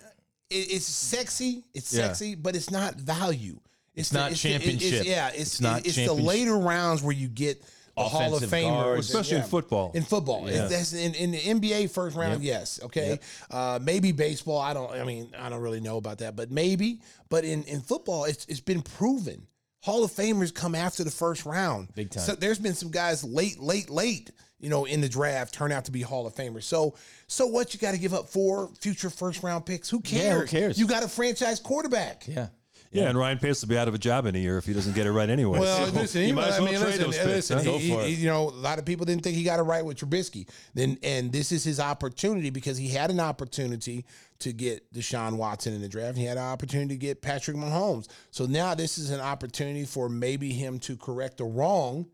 [0.50, 1.64] It, it's sexy.
[1.74, 2.08] It's Yeah.
[2.08, 3.60] sexy, but it's not value.
[3.96, 5.06] It's not championship.
[5.06, 7.62] yeah, it's, It's not It's the later rounds where you get
[8.04, 9.10] the Hall of Offensive Famers, guards.
[9.10, 9.92] Especially in football.
[9.94, 10.68] In football, Yeah.
[10.68, 12.44] That's in, in the NBA first round.
[12.44, 13.20] Yes, okay.
[13.52, 14.60] Uh, maybe baseball.
[14.60, 14.92] I don't.
[14.92, 17.02] I mean, I don't really know about that, but maybe.
[17.30, 19.48] But in in football, it's it's been proven.
[19.82, 21.94] Hall of Famers come after the first round.
[21.96, 22.24] Big time.
[22.24, 25.86] So there's been some guys late, late, late, you know, in the draft turn out
[25.86, 26.64] to be Hall of Famers.
[26.64, 26.96] So
[27.28, 27.74] so what?
[27.74, 29.90] You got to give up four future first round picks.
[29.90, 30.24] Who cares?
[30.24, 30.80] Yeah, who cares?
[30.80, 32.26] You got a franchise quarterback.
[32.28, 32.48] Yeah.
[32.92, 34.74] Yeah, and Ryan Pace will be out of a job in a year if he
[34.74, 35.60] doesn't get it right anyway.
[35.60, 37.50] Well, So listen, you he might might, as I well mean, trade listen, those picks.
[37.52, 37.64] listen huh?
[37.78, 39.98] he- he- you know, a lot of people didn't think he got it right with
[40.00, 40.50] Trubisky.
[40.74, 44.06] Then, and this is his opportunity because he had an opportunity
[44.40, 46.18] to get Deshaun Watson in the draft.
[46.18, 48.08] He had an opportunity to get Patrick Mahomes.
[48.32, 52.08] So now this is an opportunity for maybe him to correct a wrong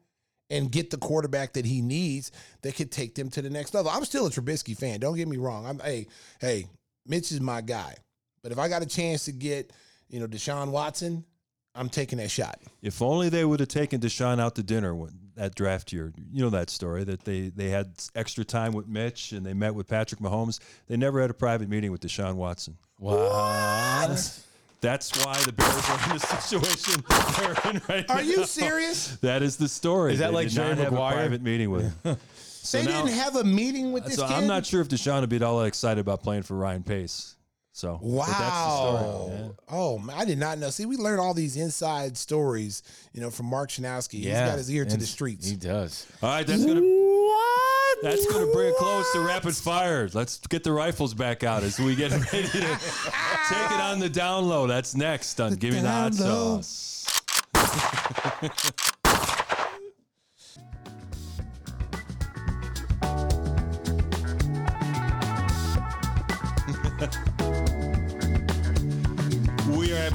[0.50, 2.32] and get the quarterback that he needs
[2.64, 3.90] that could take them to the next level.
[3.92, 5.00] I'm still a Trubisky fan.
[5.00, 5.66] Don't get me wrong.
[5.66, 6.08] I'm hey,
[6.42, 6.68] hey,
[7.08, 7.96] Mitch is my guy.
[8.44, 9.72] But if I got a chance to get,
[10.10, 11.26] you know, Deshaun Watson,
[11.74, 12.60] I'm taking that shot.
[12.82, 16.14] If only they would have taken Deshaun out to dinner when, that draft year.
[16.32, 19.76] You know that story that they they had extra time with Mitch and they met
[19.76, 20.60] with Patrick Mahomes.
[20.88, 22.78] They never had a private meeting with Deshaun Watson.
[22.98, 24.40] What?
[24.82, 28.22] That's why the Bears are in the situation they're in right Are now.
[28.22, 29.16] you serious?
[29.18, 30.14] That is the story.
[30.14, 31.14] Is that They like did not Jerry have Maguire?
[31.14, 32.18] a private meeting with him.
[32.72, 34.34] they now- didn't have a meeting with this so kid.
[34.34, 37.36] I'm not sure if Deshaun would be all that excited about playing for Ryan Pace.
[37.76, 39.04] So but that's the story.
[39.04, 39.56] Wow.
[39.70, 40.70] Oh, man, I did not know.
[40.70, 44.20] See, we learn all these inside stories, you know, from Mark Schanowski.
[44.20, 45.50] He's got his ear to the streets.
[45.50, 46.08] He does.
[46.24, 47.98] All right, that's gonna what?
[48.02, 50.10] That's gonna bring it close to rapid fire.
[50.14, 54.10] Let's get the rifles back out as we get ready to take it on the
[54.10, 54.68] down low.
[54.68, 56.62] That's next on Give Me the Hot low.
[56.62, 57.22] Sauce.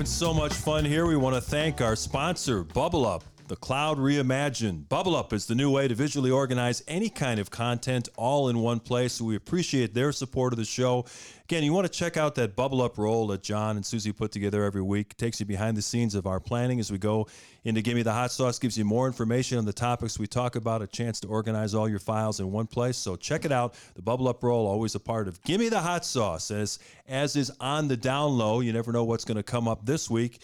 [0.00, 1.04] having so much fun here.
[1.04, 4.88] We want to thank our sponsor, Bubble Up, the cloud reimagined.
[4.88, 8.60] Bubble Up is the new way to visually organize any kind of content all in
[8.60, 9.14] one place.
[9.14, 11.04] So we appreciate their support of the show.
[11.46, 14.30] Again, you want to check out that Bubble Up roll that John and Susie put
[14.30, 15.08] together every week.
[15.10, 17.26] It takes you behind the scenes of our planning as we go
[17.64, 20.54] into Give Me the Hot Sauce, gives you more information on the topics we talk
[20.54, 22.96] about, a chance to organize all your files in one place.
[22.96, 23.74] So check it out.
[23.96, 26.52] The Bubble Up roll, always a part of Give Me the Hot Sauce.
[26.52, 26.78] As,
[27.08, 30.08] as is on the down low, you never know what's going to come up this
[30.08, 30.40] week.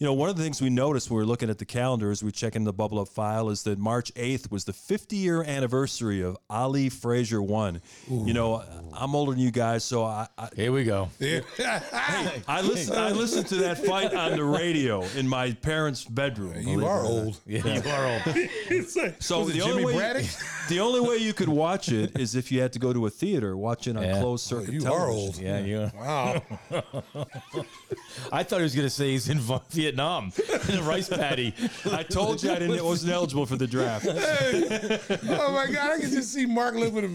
[0.00, 2.12] You know, one of the things we noticed when we were looking at the calendar
[2.12, 5.16] as we check in the Bubble Up file is that March 8th was the 50
[5.16, 7.80] year anniversary of Ali Frazier 1.
[8.08, 8.62] You know,
[8.92, 11.08] I'm older than you guys, so I, I, Here we go.
[11.20, 12.96] I listened.
[12.96, 16.60] I listened to that fight on the radio in my parents' bedroom.
[16.60, 17.40] you are old.
[17.44, 18.48] Yeah, you are old.
[19.18, 20.26] So Was it the only Jimmy way Braddock?
[20.68, 23.10] the only way you could watch it is if you had to go to a
[23.10, 24.20] theater, watch it on Yeah.
[24.20, 25.38] closed oh, circuit you are old.
[25.38, 25.90] Yeah, you.
[25.96, 26.42] Wow.
[28.32, 29.38] I thought he was going to say he's in
[29.88, 30.32] Vietnam,
[30.68, 31.54] in a rice paddy.
[31.90, 32.84] I told you I didn't.
[32.88, 34.06] wasn't eligible for the draft.
[34.06, 35.92] oh my God!
[35.92, 37.14] I can just see Mark living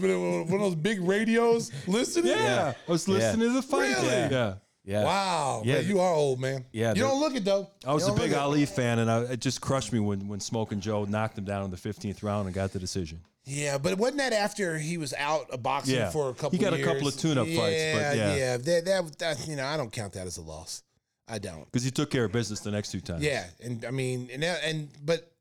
[0.50, 2.32] one of those big radios, listening.
[2.32, 3.96] Yeah, I was listening to the fight.
[3.96, 4.06] Really?
[4.08, 4.54] Yeah.
[4.86, 5.04] Yeah.
[5.04, 5.62] Wow.
[5.64, 5.76] Yeah.
[5.76, 6.66] man, you are old, man.
[6.70, 7.70] Yeah, You don't look it though.
[7.86, 8.36] I was a big look it.
[8.36, 11.64] Ali fan, and I, it just crushed me when when Smoking Joe knocked him down
[11.64, 13.20] in the 15th round and got the decision.
[13.46, 16.10] Yeah, but wasn't that after he was out of boxing Yeah.
[16.10, 16.50] for a couple?
[16.50, 16.88] He got a years?
[16.88, 18.34] couple of tune-up fights, but yeah.
[18.36, 18.56] yeah.
[18.58, 20.82] That, that that you know, I don't count that as a loss.
[21.28, 21.64] I don't.
[21.66, 23.22] Because he took care of business the next two times.
[23.22, 25.32] Yeah, and I mean, and and but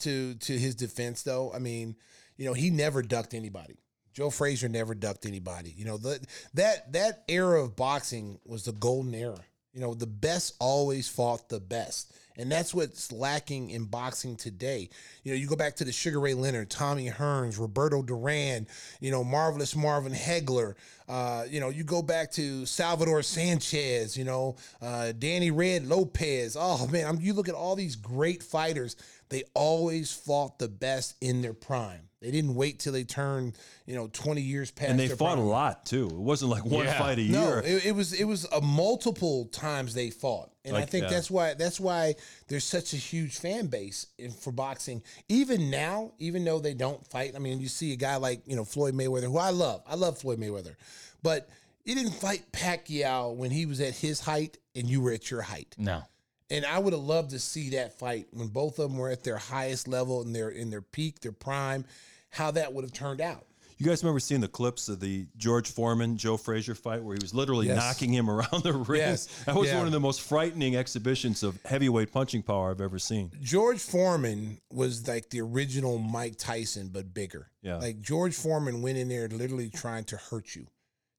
[0.00, 1.96] to to his defense though, I mean,
[2.36, 3.78] you know, he never ducked anybody.
[4.12, 5.74] Joe Frazier never ducked anybody.
[5.76, 6.24] You know, the
[6.54, 9.40] that that era of boxing was the golden era.
[9.74, 12.12] You know, the best always fought the best.
[12.36, 14.88] And that's what's lacking in boxing today.
[15.22, 18.66] You know, you go back to the Sugar Ray Leonard, Tommy Hearns, Roberto Duran,
[19.00, 20.74] you know, Marvelous Marvin Hagler.
[21.08, 26.56] Uh, you know, you go back to Salvador Sanchez, you know, uh, Danny Red Lopez.
[26.58, 28.96] Oh, man, I'm, you look at all these great fighters,
[29.28, 32.08] they always fought the best in their prime.
[32.22, 35.34] They didn't wait till they turned, you know, 20 years past And they their fought
[35.34, 35.38] prime.
[35.40, 36.06] a lot too.
[36.06, 36.98] It wasn't like one Yeah.
[36.98, 37.58] fight a No, year.
[37.64, 41.10] it, it was it was a multiple times they fought, and I think yeah.
[41.10, 42.14] that's why that's why
[42.48, 45.02] there's such a huge fan base in, for boxing.
[45.28, 48.56] Even now, even though they don't fight, I mean, you see a guy like you
[48.56, 49.82] know Floyd Mayweather, who I love.
[49.86, 50.76] I love Floyd Mayweather,
[51.22, 51.48] but
[51.84, 55.42] he didn't fight Pacquiao when he was at his height and you were at your
[55.42, 55.74] height.
[55.76, 56.02] No.
[56.48, 59.24] And I would have loved to see that fight when both of them were at
[59.24, 61.84] their highest level and their in their peak, their prime,
[62.32, 63.46] how that would have turned out.
[63.78, 67.22] You guys remember seeing the clips of the George Foreman Joe Frazier fight where he
[67.22, 67.76] was literally Yes.
[67.76, 69.00] knocking him around the ring?
[69.00, 69.26] Yes.
[69.46, 69.78] That was Yeah.
[69.78, 73.32] one of the most frightening exhibitions of heavyweight punching power I've ever seen.
[73.40, 77.50] George Foreman was like the original Mike Tyson, but bigger.
[77.60, 77.76] Yeah.
[77.78, 80.66] Like George Foreman went in there literally trying to hurt you.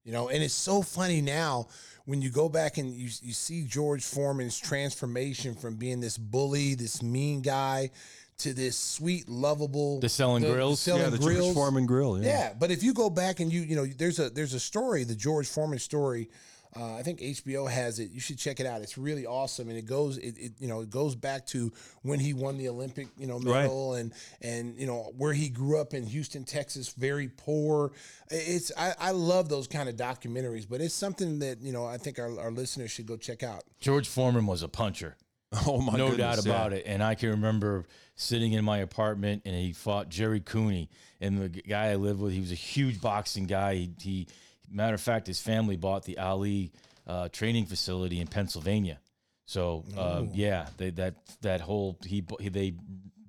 [0.05, 1.67] You know, and it's so funny now
[2.05, 6.75] when you go back and you, you see George Foreman's transformation from being this bully,
[6.75, 7.89] this mean guy,
[8.39, 10.79] to this sweet, lovable, The selling grills?
[10.79, 11.45] selling yeah, the grills.
[11.45, 12.21] George Foreman grill.
[12.21, 12.27] Yeah.
[12.27, 15.03] Yeah, but if you go back and you you know there's a there's a story,
[15.03, 16.29] the George Foreman story.
[16.75, 18.09] Uh, I think HBO has it.
[18.09, 18.81] You should check it out.
[18.81, 22.19] It's really awesome, and it goes it, it you know it goes back to when
[22.19, 24.11] he won the Olympic you know medal and
[24.41, 27.91] and you know where he grew up in Houston, Texas, very poor.
[28.31, 31.97] It's I, I love those kind of documentaries, but it's something that you know I
[31.97, 33.65] think our, our listeners should go check out.
[33.79, 35.15] George Foreman was a puncher.
[35.67, 36.51] Oh my no goodness, doubt yeah.
[36.51, 36.83] about it.
[36.85, 37.85] And I can remember
[38.15, 40.89] sitting in my apartment and he fought Gerry Cooney.
[41.21, 43.75] And the guy I lived with, he was a huge boxing guy.
[43.75, 44.27] He, he
[44.71, 46.71] matter of fact, his family bought the Ali
[47.07, 48.99] uh, training facility in Pennsylvania.
[49.45, 52.73] So uh, yeah, they, that that whole he, he they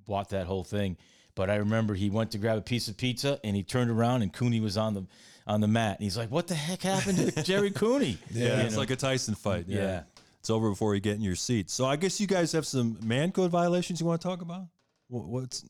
[0.07, 0.97] bought that whole thing.
[1.35, 4.21] But I remember he went to grab a piece of pizza and he turned around
[4.21, 5.05] and Cooney was on the
[5.45, 8.65] on the mat and he's like, "What the heck happened to Gerry Cooney?" Yeah, You
[8.65, 8.79] it's know?
[8.79, 9.65] like a Tyson fight.
[9.67, 9.79] Yeah.
[9.81, 10.01] Yeah.
[10.45, 11.71] It's over before you get in your seat.
[11.71, 14.67] So I guess you guys have some man code violations you want to talk about?
[15.07, 15.65] Wh- What's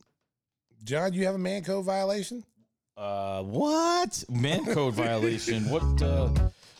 [0.84, 2.44] John, you have a man code violation?
[2.94, 5.70] Uh, what man code violation?
[5.70, 6.02] What?
[6.02, 6.28] Uh,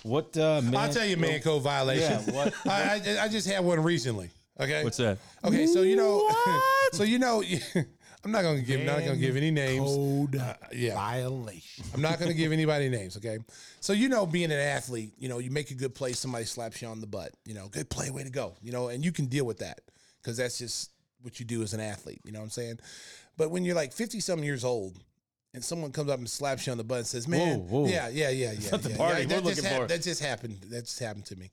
[0.03, 0.37] what?
[0.37, 0.77] Uh, man?
[0.77, 2.23] I'll tell you, man code violation.
[2.27, 2.55] Yeah, what?
[2.67, 4.29] I, I I just had one recently.
[4.61, 5.17] Okay, what's that?
[5.43, 6.31] Okay, so you know,
[6.93, 7.43] so you know,
[8.25, 9.85] I'm not gonna give not gonna give any names.
[9.85, 11.85] Code Uh, yeah, violation.
[11.95, 13.17] I'm not gonna give anybody names.
[13.17, 13.39] Okay,
[13.81, 16.83] so you know, being an athlete, you know, you make a good play, somebody slaps
[16.83, 17.33] you on the butt.
[17.45, 18.55] You know, good play, way to go.
[18.63, 19.81] You know, and you can deal with that
[20.23, 20.91] because that's just
[21.23, 22.21] what you do as an athlete.
[22.25, 22.81] You know what I'm saying?
[23.37, 24.99] But when you're like 50 something years old.
[25.55, 27.87] And someone comes up and slaps you on the butt and says, "Man, Whoa, whoa.
[27.87, 29.87] yeah, yeah, yeah, yeah." not the yeah, party yeah, we're looking for.
[29.87, 30.59] that just happened.
[30.69, 31.51] That just happened to me.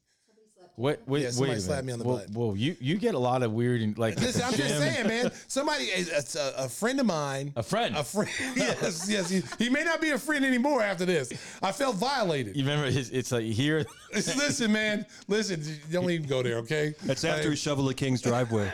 [0.76, 1.34] Wait, wait, Yeah, wait.
[1.34, 2.30] somebody a slapped me on the whoa, butt.
[2.32, 4.20] Whoa, you you get a lot of weird and like.
[4.20, 5.32] Listen, I'm just saying, man.
[5.48, 7.96] Somebody, eh, eh, it's a, a friend of mine, A friend.
[7.96, 8.30] a friend.
[8.56, 9.30] Yes, yes.
[9.30, 11.32] He, he may not be a friend anymore after this.
[11.62, 12.56] I felt violated.
[12.56, 13.12] You remember his?
[13.12, 13.86] It's like here.
[14.14, 15.06] listen, man.
[15.28, 16.96] Listen, don't even go there, okay?
[17.04, 18.72] That's after he shoveled the King's driveway.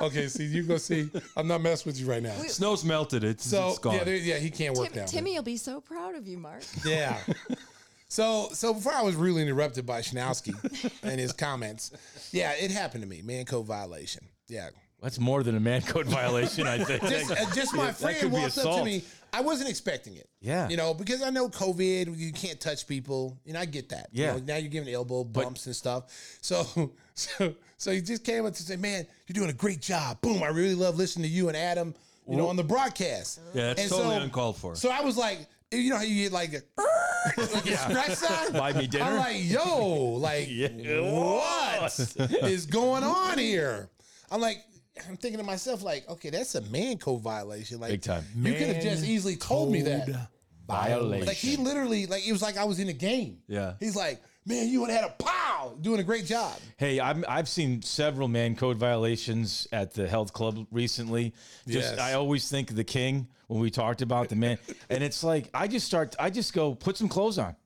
[0.00, 1.08] Okay, see, you go see.
[1.36, 2.34] I'm not messing with you right now.
[2.46, 3.24] Snow's melted.
[3.24, 3.94] It's, So it's gone.
[3.94, 5.06] yeah, yeah, he can't work Tim, now.
[5.06, 6.62] Timmy will be so proud of you, Mark.
[6.84, 7.18] Yeah.
[8.08, 10.54] So, so before I was really interrupted by Schnowski
[11.02, 11.90] and his comments,
[12.32, 13.22] yeah, it happened to me.
[13.22, 14.24] Man code violation.
[14.48, 14.68] Yeah.
[15.02, 17.02] That's more than a man code violation, I think.
[17.02, 19.04] just, uh, just my friend walked up to me.
[19.32, 20.28] I wasn't expecting it.
[20.40, 20.68] Yeah.
[20.68, 23.36] You know, because I know COVID, you can't touch people.
[23.46, 24.08] and I get that.
[24.12, 24.32] You Yeah.
[24.32, 26.04] know, now you're giving elbow bumps and stuff.
[26.40, 30.20] So, so, so he just came up to say, "Man, you're doing a great job.
[30.22, 30.42] Boom!
[30.42, 31.94] I really love listening to you and Adam.
[32.28, 33.38] You know, on the broadcast.
[33.54, 34.74] Yeah, it's And totally uncalled for.
[34.74, 35.38] So I was like,
[35.72, 36.62] you know how you get like a,
[37.40, 38.52] like a scratch sign?
[38.52, 39.04] Buy me dinner?
[39.04, 42.00] I'm like, yo, like, what
[42.44, 43.90] is going on here?
[44.30, 44.58] I'm like,
[45.08, 47.80] I'm thinking to myself, like, okay, that's a man code violation.
[47.80, 48.24] Like, Big time.
[48.36, 50.28] You could have just easily told me that.
[50.66, 51.26] Violation.
[51.26, 53.38] Like he literally, like it was like I was in a game.
[53.46, 53.74] Yeah.
[53.78, 56.52] He's like, man, you would have had a pow, doing a great job.
[56.76, 61.34] Hey, I'm, I've seen several man code violations at the health club recently.
[61.66, 61.98] Just Yes.
[61.98, 64.58] I always think of the king when we talked about the man,
[64.90, 66.16] and it's like I just start.
[66.18, 67.56] I just go put some clothes on.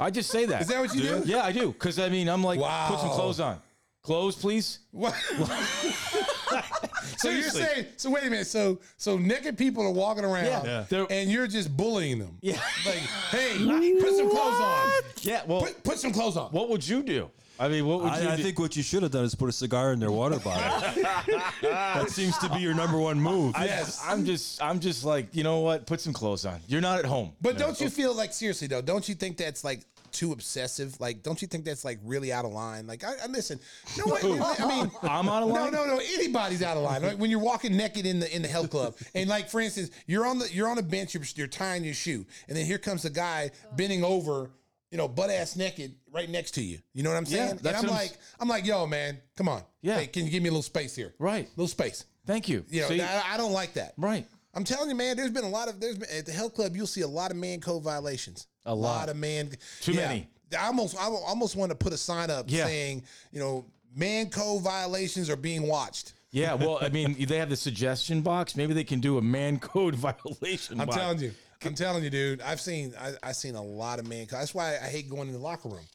[0.00, 0.62] I just say that.
[0.62, 1.22] Is that what you do?
[1.26, 1.72] Yeah, I do.
[1.72, 2.88] Because I mean, I'm like, wow.
[2.88, 3.60] put some clothes on.
[4.02, 4.80] Clothes, please.
[4.90, 5.14] What?
[7.16, 7.86] so you're saying?
[7.96, 8.46] So wait a minute.
[8.46, 10.84] So so naked people are walking around, Yeah.
[10.90, 11.06] Yeah.
[11.10, 12.38] And you're just bullying them.
[12.40, 12.60] Yeah.
[12.86, 12.96] Like,
[13.30, 13.58] hey,
[14.00, 14.88] put some clothes on.
[15.22, 15.42] Yeah.
[15.46, 16.50] Well, Put, put some clothes on.
[16.52, 17.30] what would you do?
[17.58, 18.42] I mean, what would you I, I do?
[18.42, 21.02] think what you should have done is put a cigar in their water bottle.
[21.62, 23.54] that seems to be your number one move.
[23.56, 24.02] Yes.
[24.04, 25.86] I'm just, I'm just like, you know what?
[25.86, 26.58] Put some clothes on.
[26.66, 27.30] You're not at home.
[27.40, 28.82] But don't you feel like seriously though?
[28.82, 29.82] Don't you think that's like
[30.14, 30.98] too obsessive?
[31.00, 32.86] Like, don't you think that's like really out of line?
[32.86, 33.60] Like, I, I listen.
[33.98, 35.72] No, wait, I mean, I'm out of line?
[35.72, 35.96] no, no.
[35.96, 36.00] No.
[36.14, 37.02] Anybody's out of line.
[37.02, 39.90] Like when you're walking naked in the in the health club, and like for instance,
[40.06, 42.78] you're on the you're on a bench, you're, you're tying your shoe, and then here
[42.78, 44.50] comes a guy bending over.
[44.90, 46.78] You know, butt ass naked, right next to you.
[46.92, 47.50] You know what I'm Yeah, saying?
[47.50, 49.62] and that's I'm like, I'm like, yo, man, come on.
[49.82, 49.98] Yeah.
[49.98, 51.14] Hey, can you give me a little space here?
[51.18, 51.46] Right.
[51.46, 52.04] A little space.
[52.26, 52.64] Thank you.
[52.68, 53.04] You know?
[53.04, 53.94] I, I don't like that.
[53.98, 54.24] right.
[54.54, 55.16] I'm telling you, man.
[55.16, 56.76] There's been a lot of there's been at the health club.
[56.76, 58.46] You'll see a lot of man code violations.
[58.66, 59.08] A lot.
[59.08, 59.50] of man.
[59.80, 60.08] Too yeah.
[60.08, 60.28] many.
[60.58, 62.66] I almost I almost want to put a sign up Yeah.
[62.66, 63.02] saying
[63.32, 66.14] you know man code violations are being watched.
[66.30, 68.56] Yeah, well, I mean, they have the suggestion box.
[68.56, 70.80] Maybe they can do a man code violation.
[70.80, 70.98] I'm box.
[70.98, 71.32] telling you.
[71.64, 72.42] I'm telling you, dude.
[72.42, 74.40] I've seen I, I've seen a lot of man code.
[74.40, 75.86] That's why I hate going in the locker room.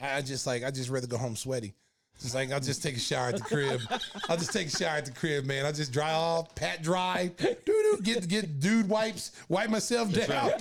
[0.00, 1.74] I, I just like I just rather go home sweaty.
[2.20, 3.80] Just like I'll just take a shower at the crib.
[4.28, 5.64] I'll just take a shower at the crib, man.
[5.64, 10.52] I'll just dry off, pat dry, doo-doo, get get dude wipes, wipe myself down.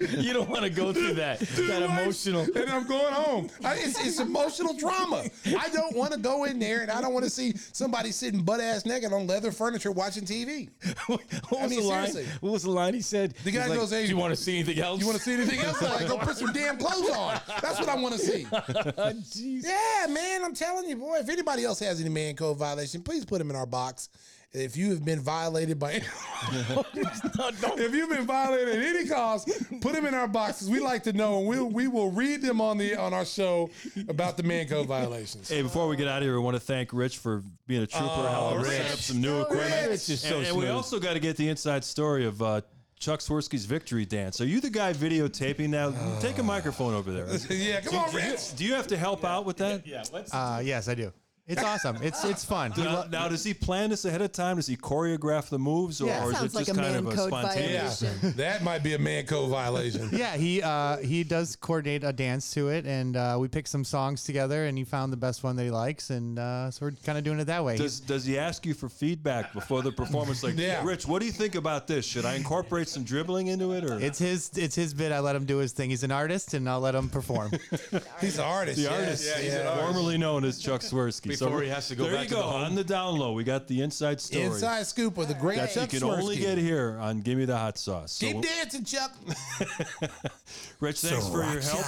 [0.00, 2.42] you don't want to go through that that emotional.
[2.42, 3.50] and I'm going home.
[3.64, 5.24] I, it's, it's emotional trauma.
[5.46, 8.42] I don't want to go in there, and I don't want to see somebody sitting
[8.42, 10.68] butt ass naked on leather furniture watching TV.
[11.06, 11.20] what
[11.50, 12.06] was I mean, the line?
[12.08, 12.38] seriously.
[12.40, 13.34] What was the line he said?
[13.44, 15.00] The guy He's like, goes, "Hey, "Do you want to see anything else?
[15.00, 15.82] You want to see anything else?
[15.82, 17.40] I'm like, go put some damn clothes on.
[17.62, 18.44] That's what I want to see.
[18.50, 19.64] Jeez.
[19.64, 21.18] Yeah, man, I'm telling you, boy.
[21.18, 24.08] If anybody else has any man code violation, please put them in our box.
[24.52, 25.90] If you have been violated by,
[26.52, 29.50] if you've been violated at any cost,
[29.82, 30.70] put them in our boxes.
[30.70, 33.68] We like to know, and we we will read them on the on our show
[34.08, 35.50] about the man code violations.
[35.50, 37.86] Hey, before we get out of here, we want to thank Rich for being a
[37.86, 39.90] trooper, helping set up some new equipment.
[39.90, 42.62] Rich is so and, and we also got to get the inside story of uh,
[42.98, 44.40] Chuck Swirsky's victory dance.
[44.40, 45.92] Are you the guy videotaping now?
[46.20, 47.28] Take a microphone over there.
[47.50, 48.56] yeah, come on, Rich.
[48.56, 49.86] Do you have to help out with that?
[49.86, 50.32] Yeah, let's.
[50.32, 51.12] Uh, yes, I do.
[51.48, 51.98] It's awesome.
[52.02, 52.72] It's it's fun.
[52.72, 54.56] He Now, lo- now, does he plan this ahead of time?
[54.56, 56.24] Does he choreograph the moves, or, Yeah.
[56.24, 58.00] or is Sounds it like just a kind man of a code spontaneous?
[58.00, 58.32] violation.
[58.36, 60.08] That might be a man code violation.
[60.12, 63.84] yeah, he uh, he does coordinate a dance to it, and uh, we pick some
[63.84, 66.92] songs together, and he found the best one that he likes, and uh, so we're
[67.04, 67.76] kind of doing it that way.
[67.76, 70.42] Does does he ask you for feedback before the performance?
[70.42, 70.82] Like, Yeah.
[70.84, 72.04] Rich, what do you think about this?
[72.04, 75.12] Should I incorporate some dribbling into it, or it's his it's his bit.
[75.12, 75.90] I let him do his thing.
[75.90, 77.52] He's an artist, and I'll let him perform.
[78.20, 78.76] He's an artist.
[78.78, 78.92] the yes.
[78.92, 79.84] artist, Yeah, he's an artist.
[79.86, 81.35] formerly known as Chuck Swirsky?
[81.44, 82.62] Before he has to go there back you to go the home.
[82.64, 83.32] on the down low.
[83.32, 86.36] We got the inside story Inside scoop of the great that Chuck you can only
[86.36, 88.12] get here on Give Me the Hot Sauce.
[88.12, 89.12] So, Keep dancing, Chuck.
[90.80, 91.84] Rich, thanks for your help.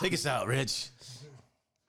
[0.00, 0.88] Take us out, Rich.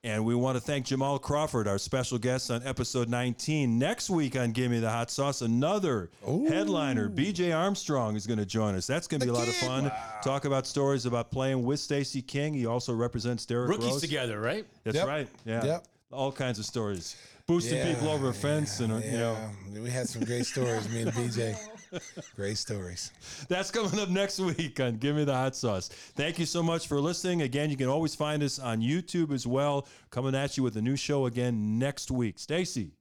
[0.03, 3.79] And we want to thank Jamal Crawford, our special guest on episode 19.
[3.79, 8.45] Next week on Give Me the Hot Sauce, another headliner, BJ Armstrong, is going to
[8.45, 8.85] join us.
[8.85, 9.65] That's going to be a lot of kid.
[9.67, 9.91] fun.
[10.23, 12.53] Talk about stories about playing with Stacey King.
[12.53, 14.01] He also represents Derrick Rookies Rose.
[14.01, 14.67] together, right?
[14.83, 15.07] That's Yep.
[15.07, 15.27] right.
[15.43, 15.65] Yeah.
[15.65, 15.87] Yep.
[16.11, 17.15] All kinds of stories.
[17.47, 18.79] Boosting Yeah, people over a fence.
[18.79, 19.37] and, uh, you know,
[19.81, 21.55] we had some great stories, me and BJ.
[22.35, 23.11] Great stories.
[23.47, 25.87] That's coming up next week on Give Me the Hot Sauce.
[25.89, 27.43] Thank you so much for listening.
[27.43, 29.87] Again, you can always find us on YouTube as well.
[30.09, 32.39] Coming at you with a new show again next week.
[32.39, 32.91] Stacy.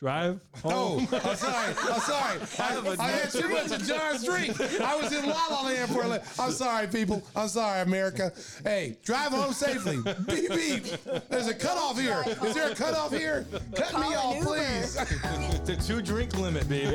[0.00, 1.08] Drive home.
[1.10, 1.74] Oh, I'm sorry.
[1.76, 2.38] I'm sorry.
[2.60, 4.60] I, I had too much of John's drink.
[4.80, 7.20] I was in La La Land for a li- I'm sorry, people.
[7.34, 8.30] I'm sorry, America.
[8.62, 9.96] Hey, drive home safely.
[10.28, 10.84] Beep, beep.
[11.28, 12.22] There's a cutoff here.
[12.44, 13.44] Is there a cutoff here?
[13.74, 14.94] Cut me off, please.
[15.68, 16.94] The two drink limit, baby.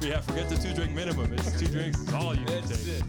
[0.00, 1.32] Yeah, forget the two drink minimum.
[1.32, 2.00] It's two drinks.
[2.02, 2.96] It's all you can That's take.
[2.96, 3.02] it.